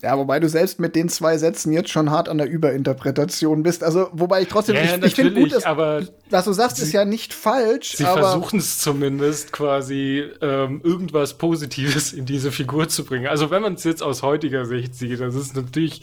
ja, 0.02 0.16
wobei 0.16 0.40
du 0.40 0.48
selbst 0.48 0.80
mit 0.80 0.96
den 0.96 1.10
zwei 1.10 1.36
Sätzen 1.36 1.72
jetzt 1.72 1.90
schon 1.90 2.10
hart 2.10 2.30
an 2.30 2.38
der 2.38 2.48
Überinterpretation 2.48 3.62
bist. 3.62 3.84
Also, 3.84 4.08
wobei 4.12 4.40
ich 4.40 4.48
trotzdem, 4.48 4.76
ja, 4.76 4.82
ich, 4.82 5.02
ich 5.02 5.14
finde 5.14 5.38
gut, 5.38 5.52
dass, 5.52 5.64
aber 5.64 6.06
was 6.30 6.46
du 6.46 6.52
sagst, 6.52 6.78
sie, 6.78 6.84
ist 6.84 6.92
ja 6.92 7.04
nicht 7.04 7.34
falsch. 7.34 7.96
Sie 7.96 8.04
versuchen 8.04 8.60
es 8.60 8.78
zumindest 8.78 9.52
quasi 9.52 10.24
ähm, 10.40 10.80
irgendwas 10.82 11.36
Positives 11.36 12.14
in 12.14 12.24
diese 12.24 12.50
Figur 12.50 12.88
zu 12.88 13.04
bringen. 13.04 13.26
Also, 13.26 13.50
wenn 13.50 13.60
man 13.60 13.74
es 13.74 13.84
jetzt 13.84 14.02
aus 14.02 14.22
heutiger 14.22 14.64
Sicht 14.64 14.94
sieht, 14.94 15.20
das 15.20 15.34
ist 15.34 15.54
natürlich 15.54 16.02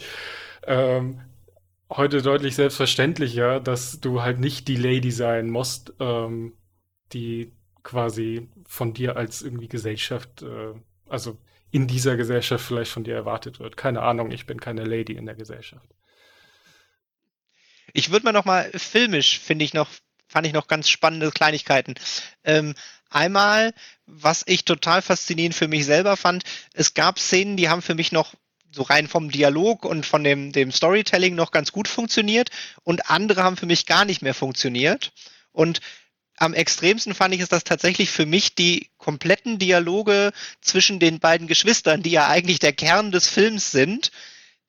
ähm, 0.66 1.22
heute 1.90 2.22
deutlich 2.22 2.54
selbstverständlicher, 2.54 3.58
dass 3.58 4.00
du 4.00 4.22
halt 4.22 4.38
nicht 4.38 4.68
die 4.68 4.76
Lady 4.76 5.10
sein 5.10 5.50
musst, 5.50 5.94
ähm, 5.98 6.52
die 7.12 7.57
quasi 7.88 8.50
von 8.66 8.92
dir 8.92 9.16
als 9.16 9.40
irgendwie 9.40 9.66
Gesellschaft, 9.66 10.42
äh, 10.42 10.74
also 11.08 11.38
in 11.70 11.86
dieser 11.86 12.18
Gesellschaft 12.18 12.62
vielleicht 12.62 12.90
von 12.90 13.02
dir 13.02 13.14
erwartet 13.14 13.60
wird. 13.60 13.78
Keine 13.78 14.02
Ahnung, 14.02 14.30
ich 14.30 14.44
bin 14.44 14.60
keine 14.60 14.84
Lady 14.84 15.14
in 15.14 15.24
der 15.24 15.34
Gesellschaft. 15.34 15.88
Ich 17.94 18.10
würde 18.10 18.26
mal 18.26 18.32
noch 18.32 18.44
mal 18.44 18.70
filmisch, 18.76 19.38
finde 19.38 19.64
ich 19.64 19.72
noch, 19.72 19.88
fand 20.28 20.46
ich 20.46 20.52
noch 20.52 20.68
ganz 20.68 20.90
spannende 20.90 21.30
Kleinigkeiten. 21.30 21.94
Ähm, 22.44 22.74
einmal, 23.08 23.72
was 24.04 24.42
ich 24.44 24.66
total 24.66 25.00
faszinierend 25.00 25.54
für 25.54 25.68
mich 25.68 25.86
selber 25.86 26.18
fand, 26.18 26.44
es 26.74 26.92
gab 26.92 27.18
Szenen, 27.18 27.56
die 27.56 27.70
haben 27.70 27.80
für 27.80 27.94
mich 27.94 28.12
noch 28.12 28.34
so 28.70 28.82
rein 28.82 29.08
vom 29.08 29.30
Dialog 29.30 29.86
und 29.86 30.04
von 30.04 30.22
dem, 30.22 30.52
dem 30.52 30.72
Storytelling 30.72 31.34
noch 31.34 31.52
ganz 31.52 31.72
gut 31.72 31.88
funktioniert 31.88 32.50
und 32.84 33.10
andere 33.10 33.44
haben 33.44 33.56
für 33.56 33.64
mich 33.64 33.86
gar 33.86 34.04
nicht 34.04 34.20
mehr 34.20 34.34
funktioniert. 34.34 35.10
Und 35.52 35.80
am 36.38 36.54
extremsten 36.54 37.14
fand 37.14 37.34
ich 37.34 37.40
es, 37.40 37.48
dass 37.48 37.64
tatsächlich 37.64 38.10
für 38.10 38.26
mich 38.26 38.54
die 38.54 38.88
kompletten 38.98 39.58
Dialoge 39.58 40.32
zwischen 40.60 40.98
den 41.00 41.20
beiden 41.20 41.46
Geschwistern, 41.46 42.02
die 42.02 42.10
ja 42.10 42.28
eigentlich 42.28 42.58
der 42.58 42.72
Kern 42.72 43.12
des 43.12 43.28
Films 43.28 43.70
sind, 43.70 44.10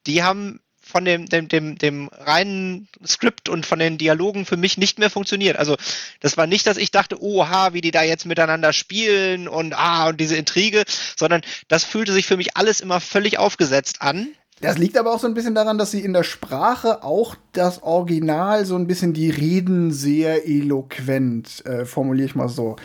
die 0.07 0.23
haben 0.23 0.59
von 0.89 1.05
dem, 1.05 1.27
dem, 1.27 1.47
dem, 1.47 1.77
dem 1.77 2.07
reinen 2.07 2.87
Skript 3.05 3.47
und 3.47 3.65
von 3.65 3.77
den 3.77 3.99
Dialogen 3.99 4.45
für 4.45 4.57
mich 4.57 4.77
nicht 4.77 4.97
mehr 4.97 5.11
funktioniert. 5.11 5.57
Also 5.57 5.77
das 6.19 6.35
war 6.35 6.47
nicht, 6.47 6.65
dass 6.65 6.77
ich 6.77 6.89
dachte, 6.89 7.21
oha, 7.21 7.73
wie 7.73 7.81
die 7.81 7.91
da 7.91 8.01
jetzt 8.01 8.25
miteinander 8.25 8.73
spielen 8.73 9.47
und 9.47 9.73
ah, 9.73 10.09
und 10.09 10.19
diese 10.19 10.35
Intrige, 10.35 10.83
sondern 11.15 11.41
das 11.67 11.83
fühlte 11.83 12.11
sich 12.11 12.25
für 12.25 12.37
mich 12.37 12.57
alles 12.57 12.81
immer 12.81 12.99
völlig 12.99 13.37
aufgesetzt 13.37 14.01
an. 14.01 14.29
Das 14.61 14.77
liegt 14.77 14.97
aber 14.97 15.13
auch 15.13 15.19
so 15.19 15.27
ein 15.27 15.33
bisschen 15.33 15.55
daran, 15.55 15.77
dass 15.77 15.91
sie 15.91 16.03
in 16.03 16.13
der 16.13 16.23
Sprache 16.23 17.03
auch 17.03 17.35
das 17.53 17.81
Original 17.81 18.65
so 18.65 18.75
ein 18.75 18.87
bisschen 18.87 19.13
die 19.13 19.29
Reden 19.29 19.91
sehr 19.91 20.47
eloquent, 20.47 21.65
äh, 21.65 21.85
formuliere 21.85 22.25
ich 22.25 22.35
mal 22.35 22.49
so. 22.49 22.75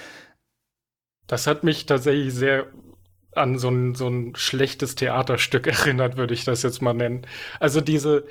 Das 1.27 1.47
hat 1.47 1.65
mich 1.65 1.87
tatsächlich 1.87 2.33
sehr 2.33 2.67
an 3.35 3.59
so 3.59 3.69
ein, 3.69 3.95
so 3.95 4.09
ein 4.09 4.35
schlechtes 4.37 4.95
Theaterstück 4.95 5.67
erinnert, 5.67 6.17
würde 6.17 6.35
ich 6.35 6.45
das 6.45 6.63
jetzt 6.63 6.83
mal 6.83 6.95
nennen. 6.95 7.27
Also 7.59 7.81
diese, 7.81 8.25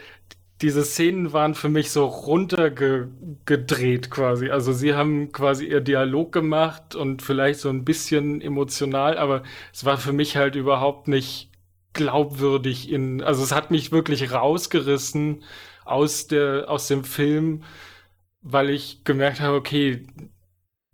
diese 0.62 0.86
Szenen 0.86 1.34
waren 1.34 1.56
für 1.56 1.70
mich 1.70 1.91
so 1.91 2.06
runtergedreht 2.06 4.10
quasi. 4.10 4.50
Also 4.50 4.72
sie 4.72 4.94
haben 4.94 5.34
quasi 5.34 5.66
ihr 5.66 5.82
Dialog 5.82 6.32
gemacht 6.32 6.96
und 6.96 7.22
vielleicht 7.22 7.60
so 7.60 7.70
ein 7.70 7.84
bisschen 7.84 8.39
emotional, 8.41 9.18
aber 9.18 9.44
es 9.74 9.84
war 9.84 9.98
für 9.98 10.14
mich 10.14 10.38
halt 10.38 10.56
überhaupt 10.56 11.10
nicht 11.10 11.50
glaubwürdig 11.94 12.91
in, 12.91 13.22
also 13.22 13.44
es 13.44 13.52
hat 13.52 13.72
mich 13.72 13.91
wirklich 13.91 14.32
rausgerissen 14.32 15.44
aus 15.86 16.28
der, 16.28 16.70
aus 16.70 16.88
dem 16.88 17.04
Film, 17.04 17.64
weil 18.41 18.70
ich 18.70 19.04
gemerkt 19.04 19.39
habe, 19.39 19.56
okay, 19.58 20.06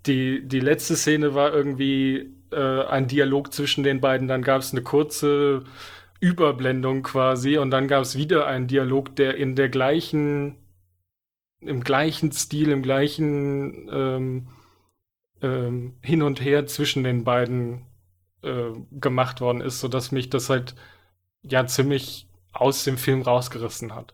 die, 0.05 0.47
die 0.47 0.59
letzte 0.59 0.95
Szene 0.95 1.35
war 1.35 1.53
irgendwie 1.53 2.33
äh, 2.51 2.83
ein 2.85 3.07
Dialog 3.07 3.53
zwischen 3.53 3.83
den 3.83 4.01
beiden, 4.01 4.27
dann 4.27 4.41
gab 4.41 4.61
es 4.61 4.71
eine 4.71 4.81
kurze 4.81 5.63
Überblendung 6.19 7.03
quasi 7.03 7.57
und 7.57 7.71
dann 7.71 7.87
gab 7.87 8.03
es 8.03 8.17
wieder 8.17 8.47
einen 8.47 8.67
Dialog, 8.67 9.15
der 9.15 9.37
in 9.37 9.55
der 9.55 9.69
gleichen, 9.69 10.55
im 11.61 11.83
gleichen 11.83 12.31
Stil, 12.31 12.69
im 12.71 12.81
gleichen 12.81 13.89
ähm, 13.91 14.47
ähm, 15.41 15.93
Hin 16.01 16.21
und 16.21 16.41
Her 16.41 16.65
zwischen 16.67 17.03
den 17.03 17.23
beiden 17.23 17.85
äh, 18.43 18.71
gemacht 18.91 19.41
worden 19.41 19.61
ist, 19.61 19.79
sodass 19.79 20.11
mich 20.11 20.29
das 20.29 20.49
halt 20.49 20.75
ja 21.43 21.65
ziemlich 21.67 22.27
aus 22.51 22.83
dem 22.83 22.97
Film 22.97 23.21
rausgerissen 23.21 23.95
hat. 23.95 24.13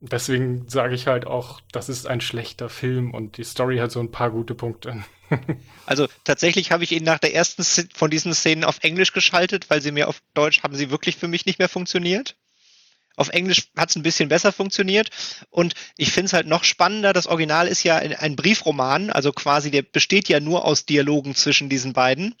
Deswegen 0.00 0.66
sage 0.66 0.94
ich 0.94 1.06
halt 1.06 1.26
auch, 1.26 1.60
das 1.72 1.90
ist 1.90 2.06
ein 2.06 2.22
schlechter 2.22 2.70
Film 2.70 3.12
und 3.12 3.36
die 3.36 3.44
Story 3.44 3.78
hat 3.78 3.90
so 3.90 4.00
ein 4.00 4.10
paar 4.10 4.30
gute 4.30 4.54
Punkte. 4.54 5.04
also 5.86 6.06
tatsächlich 6.24 6.72
habe 6.72 6.84
ich 6.84 6.92
ihn 6.92 7.04
nach 7.04 7.18
der 7.18 7.34
ersten 7.34 7.62
von 7.92 8.10
diesen 8.10 8.32
Szenen 8.32 8.64
auf 8.64 8.78
Englisch 8.80 9.12
geschaltet, 9.12 9.68
weil 9.68 9.82
sie 9.82 9.92
mir 9.92 10.08
auf 10.08 10.22
Deutsch 10.32 10.62
haben 10.62 10.74
sie 10.74 10.90
wirklich 10.90 11.16
für 11.16 11.28
mich 11.28 11.44
nicht 11.44 11.58
mehr 11.58 11.68
funktioniert. 11.68 12.36
Auf 13.16 13.28
Englisch 13.28 13.68
hat 13.76 13.90
es 13.90 13.96
ein 13.96 14.02
bisschen 14.02 14.30
besser 14.30 14.52
funktioniert. 14.52 15.10
Und 15.50 15.74
ich 15.98 16.12
finde 16.12 16.26
es 16.26 16.32
halt 16.32 16.46
noch 16.46 16.64
spannender. 16.64 17.12
Das 17.12 17.26
Original 17.26 17.68
ist 17.68 17.82
ja 17.82 17.96
ein 17.96 18.36
Briefroman, 18.36 19.10
also 19.10 19.32
quasi 19.32 19.70
der 19.70 19.82
besteht 19.82 20.30
ja 20.30 20.40
nur 20.40 20.64
aus 20.64 20.86
Dialogen 20.86 21.34
zwischen 21.34 21.68
diesen 21.68 21.92
beiden. 21.92 22.34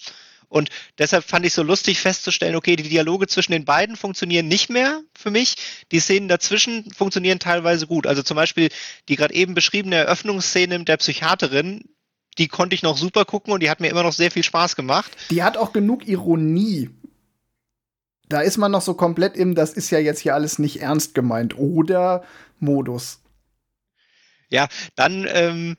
Und 0.50 0.68
deshalb 0.98 1.24
fand 1.24 1.46
ich 1.46 1.54
so 1.54 1.62
lustig 1.62 2.00
festzustellen, 2.00 2.56
okay, 2.56 2.74
die 2.74 2.88
Dialoge 2.88 3.28
zwischen 3.28 3.52
den 3.52 3.64
beiden 3.64 3.96
funktionieren 3.96 4.48
nicht 4.48 4.68
mehr 4.68 5.00
für 5.16 5.30
mich. 5.30 5.54
Die 5.92 6.00
Szenen 6.00 6.28
dazwischen 6.28 6.90
funktionieren 6.92 7.38
teilweise 7.38 7.86
gut. 7.86 8.06
Also 8.06 8.22
zum 8.22 8.34
Beispiel 8.34 8.68
die 9.08 9.14
gerade 9.14 9.32
eben 9.32 9.54
beschriebene 9.54 9.94
Eröffnungsszene 9.94 10.80
mit 10.80 10.88
der 10.88 10.96
Psychiaterin, 10.96 11.84
die 12.36 12.48
konnte 12.48 12.74
ich 12.74 12.82
noch 12.82 12.98
super 12.98 13.24
gucken 13.24 13.52
und 13.52 13.62
die 13.62 13.70
hat 13.70 13.80
mir 13.80 13.88
immer 13.88 14.02
noch 14.02 14.12
sehr 14.12 14.32
viel 14.32 14.42
Spaß 14.42 14.74
gemacht. 14.74 15.16
Die 15.30 15.44
hat 15.44 15.56
auch 15.56 15.72
genug 15.72 16.08
Ironie. 16.08 16.90
Da 18.28 18.40
ist 18.40 18.58
man 18.58 18.72
noch 18.72 18.82
so 18.82 18.94
komplett 18.94 19.36
im, 19.36 19.54
das 19.54 19.72
ist 19.72 19.90
ja 19.90 20.00
jetzt 20.00 20.20
hier 20.20 20.34
alles 20.34 20.58
nicht 20.58 20.80
ernst 20.80 21.14
gemeint. 21.14 21.56
Oder 21.56 22.24
Modus. 22.58 23.20
Ja, 24.48 24.68
dann 24.96 25.28
ähm, 25.30 25.76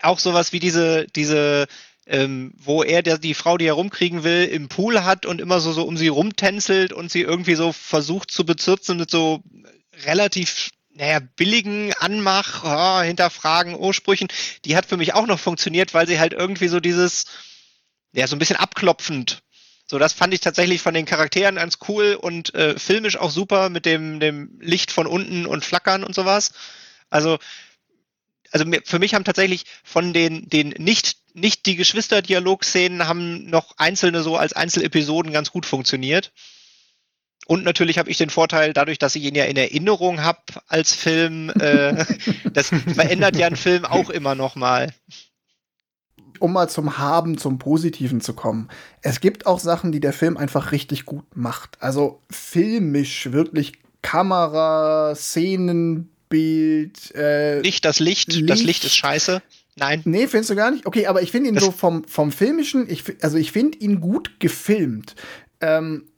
auch 0.00 0.18
sowas 0.18 0.52
wie 0.52 0.60
diese, 0.60 1.06
diese 1.06 1.66
ähm, 2.06 2.52
wo 2.56 2.82
er 2.82 3.02
der, 3.02 3.18
die 3.18 3.34
Frau, 3.34 3.58
die 3.58 3.66
er 3.66 3.74
rumkriegen 3.74 4.24
will, 4.24 4.44
im 4.44 4.68
Pool 4.68 5.04
hat 5.04 5.26
und 5.26 5.40
immer 5.40 5.60
so, 5.60 5.72
so 5.72 5.84
um 5.84 5.96
sie 5.96 6.08
rumtänzelt 6.08 6.92
und 6.92 7.10
sie 7.10 7.22
irgendwie 7.22 7.54
so 7.54 7.72
versucht 7.72 8.30
zu 8.30 8.44
bezirzen 8.44 8.96
mit 8.96 9.10
so 9.10 9.42
relativ 10.04 10.70
naja, 10.94 11.20
billigen 11.36 11.92
Anmach, 11.94 12.64
oh, 12.64 13.02
hinterfragen, 13.02 13.78
Ursprüchen, 13.78 14.28
die 14.64 14.76
hat 14.76 14.86
für 14.86 14.96
mich 14.96 15.14
auch 15.14 15.26
noch 15.26 15.40
funktioniert, 15.40 15.94
weil 15.94 16.06
sie 16.06 16.18
halt 16.18 16.32
irgendwie 16.32 16.68
so 16.68 16.80
dieses, 16.80 17.24
ja, 18.12 18.26
so 18.26 18.36
ein 18.36 18.38
bisschen 18.38 18.56
abklopfend. 18.56 19.42
So, 19.86 19.98
das 19.98 20.12
fand 20.12 20.32
ich 20.34 20.40
tatsächlich 20.40 20.80
von 20.80 20.94
den 20.94 21.06
Charakteren 21.06 21.56
ganz 21.56 21.78
cool 21.88 22.14
und 22.20 22.54
äh, 22.54 22.78
filmisch 22.78 23.16
auch 23.16 23.30
super 23.30 23.68
mit 23.68 23.84
dem, 23.84 24.20
dem 24.20 24.58
Licht 24.60 24.90
von 24.90 25.06
unten 25.06 25.46
und 25.46 25.64
Flackern 25.64 26.04
und 26.04 26.14
sowas. 26.14 26.52
Also, 27.10 27.38
also 28.50 28.64
für 28.84 28.98
mich 28.98 29.14
haben 29.14 29.24
tatsächlich 29.24 29.64
von 29.82 30.12
den, 30.12 30.48
den 30.48 30.70
nicht 30.70 31.21
nicht 31.34 31.66
die 31.66 31.76
Geschwister-Dialog-Szenen 31.76 33.06
haben 33.06 33.48
noch 33.48 33.74
einzelne 33.76 34.22
so 34.22 34.36
als 34.36 34.52
Einzelepisoden 34.52 35.32
ganz 35.32 35.50
gut 35.50 35.66
funktioniert. 35.66 36.32
Und 37.46 37.64
natürlich 37.64 37.98
habe 37.98 38.10
ich 38.10 38.18
den 38.18 38.30
Vorteil, 38.30 38.72
dadurch, 38.72 38.98
dass 38.98 39.16
ich 39.16 39.24
ihn 39.24 39.34
ja 39.34 39.44
in 39.44 39.56
Erinnerung 39.56 40.22
habe 40.22 40.38
als 40.68 40.94
Film, 40.94 41.50
äh, 41.50 42.04
das 42.52 42.68
verändert 42.68 43.36
ja 43.36 43.48
einen 43.48 43.56
Film 43.56 43.84
auch 43.84 44.10
immer 44.10 44.34
noch 44.34 44.54
mal. 44.54 44.92
Um 46.38 46.52
mal 46.52 46.68
zum 46.68 46.98
Haben, 46.98 47.38
zum 47.38 47.58
Positiven 47.58 48.20
zu 48.20 48.34
kommen. 48.34 48.68
Es 49.00 49.20
gibt 49.20 49.46
auch 49.46 49.60
Sachen, 49.60 49.92
die 49.92 50.00
der 50.00 50.12
Film 50.12 50.36
einfach 50.36 50.72
richtig 50.72 51.04
gut 51.04 51.36
macht. 51.36 51.80
Also 51.80 52.22
filmisch, 52.30 53.32
wirklich 53.32 53.74
Kamera, 54.02 55.14
Szenenbild. 55.14 57.14
Äh, 57.14 57.60
Licht, 57.60 57.84
das 57.84 58.00
Licht, 58.00 58.32
Licht, 58.32 58.50
das 58.50 58.62
Licht 58.62 58.84
ist 58.84 58.96
scheiße. 58.96 59.42
Nein. 59.76 60.02
Nee, 60.04 60.26
findest 60.26 60.50
du 60.50 60.56
gar 60.56 60.70
nicht? 60.70 60.86
Okay, 60.86 61.06
aber 61.06 61.22
ich 61.22 61.30
finde 61.30 61.48
ihn 61.48 61.54
das 61.54 61.64
so 61.64 61.70
vom, 61.70 62.04
vom 62.04 62.30
Filmischen, 62.30 62.88
ich, 62.90 63.04
also 63.22 63.38
ich 63.38 63.52
finde 63.52 63.78
ihn 63.78 64.00
gut 64.00 64.38
gefilmt. 64.38 65.14
Ähm, 65.60 66.08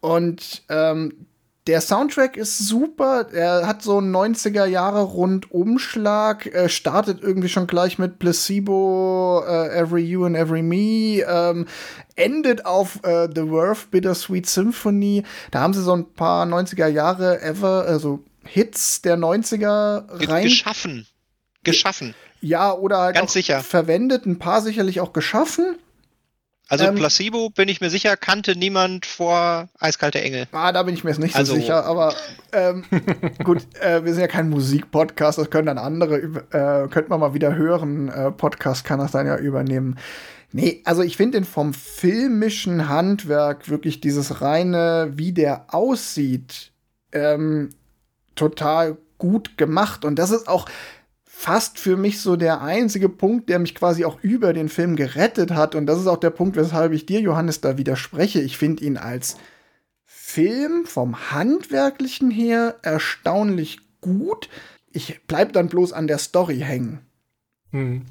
und 0.00 0.62
ähm, 0.68 1.26
der 1.68 1.80
Soundtrack 1.80 2.36
ist 2.36 2.58
super. 2.58 3.28
Er 3.32 3.68
hat 3.68 3.82
so 3.82 3.98
einen 3.98 4.14
90er 4.14 4.64
Jahre 4.64 5.02
Rundumschlag. 5.02 6.46
Er 6.46 6.68
startet 6.68 7.22
irgendwie 7.22 7.48
schon 7.48 7.68
gleich 7.68 7.98
mit 7.98 8.18
Placebo, 8.18 9.44
uh, 9.46 9.68
Every 9.68 10.02
You 10.02 10.24
and 10.24 10.36
Every 10.36 10.62
Me. 10.62 11.22
Ähm, 11.22 11.68
endet 12.16 12.66
auf 12.66 12.96
uh, 13.06 13.28
The 13.32 13.48
Worth 13.48 13.92
Bittersweet 13.92 14.46
Symphony. 14.46 15.22
Da 15.52 15.60
haben 15.60 15.72
sie 15.72 15.82
so 15.82 15.94
ein 15.94 16.12
paar 16.14 16.46
90er 16.46 16.88
Jahre 16.88 17.40
ever, 17.42 17.84
also 17.86 18.24
Hits 18.44 19.02
der 19.02 19.16
90er 19.16 20.28
rein. 20.28 20.44
Geschaffen. 20.44 21.06
Geschaffen. 21.62 22.14
Ja, 22.42 22.72
oder 22.72 22.98
halt 22.98 23.16
Ganz 23.16 23.32
sicher. 23.32 23.60
verwendet, 23.60 24.26
ein 24.26 24.38
paar 24.38 24.60
sicherlich 24.60 25.00
auch 25.00 25.12
geschaffen. 25.12 25.76
Also 26.68 26.86
ähm, 26.86 26.94
Placebo, 26.94 27.50
bin 27.50 27.68
ich 27.68 27.80
mir 27.80 27.90
sicher, 27.90 28.16
kannte 28.16 28.56
niemand 28.56 29.06
vor 29.06 29.68
Eiskalte 29.78 30.20
Engel. 30.20 30.48
Ah, 30.52 30.72
da 30.72 30.82
bin 30.82 30.94
ich 30.94 31.04
mir 31.04 31.10
jetzt 31.10 31.18
nicht 31.20 31.36
also, 31.36 31.54
so 31.54 31.60
sicher, 31.60 31.84
aber 31.84 32.14
ähm, 32.52 32.84
gut, 33.44 33.58
äh, 33.80 34.04
wir 34.04 34.12
sind 34.12 34.22
ja 34.22 34.28
kein 34.28 34.48
Musikpodcast, 34.48 35.38
das 35.38 35.50
können 35.50 35.66
dann 35.66 35.78
andere, 35.78 36.16
äh, 36.16 36.88
könnte 36.88 37.10
man 37.10 37.20
mal 37.20 37.34
wieder 37.34 37.54
hören. 37.54 38.08
Äh, 38.08 38.32
Podcast 38.32 38.84
kann 38.84 38.98
das 38.98 39.12
dann 39.12 39.26
ja 39.26 39.36
übernehmen. 39.36 39.98
Nee, 40.52 40.82
also 40.84 41.02
ich 41.02 41.16
finde 41.16 41.38
den 41.38 41.44
vom 41.44 41.74
filmischen 41.74 42.88
Handwerk 42.88 43.68
wirklich 43.68 44.00
dieses 44.00 44.40
reine, 44.40 45.12
wie 45.14 45.32
der 45.32 45.74
aussieht, 45.74 46.72
ähm, 47.12 47.70
total 48.34 48.98
gut 49.18 49.56
gemacht. 49.56 50.04
Und 50.04 50.18
das 50.18 50.30
ist 50.30 50.48
auch, 50.48 50.66
fast 51.42 51.80
für 51.80 51.96
mich 51.96 52.20
so 52.20 52.36
der 52.36 52.62
einzige 52.62 53.08
Punkt, 53.08 53.48
der 53.48 53.58
mich 53.58 53.74
quasi 53.74 54.04
auch 54.04 54.22
über 54.22 54.52
den 54.52 54.68
Film 54.68 54.94
gerettet 54.94 55.50
hat. 55.50 55.74
Und 55.74 55.86
das 55.86 55.98
ist 55.98 56.06
auch 56.06 56.18
der 56.18 56.30
Punkt, 56.30 56.54
weshalb 56.54 56.92
ich 56.92 57.04
dir, 57.04 57.20
Johannes, 57.20 57.60
da 57.60 57.76
widerspreche. 57.76 58.40
Ich 58.40 58.56
finde 58.56 58.84
ihn 58.84 58.96
als 58.96 59.36
Film 60.04 60.86
vom 60.86 61.32
Handwerklichen 61.32 62.30
her 62.30 62.76
erstaunlich 62.82 63.78
gut. 64.00 64.48
Ich 64.92 65.20
bleib 65.26 65.52
dann 65.52 65.66
bloß 65.66 65.92
an 65.92 66.06
der 66.06 66.18
Story 66.18 66.60
hängen. 66.60 67.00
Hm. 67.72 68.06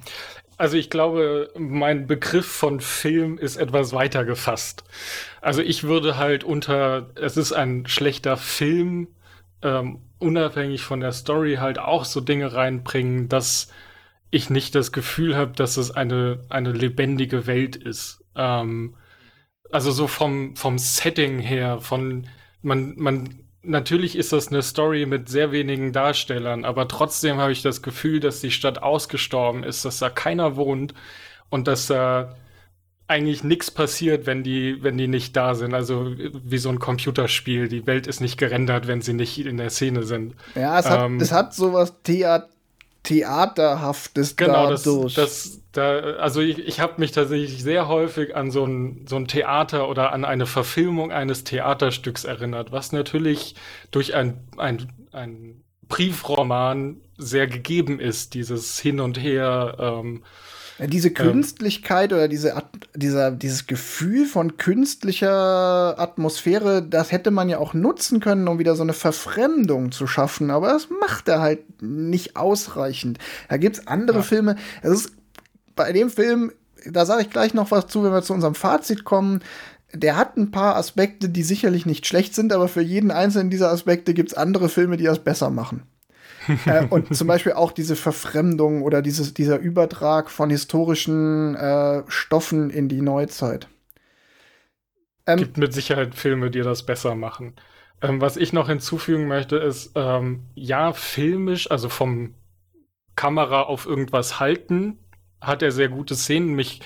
Also 0.57 0.75
ich 0.75 0.89
glaube, 0.89 1.51
mein 1.57 2.07
Begriff 2.07 2.45
von 2.45 2.81
Film 2.81 3.37
ist 3.37 3.55
etwas 3.55 3.93
weiter 3.93 4.25
gefasst. 4.25 4.83
Also 5.39 5.61
ich 5.61 5.83
würde 5.83 6.17
halt 6.17 6.43
unter, 6.43 7.11
es 7.15 7.37
ist 7.37 7.53
ein 7.53 7.87
schlechter 7.87 8.35
Film, 8.35 9.07
ähm, 9.61 9.99
unabhängig 10.21 10.83
von 10.83 10.99
der 10.99 11.11
Story 11.11 11.55
halt 11.55 11.79
auch 11.79 12.05
so 12.05 12.21
Dinge 12.21 12.53
reinbringen, 12.53 13.29
dass 13.29 13.69
ich 14.31 14.49
nicht 14.49 14.75
das 14.75 14.91
Gefühl 14.91 15.35
habe, 15.35 15.51
dass 15.51 15.77
es 15.77 15.91
eine, 15.91 16.45
eine 16.49 16.71
lebendige 16.71 17.47
Welt 17.47 17.75
ist. 17.75 18.23
Ähm, 18.35 18.95
also 19.71 19.91
so 19.91 20.07
vom, 20.07 20.55
vom 20.55 20.77
Setting 20.77 21.39
her, 21.39 21.79
von 21.81 22.27
man, 22.61 22.93
man, 22.97 23.39
natürlich 23.63 24.15
ist 24.15 24.33
das 24.33 24.49
eine 24.49 24.61
Story 24.61 25.05
mit 25.05 25.29
sehr 25.29 25.51
wenigen 25.51 25.93
Darstellern, 25.93 26.65
aber 26.65 26.87
trotzdem 26.87 27.37
habe 27.37 27.51
ich 27.51 27.61
das 27.61 27.81
Gefühl, 27.81 28.19
dass 28.19 28.41
die 28.41 28.51
Stadt 28.51 28.81
ausgestorben 28.81 29.63
ist, 29.63 29.85
dass 29.85 29.99
da 29.99 30.09
keiner 30.09 30.55
wohnt 30.55 30.93
und 31.49 31.67
dass 31.67 31.87
da 31.87 32.35
eigentlich 33.11 33.43
nichts 33.43 33.69
passiert, 33.69 34.25
wenn 34.25 34.43
die, 34.43 34.81
wenn 34.81 34.97
die 34.97 35.07
nicht 35.07 35.35
da 35.35 35.53
sind. 35.53 35.73
Also 35.73 36.13
wie 36.15 36.57
so 36.57 36.69
ein 36.69 36.79
Computerspiel. 36.79 37.67
Die 37.67 37.85
Welt 37.85 38.07
ist 38.07 38.21
nicht 38.21 38.37
gerendert, 38.37 38.87
wenn 38.87 39.01
sie 39.01 39.13
nicht 39.13 39.37
in 39.45 39.57
der 39.57 39.69
Szene 39.69 40.03
sind. 40.03 40.35
Ja, 40.55 40.79
es, 40.79 40.85
ähm, 40.85 40.91
hat, 40.91 41.21
es 41.21 41.31
hat 41.31 41.53
sowas 41.53 41.93
Thea 42.03 42.47
Theaterhaftes 43.03 44.35
genau, 44.35 44.69
dadurch. 44.69 45.15
Das, 45.15 45.43
das, 45.43 45.59
da, 45.71 45.99
also 46.19 46.39
ich, 46.39 46.59
ich 46.59 46.79
habe 46.79 46.93
mich 46.97 47.11
tatsächlich 47.11 47.63
sehr 47.63 47.87
häufig 47.87 48.35
an 48.35 48.51
so 48.51 48.63
ein, 48.63 49.05
so 49.09 49.15
ein 49.15 49.27
Theater 49.27 49.89
oder 49.89 50.13
an 50.13 50.23
eine 50.23 50.45
Verfilmung 50.45 51.11
eines 51.11 51.43
Theaterstücks 51.43 52.25
erinnert, 52.25 52.71
was 52.71 52.91
natürlich 52.91 53.55
durch 53.89 54.13
ein, 54.13 54.37
ein, 54.57 54.91
ein 55.11 55.63
Briefroman 55.87 56.97
sehr 57.17 57.47
gegeben 57.47 57.99
ist, 57.99 58.35
dieses 58.35 58.79
Hin 58.79 58.99
und 58.99 59.19
Her. 59.19 59.75
Ähm, 59.79 60.23
diese 60.87 61.09
ähm. 61.09 61.13
Künstlichkeit 61.13 62.11
ähm. 62.11 62.17
oder 62.17 62.27
diese, 62.27 62.61
dieser, 62.95 63.31
dieses 63.31 63.67
Gefühl 63.67 64.25
von 64.25 64.57
künstlicher 64.57 65.99
Atmosphäre, 65.99 66.81
das 66.81 67.11
hätte 67.11 67.31
man 67.31 67.49
ja 67.49 67.59
auch 67.59 67.73
nutzen 67.73 68.19
können, 68.19 68.47
um 68.47 68.59
wieder 68.59 68.75
so 68.75 68.83
eine 68.83 68.93
Verfremdung 68.93 69.91
zu 69.91 70.07
schaffen. 70.07 70.51
Aber 70.51 70.69
das 70.69 70.89
macht 70.89 71.27
er 71.27 71.41
halt 71.41 71.81
nicht 71.81 72.35
ausreichend. 72.35 73.19
Da 73.49 73.57
gibt's 73.57 73.87
andere 73.87 74.19
ja. 74.19 74.23
Filme. 74.23 74.55
Es 74.81 74.91
ist 74.91 75.13
bei 75.75 75.91
dem 75.91 76.09
Film, 76.09 76.51
da 76.89 77.05
sage 77.05 77.23
ich 77.23 77.29
gleich 77.29 77.53
noch 77.53 77.71
was 77.71 77.87
zu, 77.87 78.03
wenn 78.03 78.11
wir 78.11 78.23
zu 78.23 78.33
unserem 78.33 78.55
Fazit 78.55 79.03
kommen. 79.03 79.41
Der 79.93 80.15
hat 80.15 80.37
ein 80.37 80.51
paar 80.51 80.77
Aspekte, 80.77 81.29
die 81.29 81.43
sicherlich 81.43 81.85
nicht 81.85 82.07
schlecht 82.07 82.33
sind, 82.33 82.53
aber 82.53 82.67
für 82.67 82.81
jeden 82.81 83.11
einzelnen 83.11 83.49
dieser 83.49 83.71
Aspekte 83.71 84.13
gibt's 84.13 84.33
andere 84.33 84.69
Filme, 84.69 84.97
die 84.97 85.03
das 85.03 85.19
besser 85.19 85.49
machen 85.49 85.83
äh, 86.65 86.85
und 86.89 87.15
zum 87.15 87.27
Beispiel 87.27 87.53
auch 87.53 87.71
diese 87.71 87.95
Verfremdung 87.95 88.81
oder 88.81 89.01
dieses, 89.01 89.33
dieser 89.33 89.59
Übertrag 89.59 90.29
von 90.29 90.49
historischen 90.49 91.55
äh, 91.55 92.03
Stoffen 92.07 92.69
in 92.69 92.89
die 92.89 93.01
Neuzeit. 93.01 93.67
Ähm, 95.27 95.37
Gibt 95.37 95.57
mit 95.57 95.73
Sicherheit 95.73 96.15
Filme, 96.15 96.51
die 96.51 96.61
das 96.61 96.85
besser 96.85 97.15
machen. 97.15 97.55
Ähm, 98.01 98.21
was 98.21 98.37
ich 98.37 98.53
noch 98.53 98.67
hinzufügen 98.67 99.27
möchte, 99.27 99.57
ist, 99.57 99.91
ähm, 99.95 100.43
ja, 100.55 100.93
filmisch, 100.93 101.69
also 101.69 101.89
vom 101.89 102.33
Kamera 103.15 103.63
auf 103.63 103.85
irgendwas 103.85 104.39
halten, 104.39 104.97
hat 105.39 105.61
er 105.61 105.71
sehr 105.71 105.89
gute 105.89 106.15
Szenen. 106.15 106.53
Mich 106.53 106.81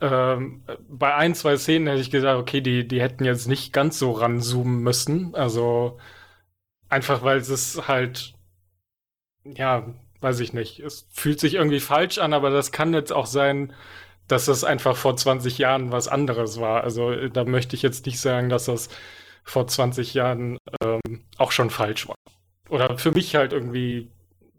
ähm, 0.00 0.62
bei 0.88 1.14
ein, 1.14 1.34
zwei 1.34 1.56
Szenen 1.56 1.86
hätte 1.86 2.00
ich 2.00 2.10
gesagt, 2.10 2.38
okay, 2.38 2.60
die, 2.60 2.86
die 2.86 3.00
hätten 3.00 3.24
jetzt 3.24 3.48
nicht 3.48 3.72
ganz 3.72 3.98
so 3.98 4.12
ranzoomen 4.12 4.82
müssen. 4.82 5.34
Also 5.34 5.98
einfach 6.88 7.22
weil 7.22 7.38
es 7.38 7.80
halt 7.88 8.34
ja, 9.56 9.86
weiß 10.20 10.40
ich 10.40 10.52
nicht. 10.52 10.80
Es 10.80 11.06
fühlt 11.10 11.40
sich 11.40 11.54
irgendwie 11.54 11.80
falsch 11.80 12.18
an, 12.18 12.32
aber 12.32 12.50
das 12.50 12.72
kann 12.72 12.94
jetzt 12.94 13.12
auch 13.12 13.26
sein, 13.26 13.72
dass 14.28 14.44
das 14.46 14.64
einfach 14.64 14.96
vor 14.96 15.16
20 15.16 15.58
Jahren 15.58 15.92
was 15.92 16.08
anderes 16.08 16.60
war. 16.60 16.84
Also 16.84 17.10
äh, 17.10 17.30
da 17.30 17.44
möchte 17.44 17.74
ich 17.76 17.82
jetzt 17.82 18.06
nicht 18.06 18.20
sagen, 18.20 18.48
dass 18.48 18.66
das 18.66 18.88
vor 19.44 19.66
20 19.66 20.14
Jahren 20.14 20.58
ähm, 20.82 21.24
auch 21.38 21.52
schon 21.52 21.70
falsch 21.70 22.08
war. 22.08 22.16
Oder 22.68 22.98
für 22.98 23.10
mich 23.10 23.34
halt 23.34 23.52
irgendwie 23.52 24.10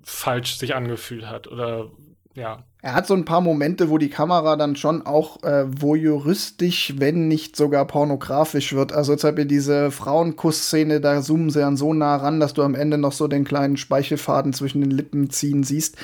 falsch 0.03 0.57
sich 0.57 0.75
angefühlt 0.75 1.27
hat. 1.27 1.47
Oder 1.47 1.89
ja. 2.35 2.65
Er 2.83 2.95
hat 2.95 3.05
so 3.05 3.13
ein 3.13 3.25
paar 3.25 3.41
Momente, 3.41 3.89
wo 3.89 3.99
die 3.99 4.09
Kamera 4.09 4.55
dann 4.55 4.75
schon 4.75 5.05
auch 5.05 5.43
äh, 5.43 5.65
voyeuristisch, 5.67 6.95
wenn 6.97 7.27
nicht 7.27 7.55
sogar 7.55 7.85
pornografisch 7.85 8.73
wird. 8.73 8.91
Also 8.91 9.11
jetzt 9.11 9.23
habe 9.23 9.41
ich 9.41 9.47
diese 9.47 9.91
Frauenkussszene, 9.91 10.99
da 10.99 11.21
zoomen 11.21 11.51
sie 11.51 11.59
dann 11.59 11.77
so 11.77 11.93
nah 11.93 12.15
ran, 12.15 12.39
dass 12.39 12.53
du 12.53 12.63
am 12.63 12.73
Ende 12.73 12.97
noch 12.97 13.11
so 13.11 13.27
den 13.27 13.43
kleinen 13.43 13.77
Speichelfaden 13.77 14.53
zwischen 14.53 14.81
den 14.81 14.89
Lippen 14.89 15.29
ziehen 15.29 15.63
siehst. 15.63 15.97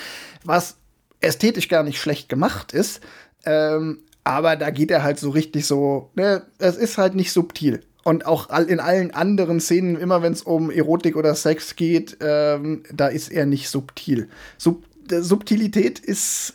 Was 0.44 0.76
ästhetisch 1.20 1.68
gar 1.68 1.82
nicht 1.82 2.00
schlecht 2.00 2.30
gemacht 2.30 2.74
ist. 2.74 3.02
Ähm, 3.46 4.00
aber 4.24 4.56
da 4.56 4.70
geht 4.70 4.92
er 4.92 5.04
halt 5.04 5.20
so 5.20 5.30
richtig 5.30 5.66
so, 5.66 6.12
ne, 6.16 6.44
es 6.60 6.76
ist 6.76 6.98
halt 6.98 7.16
nicht 7.16 7.32
subtil. 7.32 7.82
Und 8.04 8.26
auch 8.26 8.50
in 8.68 8.80
allen 8.80 9.12
anderen 9.12 9.60
Szenen, 9.60 9.98
immer 9.98 10.22
wenn 10.22 10.32
es 10.32 10.42
um 10.42 10.70
Erotik 10.70 11.16
oder 11.16 11.34
Sex 11.34 11.76
geht, 11.76 12.18
ähm, 12.22 12.84
da 12.94 13.08
ist 13.08 13.30
er 13.30 13.46
nicht 13.46 13.70
subtil. 13.70 14.30
Sub 14.58 14.84
Subtilität 15.10 16.00
ist, 16.00 16.54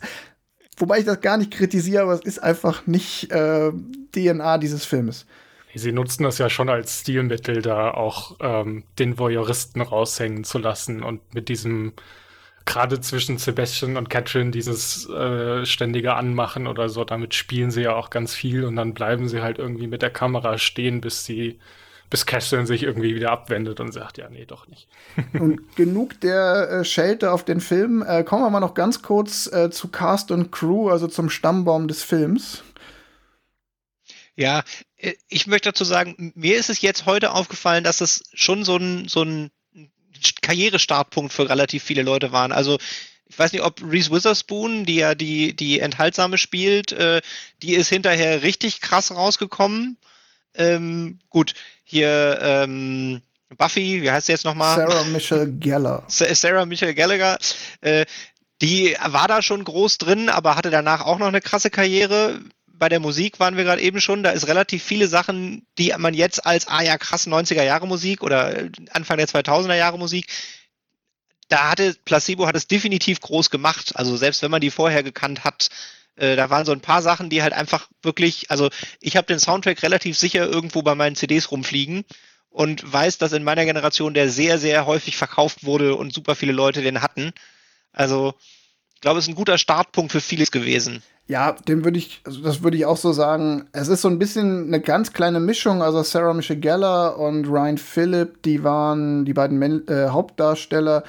wobei 0.77 0.99
ich 0.99 1.05
das 1.05 1.21
gar 1.21 1.37
nicht 1.37 1.51
kritisiere, 1.51 2.03
aber 2.03 2.13
es 2.13 2.21
ist 2.21 2.39
einfach 2.39 2.87
nicht 2.87 3.31
äh, 3.31 3.71
DNA 4.13 4.57
dieses 4.57 4.85
Filmes. 4.85 5.25
Sie 5.75 5.91
nutzen 5.91 6.23
das 6.23 6.37
ja 6.37 6.49
schon 6.49 6.69
als 6.69 6.99
Stilmittel, 7.01 7.63
da 7.63 7.91
auch 7.91 8.37
ähm, 8.41 8.83
den 8.99 9.17
Voyeuristen 9.17 9.81
raushängen 9.81 10.43
zu 10.43 10.59
lassen 10.59 11.01
und 11.01 11.33
mit 11.33 11.49
diesem 11.49 11.93
gerade 12.65 13.01
zwischen 13.01 13.37
Sebastian 13.37 13.97
und 13.97 14.09
Catherine 14.09 14.51
dieses 14.51 15.09
äh, 15.09 15.65
ständige 15.65 16.15
Anmachen 16.15 16.67
oder 16.67 16.89
so, 16.89 17.03
damit 17.03 17.33
spielen 17.33 17.71
sie 17.71 17.81
ja 17.81 17.95
auch 17.95 18.09
ganz 18.09 18.33
viel 18.33 18.63
und 18.63 18.75
dann 18.75 18.93
bleiben 18.93 19.27
sie 19.27 19.41
halt 19.41 19.57
irgendwie 19.57 19.87
mit 19.87 20.01
der 20.01 20.11
Kamera 20.11 20.57
stehen, 20.57 21.01
bis 21.01 21.25
sie 21.25 21.59
bis 22.13 22.27
Castle 22.27 22.67
sich 22.67 22.83
irgendwie 22.83 23.15
wieder 23.15 23.31
abwendet 23.31 23.79
und 23.79 23.91
sagt, 23.91 24.19
ja, 24.19 24.29
nee, 24.29 24.45
doch 24.45 24.67
nicht. 24.67 24.87
und 25.33 25.75
genug 25.75 26.21
der 26.21 26.69
äh, 26.69 26.85
Schelte 26.85 27.31
auf 27.31 27.43
den 27.43 27.59
Film. 27.59 28.03
Äh, 28.07 28.23
kommen 28.23 28.43
wir 28.43 28.51
mal 28.51 28.59
noch 28.59 28.75
ganz 28.75 29.01
kurz 29.01 29.51
äh, 29.51 29.71
zu 29.71 29.87
Cast 29.87 30.29
und 30.29 30.51
Crew, 30.51 30.89
also 30.89 31.07
zum 31.07 31.31
Stammbaum 31.31 31.87
des 31.87 32.03
Films. 32.03 32.61
Ja, 34.35 34.61
äh, 34.97 35.13
ich 35.27 35.47
möchte 35.47 35.69
dazu 35.69 35.85
sagen, 35.85 36.31
mir 36.35 36.57
ist 36.57 36.69
es 36.69 36.81
jetzt 36.81 37.07
heute 37.07 37.31
aufgefallen, 37.31 37.83
dass 37.83 37.99
es 37.99 38.21
schon 38.31 38.63
so 38.63 38.77
ein, 38.77 39.07
so 39.07 39.23
ein 39.23 39.49
Karrierestartpunkt 40.43 41.33
für 41.33 41.49
relativ 41.49 41.81
viele 41.81 42.03
Leute 42.03 42.31
waren. 42.31 42.51
Also 42.51 42.77
ich 43.25 43.39
weiß 43.39 43.53
nicht, 43.53 43.63
ob 43.63 43.81
Reese 43.81 44.11
Witherspoon, 44.11 44.85
die 44.85 44.97
ja 44.97 45.15
die, 45.15 45.55
die 45.55 45.79
Enthaltsame 45.79 46.37
spielt, 46.37 46.91
äh, 46.91 47.23
die 47.63 47.73
ist 47.73 47.89
hinterher 47.89 48.43
richtig 48.43 48.81
krass 48.81 49.09
rausgekommen. 49.09 49.97
Ähm, 50.55 51.19
gut, 51.29 51.53
hier 51.83 52.39
ähm, 52.41 53.21
Buffy, 53.57 54.01
wie 54.01 54.11
heißt 54.11 54.27
sie 54.27 54.33
jetzt 54.33 54.45
nochmal? 54.45 54.75
Sarah 54.75 55.03
Michelle 55.05 55.51
Geller. 55.51 56.03
Sarah 56.07 56.65
Michelle 56.65 56.95
Gallagher. 56.95 57.37
Äh, 57.81 58.05
die 58.61 58.95
war 59.05 59.27
da 59.27 59.41
schon 59.41 59.63
groß 59.63 59.97
drin, 59.97 60.29
aber 60.29 60.55
hatte 60.55 60.69
danach 60.69 61.05
auch 61.05 61.19
noch 61.19 61.27
eine 61.27 61.41
krasse 61.41 61.69
Karriere. 61.69 62.39
Bei 62.67 62.89
der 62.89 62.99
Musik 62.99 63.39
waren 63.39 63.57
wir 63.57 63.63
gerade 63.63 63.81
eben 63.81 63.99
schon. 63.99 64.23
Da 64.23 64.31
ist 64.31 64.47
relativ 64.47 64.83
viele 64.83 65.07
Sachen, 65.07 65.65
die 65.77 65.93
man 65.97 66.13
jetzt 66.13 66.45
als, 66.45 66.67
ah 66.67 66.81
ja, 66.81 66.97
krass 66.97 67.27
90er 67.27 67.63
Jahre 67.63 67.87
Musik 67.87 68.23
oder 68.23 68.69
Anfang 68.91 69.17
der 69.17 69.27
2000er 69.27 69.75
Jahre 69.75 69.99
Musik, 69.99 70.27
da 71.49 71.69
hatte 71.69 71.95
Placebo 72.05 72.47
hat 72.47 72.55
es 72.55 72.67
definitiv 72.67 73.19
groß 73.21 73.49
gemacht. 73.49 73.93
Also 73.95 74.17
selbst 74.17 74.41
wenn 74.41 74.51
man 74.51 74.61
die 74.61 74.71
vorher 74.71 75.03
gekannt 75.03 75.43
hat, 75.43 75.69
äh, 76.15 76.35
da 76.35 76.49
waren 76.49 76.65
so 76.65 76.71
ein 76.71 76.81
paar 76.81 77.01
Sachen, 77.01 77.29
die 77.29 77.41
halt 77.41 77.53
einfach 77.53 77.87
wirklich, 78.01 78.51
also 78.51 78.69
ich 78.99 79.17
habe 79.17 79.27
den 79.27 79.39
Soundtrack 79.39 79.81
relativ 79.83 80.17
sicher 80.17 80.47
irgendwo 80.47 80.81
bei 80.81 80.95
meinen 80.95 81.15
CDs 81.15 81.51
rumfliegen 81.51 82.05
und 82.49 82.91
weiß, 82.91 83.17
dass 83.17 83.33
in 83.33 83.43
meiner 83.43 83.65
Generation 83.65 84.13
der 84.13 84.29
sehr, 84.29 84.59
sehr 84.59 84.85
häufig 84.85 85.17
verkauft 85.17 85.65
wurde 85.65 85.95
und 85.95 86.13
super 86.13 86.35
viele 86.35 86.53
Leute 86.53 86.81
den 86.81 87.01
hatten. 87.01 87.33
Also 87.91 88.35
ich 88.95 89.01
glaube, 89.01 89.19
es 89.19 89.25
ist 89.25 89.29
ein 89.29 89.35
guter 89.35 89.57
Startpunkt 89.57 90.11
für 90.11 90.21
vieles 90.21 90.51
gewesen. 90.51 91.01
Ja, 91.25 91.53
dem 91.53 91.85
würde 91.85 91.97
ich, 91.97 92.21
also 92.25 92.41
das 92.41 92.63
würde 92.63 92.77
ich 92.77 92.85
auch 92.85 92.97
so 92.97 93.13
sagen. 93.13 93.67
Es 93.71 93.87
ist 93.87 94.01
so 94.01 94.09
ein 94.09 94.19
bisschen 94.19 94.67
eine 94.67 94.81
ganz 94.81 95.13
kleine 95.13 95.39
Mischung. 95.39 95.81
Also 95.81 96.03
Sarah 96.03 96.33
Michelle 96.33 96.59
Gellar 96.59 97.17
und 97.17 97.47
Ryan 97.47 97.77
Phillip, 97.77 98.41
die 98.43 98.63
waren 98.63 99.25
die 99.25 99.33
beiden 99.33 99.57
Men 99.57 99.87
äh, 99.87 100.09
Hauptdarsteller, 100.09 101.03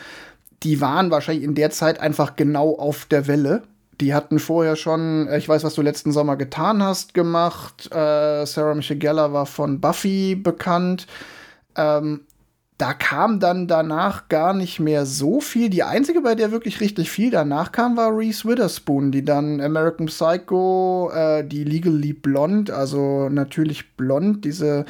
die 0.63 0.81
waren 0.81 1.11
wahrscheinlich 1.11 1.45
in 1.45 1.55
der 1.55 1.71
Zeit 1.71 1.99
einfach 1.99 2.37
genau 2.37 2.77
auf 2.77 3.07
der 3.07 3.27
Welle. 3.27 3.65
Die 4.01 4.15
hatten 4.15 4.39
vorher 4.39 4.77
schon, 4.77 5.29
äh, 5.29 5.39
ich 5.39 5.49
weiß, 5.49 5.65
was 5.65 5.75
du 5.75 5.83
letzten 5.83 6.13
Sommer 6.13 6.37
getan 6.37 6.83
hast, 6.83 7.15
gemacht. 7.15 7.87
Äh, 7.93 8.45
Sarah 8.47 8.75
Michelle 8.75 8.99
Gellar 8.99 9.33
war 9.33 9.47
von 9.47 9.81
Buffy 9.81 10.35
bekannt. 10.35 11.07
Ähm, 11.77 12.21
da 12.79 12.93
kam 12.93 13.39
dann 13.39 13.69
danach 13.69 14.29
gar 14.29 14.53
nicht 14.53 14.81
mehr 14.81 15.07
so 15.07 15.41
viel. 15.41 15.71
Die 15.71 15.85
einzige, 15.85 16.23
bei 16.23 16.35
der 16.35 16.51
wirklich 16.51 16.81
richtig 16.81 17.11
viel 17.11 17.31
danach 17.31 17.71
kam, 17.71 17.97
war 17.97 18.17
Reese 18.17 18.49
Witherspoon, 18.49 19.13
die 19.13 19.25
dann 19.25 19.61
American 19.61 20.07
Psycho, 20.07 21.11
äh, 21.15 21.47
die 21.47 21.63
Legally 21.63 22.13
Blonde, 22.13 22.75
also 22.75 23.29
natürlich 23.29 23.97
blond, 23.97 24.45
diese 24.45 24.87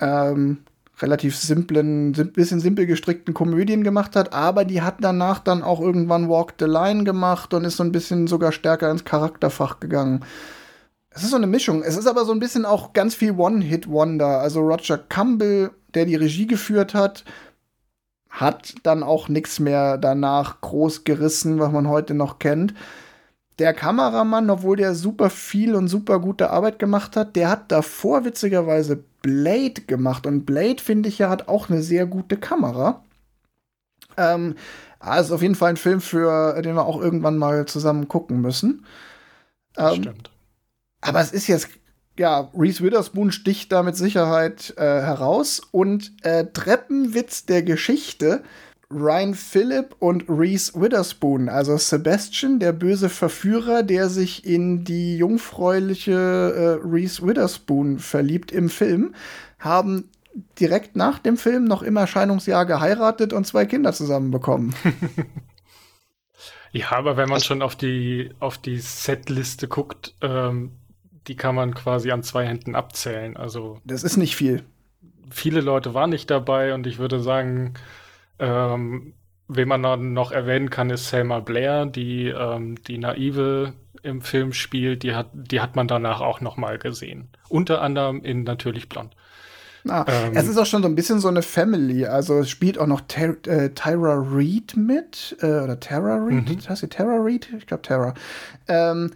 ähm, 0.00 0.58
relativ 1.00 1.36
simplen, 1.36 2.14
sim 2.14 2.32
bisschen 2.32 2.60
simpel 2.60 2.86
gestrickten 2.86 3.34
Komödien 3.34 3.84
gemacht 3.84 4.16
hat, 4.16 4.32
aber 4.32 4.64
die 4.64 4.82
hat 4.82 4.96
danach 5.00 5.40
dann 5.40 5.62
auch 5.62 5.80
irgendwann 5.80 6.28
Walk 6.28 6.54
the 6.58 6.66
Line 6.66 7.04
gemacht 7.04 7.52
und 7.52 7.64
ist 7.64 7.76
so 7.76 7.84
ein 7.84 7.92
bisschen 7.92 8.26
sogar 8.26 8.52
stärker 8.52 8.90
ins 8.90 9.04
Charakterfach 9.04 9.80
gegangen. 9.80 10.24
Es 11.10 11.22
ist 11.22 11.30
so 11.30 11.36
eine 11.36 11.46
Mischung. 11.46 11.82
Es 11.82 11.96
ist 11.96 12.06
aber 12.06 12.24
so 12.24 12.32
ein 12.32 12.40
bisschen 12.40 12.66
auch 12.66 12.92
ganz 12.92 13.14
viel 13.14 13.32
One-Hit-Wonder. 13.32 14.38
Also 14.40 14.60
Roger 14.60 14.98
Campbell 14.98 15.70
der 15.96 16.04
die 16.04 16.14
Regie 16.14 16.46
geführt 16.46 16.94
hat, 16.94 17.24
hat 18.28 18.74
dann 18.82 19.02
auch 19.02 19.28
nichts 19.28 19.58
mehr 19.58 19.98
danach 19.98 20.60
groß 20.60 21.04
gerissen, 21.04 21.58
was 21.58 21.72
man 21.72 21.88
heute 21.88 22.14
noch 22.14 22.38
kennt. 22.38 22.74
Der 23.58 23.72
Kameramann, 23.72 24.50
obwohl 24.50 24.76
der 24.76 24.94
super 24.94 25.30
viel 25.30 25.74
und 25.74 25.88
super 25.88 26.20
gute 26.20 26.50
Arbeit 26.50 26.78
gemacht 26.78 27.16
hat, 27.16 27.34
der 27.34 27.48
hat 27.48 27.72
davor 27.72 28.26
witzigerweise 28.26 29.02
Blade 29.26 29.82
gemacht. 29.88 30.24
Und 30.24 30.46
Blade, 30.46 30.80
finde 30.80 31.08
ich 31.08 31.18
ja, 31.18 31.28
hat 31.28 31.48
auch 31.48 31.68
eine 31.68 31.82
sehr 31.82 32.06
gute 32.06 32.36
Kamera. 32.36 33.02
Ähm, 34.16 34.54
also 35.00 35.34
auf 35.34 35.42
jeden 35.42 35.56
Fall 35.56 35.70
ein 35.70 35.76
Film, 35.76 36.00
für 36.00 36.62
den 36.62 36.76
wir 36.76 36.86
auch 36.86 37.00
irgendwann 37.00 37.36
mal 37.36 37.66
zusammen 37.66 38.06
gucken 38.06 38.40
müssen. 38.40 38.86
Ähm, 39.76 40.02
stimmt. 40.02 40.30
Aber 41.00 41.20
es 41.20 41.32
ist 41.32 41.48
jetzt 41.48 41.68
ja, 42.18 42.50
Reese 42.54 42.84
Witherspoon 42.84 43.32
sticht 43.32 43.72
da 43.72 43.82
mit 43.82 43.96
Sicherheit 43.96 44.74
äh, 44.76 44.82
heraus. 44.82 45.60
Und 45.72 46.12
äh, 46.22 46.46
Treppenwitz 46.46 47.46
der 47.46 47.64
Geschichte: 47.64 48.44
Ryan 48.90 49.34
Phillip 49.34 49.96
und 49.98 50.24
Reese 50.28 50.80
Witherspoon, 50.80 51.48
also 51.48 51.76
Sebastian, 51.76 52.60
der 52.60 52.72
böse 52.72 53.08
Verführer, 53.08 53.82
der 53.82 54.08
sich 54.08 54.46
in 54.46 54.84
die 54.84 55.16
jungfräuliche 55.16 56.12
äh, 56.12 56.86
Reese 56.86 57.26
Witherspoon 57.26 57.98
verliebt 57.98 58.52
im 58.52 58.68
Film, 58.68 59.14
haben 59.58 60.08
direkt 60.60 60.94
nach 60.94 61.18
dem 61.18 61.36
Film 61.36 61.64
noch 61.64 61.82
im 61.82 61.96
Erscheinungsjahr 61.96 62.64
geheiratet 62.64 63.32
und 63.32 63.46
zwei 63.46 63.66
Kinder 63.66 63.92
zusammenbekommen. 63.92 64.74
ja, 66.72 66.92
aber 66.92 67.16
wenn 67.16 67.28
man 67.28 67.40
schon 67.40 67.62
auf 67.62 67.74
die, 67.74 68.30
auf 68.38 68.56
die 68.58 68.78
Setliste 68.78 69.66
guckt, 69.66 70.14
ähm, 70.20 70.72
die 71.26 71.34
kann 71.34 71.56
man 71.56 71.74
quasi 71.74 72.12
an 72.12 72.22
zwei 72.22 72.46
Händen 72.46 72.76
abzählen. 72.76 73.36
Also 73.36 73.80
das 73.84 74.04
ist 74.04 74.16
nicht 74.16 74.36
viel. 74.36 74.62
Viele 75.30 75.60
Leute 75.60 75.92
waren 75.92 76.10
nicht 76.10 76.30
dabei 76.30 76.72
und 76.72 76.86
ich 76.86 76.98
würde 76.98 77.20
sagen, 77.20 77.74
ähm, 78.38 79.14
wen 79.48 79.68
man 79.68 79.82
dann 79.82 80.12
noch 80.12 80.32
erwähnen 80.32 80.70
kann, 80.70 80.90
ist 80.90 81.08
Selma 81.08 81.40
Blair, 81.40 81.86
die 81.86 82.28
ähm, 82.28 82.82
die 82.84 82.98
Naive 82.98 83.72
im 84.02 84.20
Film 84.22 84.52
spielt. 84.52 85.02
Die 85.02 85.14
hat, 85.14 85.30
die 85.32 85.60
hat 85.60 85.76
man 85.76 85.88
danach 85.88 86.20
auch 86.20 86.40
noch 86.40 86.56
mal 86.56 86.78
gesehen. 86.78 87.28
Unter 87.48 87.82
anderem 87.82 88.22
in 88.22 88.44
Natürlich 88.44 88.88
Blond. 88.88 89.14
Ah, 89.88 90.04
ähm, 90.08 90.32
es 90.34 90.48
ist 90.48 90.58
auch 90.58 90.66
schon 90.66 90.82
so 90.82 90.88
ein 90.88 90.96
bisschen 90.96 91.20
so 91.20 91.28
eine 91.28 91.42
Family. 91.42 92.06
Also 92.06 92.42
spielt 92.44 92.78
auch 92.78 92.86
noch 92.86 93.02
Ty 93.02 93.36
äh, 93.46 93.70
Tyra 93.70 94.14
Reed 94.14 94.76
mit. 94.76 95.36
Äh, 95.40 95.60
oder 95.60 95.78
Tara 95.78 96.16
Reed? 96.16 96.48
Mhm. 96.48 96.68
Heißt 96.68 96.80
sie 96.80 96.88
Tara 96.88 97.16
Reed? 97.22 97.48
Ich 97.56 97.66
glaube 97.66 97.82
Tara. 97.82 98.14
Ähm, 98.68 99.12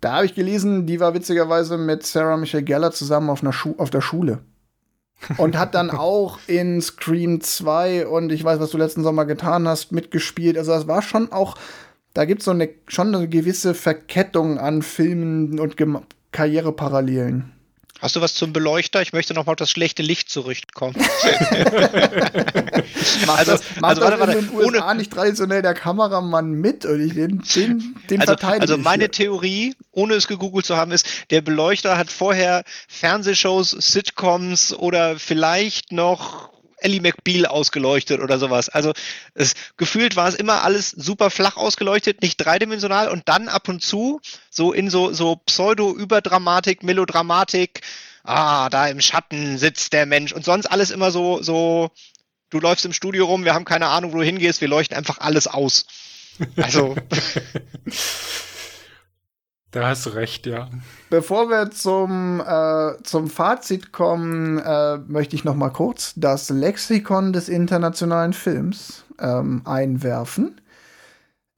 da 0.00 0.16
habe 0.16 0.26
ich 0.26 0.34
gelesen, 0.34 0.86
die 0.86 1.00
war 1.00 1.14
witzigerweise 1.14 1.78
mit 1.78 2.04
Sarah 2.04 2.36
Michelle 2.36 2.62
Geller 2.62 2.92
zusammen 2.92 3.30
auf, 3.30 3.42
einer 3.42 3.52
Schu 3.52 3.74
auf 3.78 3.90
der 3.90 4.02
Schule. 4.02 4.40
Und 5.36 5.58
hat 5.58 5.74
dann 5.74 5.90
auch 5.92 6.38
in 6.46 6.80
Scream 6.80 7.40
2 7.40 8.06
und 8.06 8.32
ich 8.32 8.44
weiß, 8.44 8.60
was 8.60 8.70
du 8.70 8.78
letzten 8.78 9.02
Sommer 9.02 9.24
getan 9.24 9.66
hast, 9.66 9.92
mitgespielt. 9.92 10.58
Also 10.58 10.72
das 10.72 10.86
war 10.86 11.02
schon 11.02 11.32
auch, 11.32 11.56
da 12.14 12.24
gibt 12.24 12.40
es 12.40 12.44
so 12.44 12.50
eine, 12.50 12.68
schon 12.88 13.14
eine 13.14 13.28
gewisse 13.28 13.74
Verkettung 13.74 14.58
an 14.58 14.82
Filmen 14.82 15.58
und 15.58 15.76
Gem 15.76 16.00
Karriereparallelen. 16.32 17.55
Hast 18.00 18.14
du 18.14 18.20
was 18.20 18.34
zum 18.34 18.52
Beleuchter? 18.52 19.00
Ich 19.00 19.12
möchte 19.12 19.32
noch 19.32 19.46
mal 19.46 19.52
auf 19.52 19.56
das 19.56 19.70
schlechte 19.70 20.02
Licht 20.02 20.28
zurückkommen. 20.28 20.94
macht 23.26 23.38
also, 23.38 23.52
das, 23.52 23.62
macht 23.80 23.84
also, 23.84 24.02
warte, 24.02 24.20
warte, 24.20 24.32
in 24.38 24.46
den 24.46 24.54
USA 24.54 24.86
ohne, 24.86 24.94
nicht 24.96 25.12
traditionell 25.12 25.62
der 25.62 25.74
Kameramann 25.74 26.52
mit 26.52 26.84
und 26.84 27.00
ich 27.00 27.14
den, 27.14 27.42
den, 27.54 27.94
den 28.10 28.20
also, 28.20 28.34
Also 28.34 28.76
meine 28.76 29.04
hier. 29.04 29.12
Theorie, 29.12 29.74
ohne 29.92 30.14
es 30.14 30.28
gegoogelt 30.28 30.66
zu 30.66 30.76
haben, 30.76 30.92
ist, 30.92 31.06
der 31.30 31.40
Beleuchter 31.40 31.96
hat 31.96 32.10
vorher 32.10 32.64
Fernsehshows, 32.88 33.70
Sitcoms 33.70 34.74
oder 34.74 35.18
vielleicht 35.18 35.92
noch 35.92 36.55
Ellie 36.78 37.00
McBeal 37.00 37.46
ausgeleuchtet 37.46 38.20
oder 38.20 38.38
sowas. 38.38 38.68
Also 38.68 38.92
es, 39.34 39.54
gefühlt 39.76 40.16
war 40.16 40.28
es 40.28 40.34
immer 40.34 40.62
alles 40.62 40.90
super 40.90 41.30
flach 41.30 41.56
ausgeleuchtet, 41.56 42.22
nicht 42.22 42.36
dreidimensional 42.36 43.08
und 43.08 43.28
dann 43.28 43.48
ab 43.48 43.68
und 43.68 43.82
zu 43.82 44.20
so 44.50 44.72
in 44.72 44.90
so, 44.90 45.12
so 45.12 45.36
Pseudo-Überdramatik, 45.36 46.82
Melodramatik, 46.82 47.80
ah, 48.24 48.68
da 48.68 48.88
im 48.88 49.00
Schatten 49.00 49.58
sitzt 49.58 49.92
der 49.92 50.06
Mensch 50.06 50.32
und 50.32 50.44
sonst 50.44 50.66
alles 50.66 50.90
immer 50.90 51.10
so, 51.10 51.42
so, 51.42 51.90
du 52.50 52.60
läufst 52.60 52.84
im 52.84 52.92
Studio 52.92 53.26
rum, 53.26 53.44
wir 53.44 53.54
haben 53.54 53.64
keine 53.64 53.88
Ahnung, 53.88 54.12
wo 54.12 54.18
du 54.18 54.24
hingehst, 54.24 54.60
wir 54.60 54.68
leuchten 54.68 54.96
einfach 54.96 55.18
alles 55.18 55.46
aus. 55.46 55.86
Also. 56.56 56.96
Da 59.76 59.88
hast 59.88 60.06
du 60.06 60.10
recht, 60.14 60.46
ja. 60.46 60.70
Bevor 61.10 61.50
wir 61.50 61.70
zum, 61.70 62.40
äh, 62.40 63.02
zum 63.02 63.28
Fazit 63.28 63.92
kommen, 63.92 64.58
äh, 64.58 64.96
möchte 65.06 65.36
ich 65.36 65.44
noch 65.44 65.54
mal 65.54 65.68
kurz 65.68 66.14
das 66.16 66.48
Lexikon 66.48 67.34
des 67.34 67.50
internationalen 67.50 68.32
Films 68.32 69.04
ähm, 69.20 69.60
einwerfen. 69.66 70.62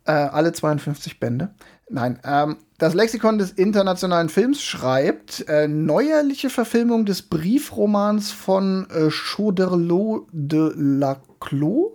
Äh, 0.04 0.10
alle 0.10 0.52
52 0.52 1.20
Bände. 1.20 1.54
Nein, 1.90 2.18
ähm, 2.24 2.56
das 2.78 2.94
Lexikon 2.94 3.38
des 3.38 3.52
internationalen 3.52 4.30
Films 4.30 4.64
schreibt 4.64 5.48
äh, 5.48 5.68
neuerliche 5.68 6.50
Verfilmung 6.50 7.06
des 7.06 7.22
Briefromans 7.22 8.32
von 8.32 8.90
äh, 8.90 9.12
Chauderlot 9.12 10.26
de 10.32 10.72
Laclos, 10.74 11.92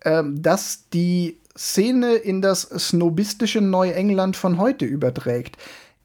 äh, 0.00 0.24
das 0.32 0.88
die 0.88 1.38
Szene 1.56 2.14
in 2.14 2.42
das 2.42 2.62
snobistische 2.62 3.60
Neuengland 3.60 4.36
von 4.36 4.58
heute 4.58 4.84
überträgt. 4.84 5.56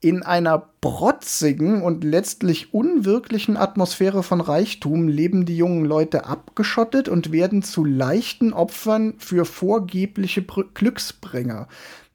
In 0.01 0.23
einer 0.23 0.69
protzigen 0.79 1.81
und 1.81 2.05
letztlich 2.05 2.73
unwirklichen 2.73 3.57
Atmosphäre 3.57 4.23
von 4.23 4.39
Reichtum 4.39 5.09
leben 5.09 5.45
die 5.45 5.57
jungen 5.57 5.83
Leute 5.83 6.25
abgeschottet 6.25 7.09
und 7.09 7.33
werden 7.33 7.63
zu 7.63 7.83
leichten 7.83 8.53
Opfern 8.53 9.15
für 9.17 9.43
vorgebliche 9.43 10.41
Glücksbringer. 10.41 11.67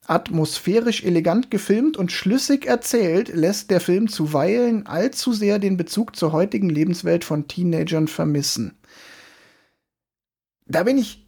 Atmosphärisch 0.06 1.02
elegant 1.02 1.50
gefilmt 1.50 1.96
und 1.96 2.12
schlüssig 2.12 2.66
erzählt, 2.66 3.28
lässt 3.34 3.70
der 3.70 3.80
Film 3.80 4.08
zuweilen 4.08 4.86
allzu 4.86 5.32
sehr 5.32 5.58
den 5.58 5.76
Bezug 5.76 6.16
zur 6.16 6.32
heutigen 6.32 6.70
Lebenswelt 6.70 7.24
von 7.24 7.48
Teenagern 7.48 8.08
vermissen. 8.08 8.78
Da 10.66 10.84
bin 10.84 10.96
ich 10.96 11.26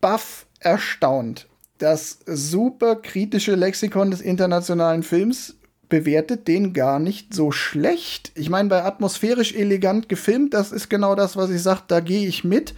baff 0.00 0.46
erstaunt. 0.64 1.48
Das 1.78 2.20
super 2.26 2.96
kritische 2.96 3.54
Lexikon 3.54 4.10
des 4.10 4.20
internationalen 4.20 5.02
Films 5.02 5.56
bewertet 5.88 6.48
den 6.48 6.72
gar 6.72 6.98
nicht 6.98 7.34
so 7.34 7.52
schlecht. 7.52 8.32
Ich 8.34 8.48
meine, 8.48 8.68
bei 8.68 8.82
atmosphärisch 8.82 9.52
elegant 9.52 10.08
gefilmt, 10.08 10.54
das 10.54 10.72
ist 10.72 10.88
genau 10.88 11.14
das, 11.14 11.36
was 11.36 11.50
ich 11.50 11.62
sage, 11.62 11.82
da 11.88 12.00
gehe 12.00 12.26
ich 12.26 12.44
mit. 12.44 12.74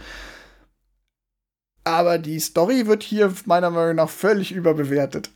Aber 1.85 2.17
die 2.17 2.39
Story 2.39 2.87
wird 2.87 3.03
hier 3.03 3.33
meiner 3.45 3.69
Meinung 3.69 3.95
nach 3.95 4.09
völlig 4.09 4.51
überbewertet. 4.51 5.29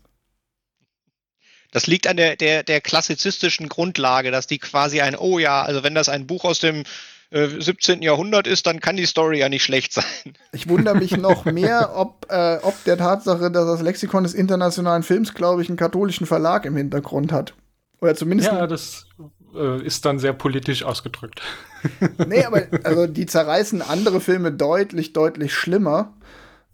Das 1.71 1.85
liegt 1.87 2.07
an 2.07 2.17
der, 2.17 2.35
der, 2.35 2.63
der 2.63 2.81
klassizistischen 2.81 3.69
Grundlage, 3.69 4.31
dass 4.31 4.47
die 4.47 4.57
quasi 4.57 5.01
ein, 5.01 5.15
oh 5.15 5.37
ja, 5.39 5.61
also 5.61 5.83
wenn 5.83 5.95
das 5.95 6.09
ein 6.09 6.25
Buch 6.25 6.43
aus 6.43 6.59
dem 6.59 6.83
äh, 7.31 7.47
17. 7.47 8.01
Jahrhundert 8.01 8.47
ist, 8.47 8.65
dann 8.65 8.79
kann 8.79 8.97
die 8.97 9.05
Story 9.05 9.39
ja 9.39 9.49
nicht 9.49 9.63
schlecht 9.63 9.93
sein. 9.93 10.03
Ich 10.51 10.67
wundere 10.67 10.95
mich 10.95 11.15
noch 11.17 11.45
mehr, 11.45 11.91
ob, 11.95 12.25
äh, 12.29 12.57
ob 12.61 12.83
der 12.85 12.97
Tatsache, 12.97 13.51
dass 13.51 13.65
das 13.65 13.81
Lexikon 13.81 14.23
des 14.23 14.33
internationalen 14.33 15.03
Films, 15.03 15.33
glaube 15.33 15.61
ich, 15.61 15.69
einen 15.69 15.77
katholischen 15.77 16.25
Verlag 16.25 16.65
im 16.65 16.75
Hintergrund 16.75 17.31
hat. 17.31 17.53
Oder 18.01 18.15
zumindest. 18.15 18.51
Ja, 18.51 18.65
das 18.65 19.05
äh, 19.53 19.83
ist 19.83 20.05
dann 20.05 20.19
sehr 20.19 20.33
politisch 20.33 20.83
ausgedrückt. 20.83 21.41
nee, 22.27 22.43
aber 22.43 22.63
also 22.83 23.07
die 23.07 23.25
zerreißen 23.25 23.81
andere 23.81 24.21
Filme 24.21 24.51
deutlich, 24.51 25.13
deutlich 25.13 25.53
schlimmer. 25.53 26.13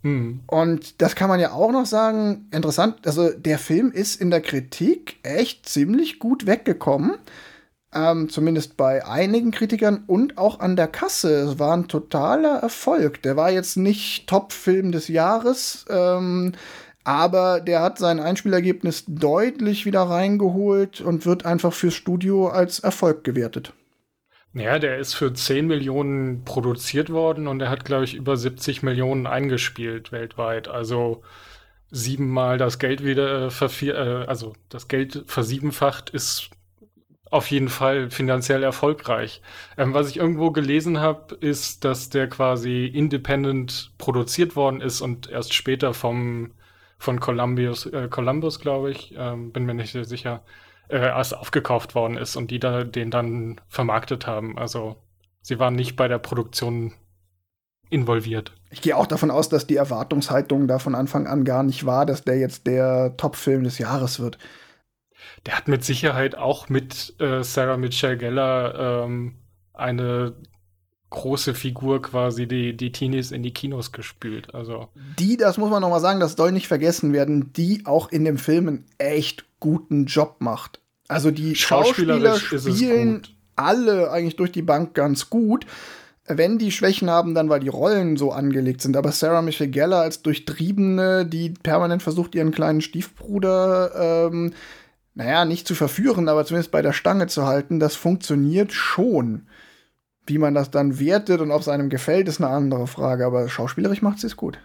Hm. 0.04 0.42
Und 0.48 1.02
das 1.02 1.16
kann 1.16 1.30
man 1.30 1.40
ja 1.40 1.52
auch 1.52 1.72
noch 1.72 1.86
sagen, 1.86 2.48
interessant, 2.52 3.08
also 3.08 3.30
der 3.32 3.58
Film 3.58 3.92
ist 3.92 4.22
in 4.22 4.30
der 4.30 4.42
Kritik 4.42 5.18
echt 5.24 5.68
ziemlich 5.68 6.20
gut 6.20 6.46
weggekommen. 6.46 7.16
Ähm, 7.96 8.28
zumindest 8.28 8.76
bei 8.76 9.06
einigen 9.06 9.52
Kritikern 9.52 10.04
und 10.06 10.38
auch 10.38 10.60
an 10.60 10.76
der 10.76 10.90
Kasse. 10.90 11.34
Es 11.36 11.60
war 11.60 11.78
ein 11.78 11.88
totaler 11.88 12.60
Erfolg. 12.60 13.22
Der 13.22 13.38
war 13.38 13.52
jetzt 13.52 13.78
nicht 13.78 14.28
Top-Film 14.28 14.92
des 14.92 15.08
Jahres, 15.08 15.86
ähm, 15.90 16.52
aber 17.06 17.62
der 17.62 17.82
hat 17.82 17.98
sein 17.98 18.20
Einspielergebnis 18.20 19.06
deutlich 19.08 19.86
wieder 19.86 20.02
reingeholt 20.02 21.00
und 21.00 21.26
wird 21.26 21.46
einfach 21.46 21.72
fürs 21.72 21.94
Studio 21.94 22.50
als 22.50 22.80
Erfolg 22.80 23.24
gewertet. 23.24 23.72
Ja, 24.54 24.80
der 24.80 24.98
ist 24.98 25.14
für 25.14 25.34
10 25.34 25.68
Millionen 25.68 26.44
produziert 26.44 27.10
worden 27.10 27.48
und 27.48 27.62
er 27.62 27.70
hat, 27.70 27.86
glaube 27.86 28.06
ich, 28.06 28.16
über 28.16 28.36
70 28.36 28.84
Millionen 28.84 29.26
eingespielt 29.26 30.12
weltweit. 30.12 30.68
Also 30.68 31.24
siebenmal 31.92 32.58
das 32.58 32.80
Geld 32.80 33.04
wieder 33.04 33.50
äh, 33.50 33.86
äh, 33.86 34.26
also 34.26 34.54
das 34.70 34.88
Geld 34.88 35.24
versiebenfacht 35.28 36.10
ist 36.10 36.50
auf 37.36 37.52
jeden 37.52 37.68
Fall 37.68 38.10
finanziell 38.10 38.64
erfolgreich. 38.64 39.42
Ähm, 39.78 39.94
was 39.94 40.10
ich 40.10 40.18
irgendwo 40.18 40.52
gelesen 40.52 41.00
habe, 41.00 41.36
ist, 41.36 41.84
dass 41.84 42.10
der 42.10 42.30
quasi 42.30 42.86
independent 42.86 43.92
produziert 43.98 44.56
worden 44.56 44.80
ist 44.80 45.02
und 45.02 45.30
erst 45.30 45.54
später 45.54 45.94
vom 45.94 46.52
von 46.98 47.20
Columbus, 47.20 47.88
äh, 47.88 48.08
Columbus 48.10 48.62
glaube 48.62 48.90
ich, 48.90 49.14
ähm, 49.18 49.52
bin 49.52 49.66
mir 49.66 49.74
nicht 49.74 49.92
sehr 49.92 50.06
sicher, 50.06 50.44
äh, 50.88 50.98
erst 50.98 51.36
aufgekauft 51.36 51.94
worden 51.94 52.16
ist 52.16 52.38
und 52.38 52.52
die 52.52 52.60
da 52.60 52.86
den 52.86 53.12
dann 53.12 53.60
vermarktet 53.68 54.28
haben. 54.28 54.58
Also 54.58 54.96
sie 55.42 55.60
waren 55.60 55.76
nicht 55.76 55.98
bei 55.98 56.08
der 56.08 56.20
Produktion 56.20 56.94
involviert. 57.90 58.54
Ich 58.72 58.82
gehe 58.82 58.96
auch 58.96 59.08
davon 59.08 59.30
aus, 59.30 59.50
dass 59.50 59.68
die 59.68 59.76
Erwartungshaltung 59.76 60.68
da 60.68 60.80
von 60.80 60.96
Anfang 60.96 61.28
an 61.28 61.44
gar 61.44 61.64
nicht 61.64 61.86
war, 61.86 62.06
dass 62.06 62.24
der 62.24 62.40
jetzt 62.40 62.66
der 62.66 63.18
Top-Film 63.18 63.66
des 63.66 63.78
Jahres 63.78 64.22
wird. 64.22 64.38
Der 65.46 65.58
hat 65.58 65.68
mit 65.68 65.84
Sicherheit 65.84 66.36
auch 66.36 66.70
mit 66.70 67.14
äh, 67.20 67.44
Sarah 67.44 67.78
Michelle 67.78 68.18
Geller 68.18 69.06
ähm, 69.06 69.36
eine 69.74 70.36
große 71.12 71.54
Figur 71.54 72.02
quasi 72.02 72.48
die, 72.48 72.76
die 72.76 72.92
Teenies 72.92 73.32
in 73.32 73.44
die 73.44 73.54
Kinos 73.54 73.92
gespült. 73.92 74.54
Also. 74.54 74.90
Die, 75.20 75.38
das 75.38 75.58
muss 75.58 75.70
man 75.70 75.82
noch 75.82 75.90
mal 75.90 76.00
sagen, 76.00 76.20
das 76.20 76.34
soll 76.34 76.52
nicht 76.52 76.68
vergessen 76.68 77.14
werden, 77.14 77.54
die 77.54 77.86
auch 77.86 78.12
in 78.12 78.26
dem 78.26 78.38
Film 78.38 78.68
einen 78.68 78.86
echt 78.98 79.46
guten 79.60 80.06
Job 80.06 80.38
macht. 80.40 80.82
Also 81.08 81.32
die 81.32 81.56
Schauspieler 81.56 82.40
spielen 82.40 83.22
alle 83.56 84.12
eigentlich 84.12 84.36
durch 84.36 84.52
die 84.52 84.64
Bank 84.64 84.94
ganz 84.94 85.30
gut. 85.30 85.66
Wenn 86.28 86.58
die 86.58 86.72
Schwächen 86.72 87.10
haben, 87.10 87.36
dann 87.36 87.50
weil 87.50 87.60
die 87.60 87.70
Rollen 87.70 88.18
so 88.18 88.32
angelegt 88.32 88.82
sind. 88.82 88.98
Aber 88.98 89.12
Sarah 89.12 89.44
Michelle 89.44 89.70
Geller 89.70 90.00
als 90.00 90.24
Durchtriebene, 90.24 91.26
die 91.26 91.52
permanent 91.52 92.02
versucht, 92.02 92.34
ihren 92.34 92.52
kleinen 92.52 92.82
Stiefbruder, 92.82 94.28
ähm, 94.32 94.54
naja, 95.16 95.46
nicht 95.46 95.66
zu 95.66 95.76
verführen, 95.76 96.28
aber 96.28 96.46
zumindest 96.46 96.72
bei 96.72 96.82
der 96.82 96.94
Stange 96.94 97.28
zu 97.28 97.46
halten, 97.46 97.80
das 97.80 97.96
funktioniert 97.96 98.74
schon. 98.74 99.48
Wie 100.28 100.38
man 100.38 100.54
das 100.54 100.72
dann 100.72 101.00
wertet 101.00 101.40
und 101.40 101.52
ob 101.52 101.62
es 101.62 101.68
einem 101.68 101.90
gefällt, 101.90 102.28
ist 102.28 102.42
eine 102.42 102.50
andere 102.52 102.88
Frage. 102.88 103.26
Aber 103.26 103.48
schauspielerisch 103.48 104.02
macht 104.02 104.20
sie 104.20 104.28
es 104.28 104.36
gut. 104.36 104.60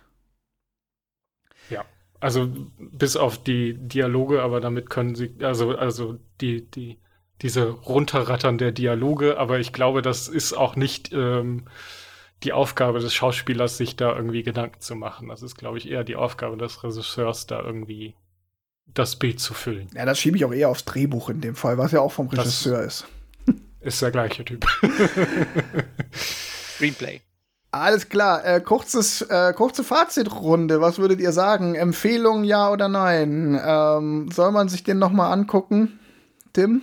Ja, 1.68 1.84
also 2.18 2.50
bis 2.78 3.16
auf 3.16 3.42
die 3.42 3.74
Dialoge, 3.74 4.42
aber 4.42 4.60
damit 4.60 4.90
können 4.90 5.14
sie, 5.14 5.36
also, 5.40 5.76
also 5.76 6.18
die, 6.40 6.68
die, 6.68 6.98
diese 7.42 7.68
Runterrattern 7.68 8.58
der 8.58 8.72
Dialoge, 8.72 9.38
aber 9.38 9.60
ich 9.60 9.72
glaube, 9.72 10.02
das 10.02 10.28
ist 10.28 10.54
auch 10.54 10.74
nicht 10.76 11.12
ähm, 11.12 11.66
die 12.42 12.52
Aufgabe 12.52 12.98
des 12.98 13.14
Schauspielers, 13.14 13.76
sich 13.76 13.96
da 13.96 14.16
irgendwie 14.16 14.42
Gedanken 14.42 14.80
zu 14.80 14.96
machen. 14.96 15.28
Das 15.28 15.42
ist, 15.42 15.56
glaube 15.56 15.78
ich, 15.78 15.88
eher 15.88 16.02
die 16.02 16.16
Aufgabe 16.16 16.56
des 16.56 16.82
Regisseurs, 16.82 17.46
da 17.46 17.62
irgendwie 17.62 18.14
das 18.94 19.16
Bild 19.16 19.40
zu 19.40 19.54
füllen. 19.54 19.88
Ja, 19.94 20.04
das 20.04 20.18
schiebe 20.18 20.36
ich 20.36 20.44
auch 20.44 20.52
eher 20.52 20.68
aufs 20.68 20.84
Drehbuch 20.84 21.28
in 21.30 21.40
dem 21.40 21.54
Fall, 21.54 21.78
was 21.78 21.92
ja 21.92 22.00
auch 22.00 22.12
vom 22.12 22.28
Regisseur 22.28 22.82
das, 22.82 23.04
ist. 23.46 23.56
Ist 23.80 24.02
der 24.02 24.10
gleiche 24.10 24.44
Typ. 24.44 24.66
Screenplay. 26.74 27.20
Alles 27.72 28.08
klar. 28.08 28.44
Äh, 28.44 28.60
kurzes, 28.60 29.22
äh, 29.22 29.52
kurze 29.54 29.84
Fazitrunde. 29.84 30.80
Was 30.80 30.98
würdet 30.98 31.20
ihr 31.20 31.32
sagen? 31.32 31.76
Empfehlung, 31.76 32.44
ja 32.44 32.70
oder 32.70 32.88
nein? 32.88 33.58
Ähm, 33.64 34.28
soll 34.32 34.50
man 34.50 34.68
sich 34.68 34.82
den 34.82 34.98
noch 34.98 35.12
mal 35.12 35.32
angucken, 35.32 36.00
Tim? 36.52 36.82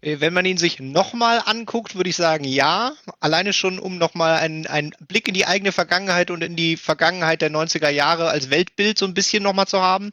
Äh, 0.00 0.20
wenn 0.20 0.32
man 0.32 0.44
ihn 0.44 0.56
sich 0.56 0.78
nochmal 0.78 1.42
anguckt, 1.44 1.96
würde 1.96 2.10
ich 2.10 2.16
sagen, 2.16 2.44
ja. 2.44 2.92
Alleine 3.18 3.52
schon, 3.52 3.78
um 3.78 3.98
nochmal 3.98 4.36
einen, 4.36 4.66
einen 4.66 4.94
Blick 5.00 5.26
in 5.26 5.34
die 5.34 5.46
eigene 5.46 5.72
Vergangenheit 5.72 6.30
und 6.30 6.42
in 6.42 6.54
die 6.54 6.76
Vergangenheit 6.76 7.42
der 7.42 7.50
90er 7.50 7.90
Jahre 7.90 8.28
als 8.28 8.50
Weltbild 8.50 8.98
so 8.98 9.06
ein 9.06 9.14
bisschen 9.14 9.42
nochmal 9.42 9.66
zu 9.66 9.82
haben. 9.82 10.12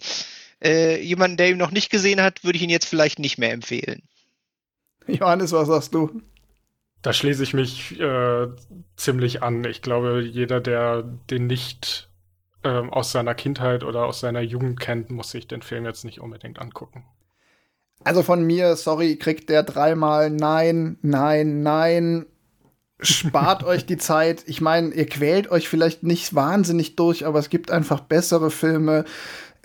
Äh, 0.64 1.02
jemanden, 1.02 1.38
der 1.38 1.50
ihn 1.50 1.58
noch 1.58 1.72
nicht 1.72 1.90
gesehen 1.90 2.22
hat, 2.22 2.44
würde 2.44 2.58
ich 2.58 2.64
ihn 2.64 2.70
jetzt 2.70 2.88
vielleicht 2.88 3.20
nicht 3.20 3.38
mehr 3.38 3.52
empfehlen. 3.52 4.04
Johannes, 5.08 5.52
was 5.52 5.68
sagst 5.68 5.94
du? 5.94 6.22
Da 7.02 7.14
schließe 7.14 7.44
ich 7.44 7.54
mich 7.54 8.00
äh, 8.00 8.48
ziemlich 8.96 9.44
an. 9.44 9.64
Ich 9.66 9.82
glaube, 9.82 10.22
jeder, 10.22 10.60
der 10.60 11.04
den 11.04 11.46
nicht 11.46 12.10
äh, 12.64 12.70
aus 12.70 13.12
seiner 13.12 13.36
Kindheit 13.36 13.84
oder 13.84 14.06
aus 14.06 14.22
seiner 14.22 14.42
Jugend 14.42 14.80
kennt, 14.80 15.12
muss 15.12 15.30
sich 15.30 15.48
den 15.48 15.62
Film 15.62 15.86
jetzt 15.86 16.04
nicht 16.04 16.20
unbedingt 16.20 16.60
angucken. 16.60 17.06
Also 18.04 18.24
von 18.24 18.44
mir, 18.44 18.76
sorry, 18.76 19.18
kriegt 19.18 19.50
der 19.50 19.64
dreimal 19.64 20.30
Nein, 20.30 20.98
Nein, 21.02 21.62
Nein. 21.62 22.26
Spart 23.00 23.64
euch 23.66 23.86
die 23.86 23.98
Zeit. 23.98 24.44
Ich 24.48 24.62
meine, 24.62 24.94
ihr 24.94 25.06
quält 25.06 25.52
euch 25.52 25.70
vielleicht 25.70 26.04
nicht 26.04 26.34
wahnsinnig 26.34 26.96
durch, 26.96 27.26
aber 27.26 27.40
es 27.40 27.50
gibt 27.50 27.70
einfach 27.70 28.00
bessere 28.00 28.50
Filme. 28.50 29.06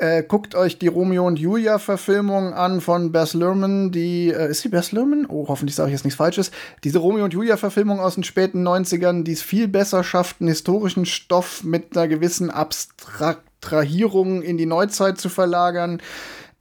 Äh, 0.01 0.23
guckt 0.23 0.55
euch 0.55 0.79
die 0.79 0.87
Romeo 0.87 1.27
und 1.27 1.39
Julia 1.39 1.79
Verfilmung 1.79 2.55
an 2.55 2.81
von 2.81 3.13
Bess 3.13 3.35
Luhrmann, 3.35 3.91
die 3.91 4.31
äh, 4.31 4.51
ist 4.51 4.65
die 4.65 4.71
Bess 4.71 4.93
Luhrmann? 4.93 5.27
Oh, 5.29 5.45
hoffentlich 5.47 5.75
sage 5.75 5.91
ich 5.91 5.93
jetzt 5.93 6.05
nichts 6.05 6.17
Falsches. 6.17 6.51
Diese 6.85 7.01
Romeo 7.01 7.23
und 7.23 7.35
Julia 7.35 7.59
Verfilmung 7.59 8.01
aus 8.01 8.15
den 8.15 8.25
späten 8.25 8.67
90ern, 8.67 9.25
die 9.25 9.33
es 9.33 9.43
viel 9.43 9.69
besser 9.69 10.03
schafft, 10.03 10.41
einen 10.41 10.49
historischen 10.49 11.05
Stoff 11.05 11.65
mit 11.65 11.95
einer 11.95 12.09
gewissen 12.09 12.51
Abstrahierung 12.51 14.41
in 14.41 14.57
die 14.57 14.65
Neuzeit 14.65 15.19
zu 15.19 15.29
verlagern 15.29 16.01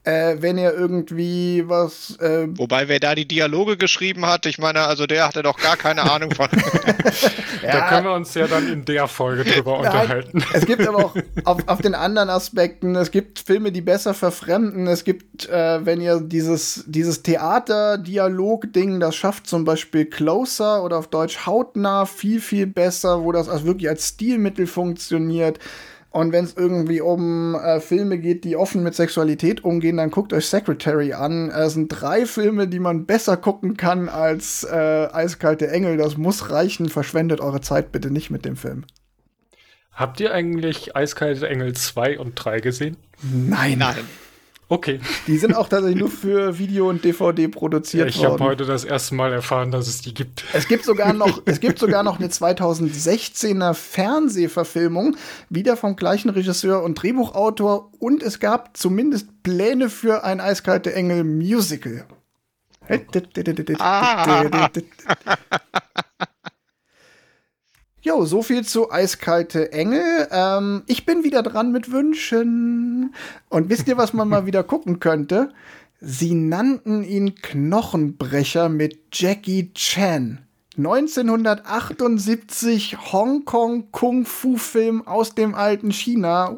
äh, 0.09 0.41
wenn 0.41 0.57
er 0.57 0.73
irgendwie 0.73 1.63
was. 1.67 2.17
Äh 2.19 2.47
Wobei, 2.57 2.87
wer 2.87 2.99
da 2.99 3.13
die 3.13 3.27
Dialoge 3.27 3.77
geschrieben 3.77 4.25
hat, 4.25 4.45
ich 4.47 4.57
meine, 4.57 4.81
also 4.81 5.05
der 5.05 5.27
hatte 5.27 5.43
doch 5.43 5.57
gar 5.57 5.77
keine 5.77 6.09
Ahnung 6.11 6.31
von. 6.33 6.47
ja. 7.63 7.71
Da 7.71 7.89
können 7.89 8.05
wir 8.05 8.13
uns 8.13 8.33
ja 8.33 8.47
dann 8.47 8.67
in 8.67 8.85
der 8.85 9.07
Folge 9.07 9.43
drüber 9.43 9.73
Nein, 9.73 9.85
unterhalten. 9.85 10.43
Es 10.53 10.65
gibt 10.65 10.87
aber 10.87 11.05
auch 11.05 11.15
auf, 11.45 11.67
auf, 11.67 11.81
den 11.81 11.93
anderen 11.93 12.29
Aspekten, 12.29 12.95
es 12.95 13.11
gibt 13.11 13.39
Filme, 13.39 13.71
die 13.71 13.81
besser 13.81 14.13
verfremden. 14.13 14.87
Es 14.87 15.03
gibt, 15.03 15.47
äh, 15.47 15.85
wenn 15.85 16.01
ihr 16.01 16.19
dieses, 16.21 16.85
dieses 16.87 17.21
Theater-Dialog-Ding, 17.21 18.99
das 18.99 19.15
schafft 19.15 19.45
zum 19.47 19.63
Beispiel 19.63 20.05
Closer 20.05 20.83
oder 20.83 20.97
auf 20.97 21.07
Deutsch 21.07 21.45
hautnah 21.45 22.05
viel, 22.05 22.41
viel 22.41 22.65
besser, 22.65 23.23
wo 23.23 23.31
das 23.31 23.47
also 23.47 23.65
wirklich 23.65 23.89
als 23.89 24.07
Stilmittel 24.07 24.65
funktioniert. 24.65 25.59
Und 26.11 26.31
wenn 26.31 26.45
es 26.45 26.55
irgendwie 26.57 27.01
um 27.01 27.53
äh, 27.53 27.79
Filme 27.79 28.17
geht, 28.17 28.43
die 28.43 28.55
offen 28.55 28.81
mit 28.81 28.95
Sexualität 28.95 29.63
umgehen, 29.63 29.97
dann 29.97 30.09
guckt 30.09 30.33
euch 30.33 30.47
Secretary 30.47 31.13
an. 31.13 31.51
Es 31.51 31.73
sind 31.73 31.89
drei 31.89 32.25
Filme, 32.25 32.67
die 32.67 32.79
man 32.79 33.05
besser 33.05 33.37
gucken 33.37 33.77
kann 33.77 34.09
als 34.09 34.63
äh, 34.63 35.07
Eiskalte 35.11 35.69
Engel. 35.69 35.97
Das 35.97 36.17
muss 36.17 36.49
reichen. 36.49 36.89
Verschwendet 36.89 37.41
eure 37.41 37.61
Zeit 37.61 37.91
bitte 37.91 38.09
nicht 38.09 38.31
mit 38.31 38.43
dem 38.43 38.55
Film. 38.55 38.85
Habt 39.91 40.19
ihr 40.19 40.33
eigentlich 40.33 40.95
Eiskalte 40.95 41.47
Engel 41.47 41.73
2 41.73 42.19
und 42.19 42.33
3 42.35 42.59
gesehen? 42.59 42.97
Nein. 43.21 43.77
Nein. 43.77 44.05
Okay. 44.71 44.99
Die 45.25 45.39
sind 45.39 45.55
auch 45.55 45.67
tatsächlich 45.67 45.99
nur 45.99 46.11
für 46.11 46.59
Video 46.59 46.87
und 46.89 47.03
DVD 47.03 47.47
produziert 47.47 48.07
ich 48.07 48.17
worden. 48.17 48.27
Ich 48.27 48.31
habe 48.33 48.43
heute 48.43 48.65
das 48.65 48.85
erste 48.85 49.15
Mal 49.15 49.33
erfahren, 49.33 49.71
dass 49.71 49.87
es 49.87 50.01
die 50.01 50.13
gibt. 50.13 50.45
Es 50.53 50.67
gibt 50.67 50.85
sogar 50.85 51.11
noch, 51.11 51.41
es 51.45 51.59
gibt 51.59 51.79
sogar 51.79 52.03
noch 52.03 52.19
eine 52.19 52.27
2016er 52.27 53.73
Fernsehverfilmung, 53.73 55.17
wieder 55.49 55.75
vom 55.75 55.95
gleichen 55.95 56.29
Regisseur 56.29 56.83
und 56.83 57.01
Drehbuchautor. 57.01 57.91
Und 57.97 58.21
es 58.21 58.39
gab 58.39 58.77
zumindest 58.77 59.41
Pläne 59.41 59.89
für 59.89 60.23
ein 60.23 60.39
Eiskalte 60.39 60.93
Engel 60.93 61.23
Musical. 61.23 62.05
Ah. 63.79 64.69
Jo, 68.01 68.25
so 68.25 68.41
viel 68.41 68.65
zu 68.65 68.91
Eiskalte 68.91 69.71
Engel. 69.73 70.27
Ähm, 70.31 70.83
ich 70.87 71.05
bin 71.05 71.23
wieder 71.23 71.43
dran 71.43 71.71
mit 71.71 71.91
Wünschen. 71.91 73.13
Und 73.49 73.69
wisst 73.69 73.87
ihr, 73.89 73.97
was 73.97 74.13
man 74.13 74.29
mal 74.29 74.45
wieder 74.45 74.63
gucken 74.63 74.99
könnte? 74.99 75.53
Sie 75.99 76.33
nannten 76.33 77.03
ihn 77.03 77.35
Knochenbrecher 77.35 78.69
mit 78.69 78.99
Jackie 79.11 79.73
Chan. 79.73 80.45
1978 80.77 83.11
Hongkong 83.11 83.91
Kung 83.91 84.25
Fu 84.25 84.55
Film 84.55 85.05
aus 85.05 85.35
dem 85.35 85.55
alten 85.55 85.91
China. 85.91 86.57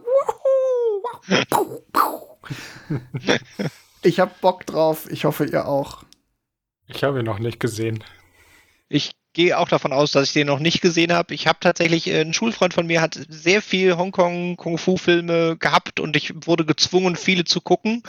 Ich 4.04 4.20
hab 4.20 4.42
Bock 4.42 4.66
drauf. 4.66 5.08
Ich 5.12 5.26
hoffe, 5.26 5.46
ihr 5.46 5.68
auch. 5.68 6.02
Ich 6.88 7.04
habe 7.04 7.20
ihn 7.20 7.26
noch 7.26 7.38
nicht 7.38 7.60
gesehen. 7.60 8.04
Ich 8.90 9.12
gehe 9.34 9.58
auch 9.58 9.70
davon 9.70 9.94
aus, 9.94 10.12
dass 10.12 10.28
ich 10.28 10.34
den 10.34 10.48
noch 10.48 10.60
nicht 10.60 10.82
gesehen 10.82 11.14
habe. 11.14 11.34
Ich 11.34 11.48
habe 11.48 11.60
tatsächlich, 11.62 12.08
äh, 12.08 12.22
ein 12.22 12.34
Schulfreund 12.34 12.74
von 12.74 12.88
mir 12.88 13.02
hat 13.02 13.20
sehr 13.30 13.62
viel 13.62 13.98
Hongkong-Kung-Fu-Filme 13.98 15.58
gehabt 15.58 16.00
und 16.00 16.16
ich 16.16 16.34
wurde 16.46 16.66
gezwungen, 16.66 17.16
viele 17.16 17.46
zu 17.46 17.62
gucken. 17.62 18.04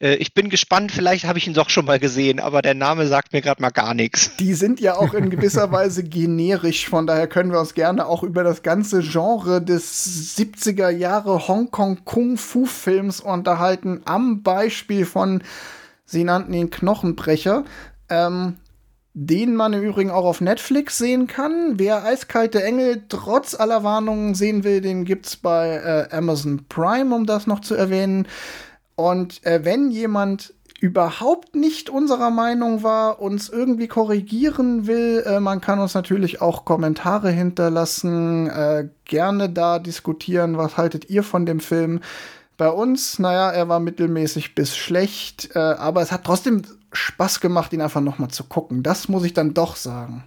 Äh, 0.00 0.14
ich 0.16 0.34
bin 0.34 0.48
gespannt, 0.48 0.92
vielleicht 0.92 1.24
habe 1.24 1.38
ich 1.38 1.46
ihn 1.46 1.54
doch 1.54 1.70
schon 1.70 1.84
mal 1.84 1.98
gesehen, 1.98 2.40
aber 2.40 2.62
der 2.62 2.74
Name 2.74 3.06
sagt 3.06 3.32
mir 3.32 3.42
gerade 3.42 3.60
mal 3.60 3.70
gar 3.70 3.94
nichts. 3.94 4.36
Die 4.40 4.54
sind 4.54 4.80
ja 4.80 4.96
auch 4.96 5.14
in 5.14 5.30
gewisser 5.30 5.70
Weise 5.72 6.02
generisch, 6.04 6.88
von 6.88 7.06
daher 7.06 7.26
können 7.26 7.52
wir 7.52 7.60
uns 7.60 7.74
gerne 7.74 8.06
auch 8.06 8.22
über 8.22 8.42
das 8.44 8.62
ganze 8.62 9.00
Genre 9.00 9.60
des 9.60 10.36
70er 10.38 10.88
Jahre 10.88 11.48
Hongkong-Kung-Fu-Films 11.48 13.20
unterhalten, 13.20 14.02
am 14.04 14.42
Beispiel 14.42 15.04
von, 15.04 15.42
sie 16.04 16.24
nannten 16.24 16.54
ihn 16.54 16.70
Knochenbrecher. 16.70 17.64
Ähm, 18.08 18.56
den 19.20 19.56
man 19.56 19.72
im 19.72 19.82
Übrigen 19.82 20.12
auch 20.12 20.24
auf 20.24 20.40
Netflix 20.40 20.96
sehen 20.96 21.26
kann. 21.26 21.76
Wer 21.76 22.04
Eiskalte 22.04 22.62
Engel 22.62 23.02
trotz 23.08 23.58
aller 23.58 23.82
Warnungen 23.82 24.36
sehen 24.36 24.62
will, 24.62 24.80
den 24.80 25.04
gibt's 25.04 25.36
bei 25.36 25.70
äh, 26.10 26.14
Amazon 26.16 26.66
Prime, 26.68 27.12
um 27.12 27.26
das 27.26 27.48
noch 27.48 27.58
zu 27.58 27.74
erwähnen. 27.74 28.28
Und 28.94 29.44
äh, 29.44 29.64
wenn 29.64 29.90
jemand 29.90 30.54
überhaupt 30.78 31.56
nicht 31.56 31.90
unserer 31.90 32.30
Meinung 32.30 32.84
war, 32.84 33.20
uns 33.20 33.48
irgendwie 33.48 33.88
korrigieren 33.88 34.86
will, 34.86 35.24
äh, 35.26 35.40
man 35.40 35.60
kann 35.60 35.80
uns 35.80 35.94
natürlich 35.94 36.40
auch 36.40 36.64
Kommentare 36.64 37.32
hinterlassen, 37.32 38.48
äh, 38.48 38.88
gerne 39.04 39.50
da 39.50 39.80
diskutieren, 39.80 40.58
was 40.58 40.76
haltet 40.76 41.10
ihr 41.10 41.24
von 41.24 41.44
dem 41.44 41.58
Film. 41.58 42.02
Bei 42.56 42.70
uns, 42.70 43.18
naja, 43.18 43.50
er 43.50 43.68
war 43.68 43.80
mittelmäßig 43.80 44.54
bis 44.54 44.76
schlecht, 44.76 45.56
äh, 45.56 45.58
aber 45.58 46.02
es 46.02 46.12
hat 46.12 46.22
trotzdem 46.22 46.62
Spaß 46.92 47.40
gemacht, 47.40 47.72
ihn 47.72 47.80
einfach 47.80 48.00
noch 48.00 48.18
mal 48.18 48.28
zu 48.28 48.44
gucken. 48.44 48.82
Das 48.82 49.08
muss 49.08 49.24
ich 49.24 49.34
dann 49.34 49.54
doch 49.54 49.76
sagen. 49.76 50.24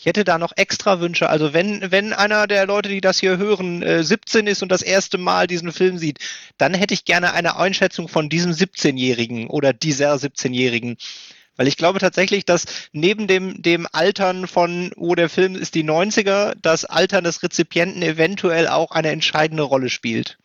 Ich 0.00 0.06
hätte 0.06 0.24
da 0.24 0.38
noch 0.38 0.52
extra 0.56 0.98
Wünsche. 1.00 1.28
Also 1.28 1.52
wenn, 1.52 1.90
wenn 1.90 2.14
einer 2.14 2.46
der 2.46 2.64
Leute, 2.64 2.88
die 2.88 3.02
das 3.02 3.20
hier 3.20 3.36
hören, 3.36 3.82
äh, 3.82 4.02
17 4.02 4.46
ist 4.46 4.62
und 4.62 4.72
das 4.72 4.80
erste 4.80 5.18
Mal 5.18 5.46
diesen 5.46 5.72
Film 5.72 5.98
sieht, 5.98 6.20
dann 6.56 6.72
hätte 6.72 6.94
ich 6.94 7.04
gerne 7.04 7.34
eine 7.34 7.56
Einschätzung 7.56 8.08
von 8.08 8.30
diesem 8.30 8.52
17-Jährigen 8.52 9.48
oder 9.48 9.74
dieser 9.74 10.14
17-Jährigen. 10.14 10.96
Weil 11.56 11.68
ich 11.68 11.76
glaube 11.76 11.98
tatsächlich, 11.98 12.46
dass 12.46 12.64
neben 12.92 13.26
dem, 13.26 13.60
dem 13.60 13.86
Altern 13.92 14.46
von, 14.46 14.90
oh, 14.96 15.14
der 15.14 15.28
Film 15.28 15.54
ist 15.54 15.74
die 15.74 15.84
90er, 15.84 16.54
das 16.62 16.86
Altern 16.86 17.24
des 17.24 17.42
Rezipienten 17.42 18.00
eventuell 18.00 18.68
auch 18.68 18.92
eine 18.92 19.10
entscheidende 19.10 19.64
Rolle 19.64 19.90
spielt. 19.90 20.38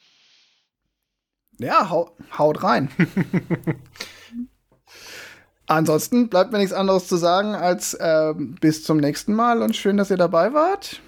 Ja, 1.60 1.90
hau, 1.90 2.12
haut 2.38 2.62
rein. 2.62 2.90
Ansonsten 5.68 6.30
bleibt 6.30 6.52
mir 6.52 6.60
nichts 6.60 6.74
anderes 6.74 7.08
zu 7.08 7.18
sagen 7.18 7.56
als 7.56 7.96
äh, 7.96 8.34
bis 8.36 8.84
zum 8.84 8.98
nächsten 8.98 9.34
Mal 9.34 9.62
und 9.62 9.76
schön, 9.76 9.98
dass 9.98 10.12
ihr 10.12 10.18
dabei 10.18 10.54
wart. 10.54 11.02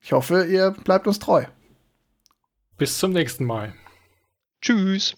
Ich 0.00 0.12
hoffe, 0.12 0.44
ihr 0.46 0.70
bleibt 0.70 1.06
uns 1.06 1.18
treu. 1.18 1.44
Bis 2.78 2.98
zum 2.98 3.12
nächsten 3.12 3.44
Mal. 3.44 3.74
Tschüss. 4.62 5.14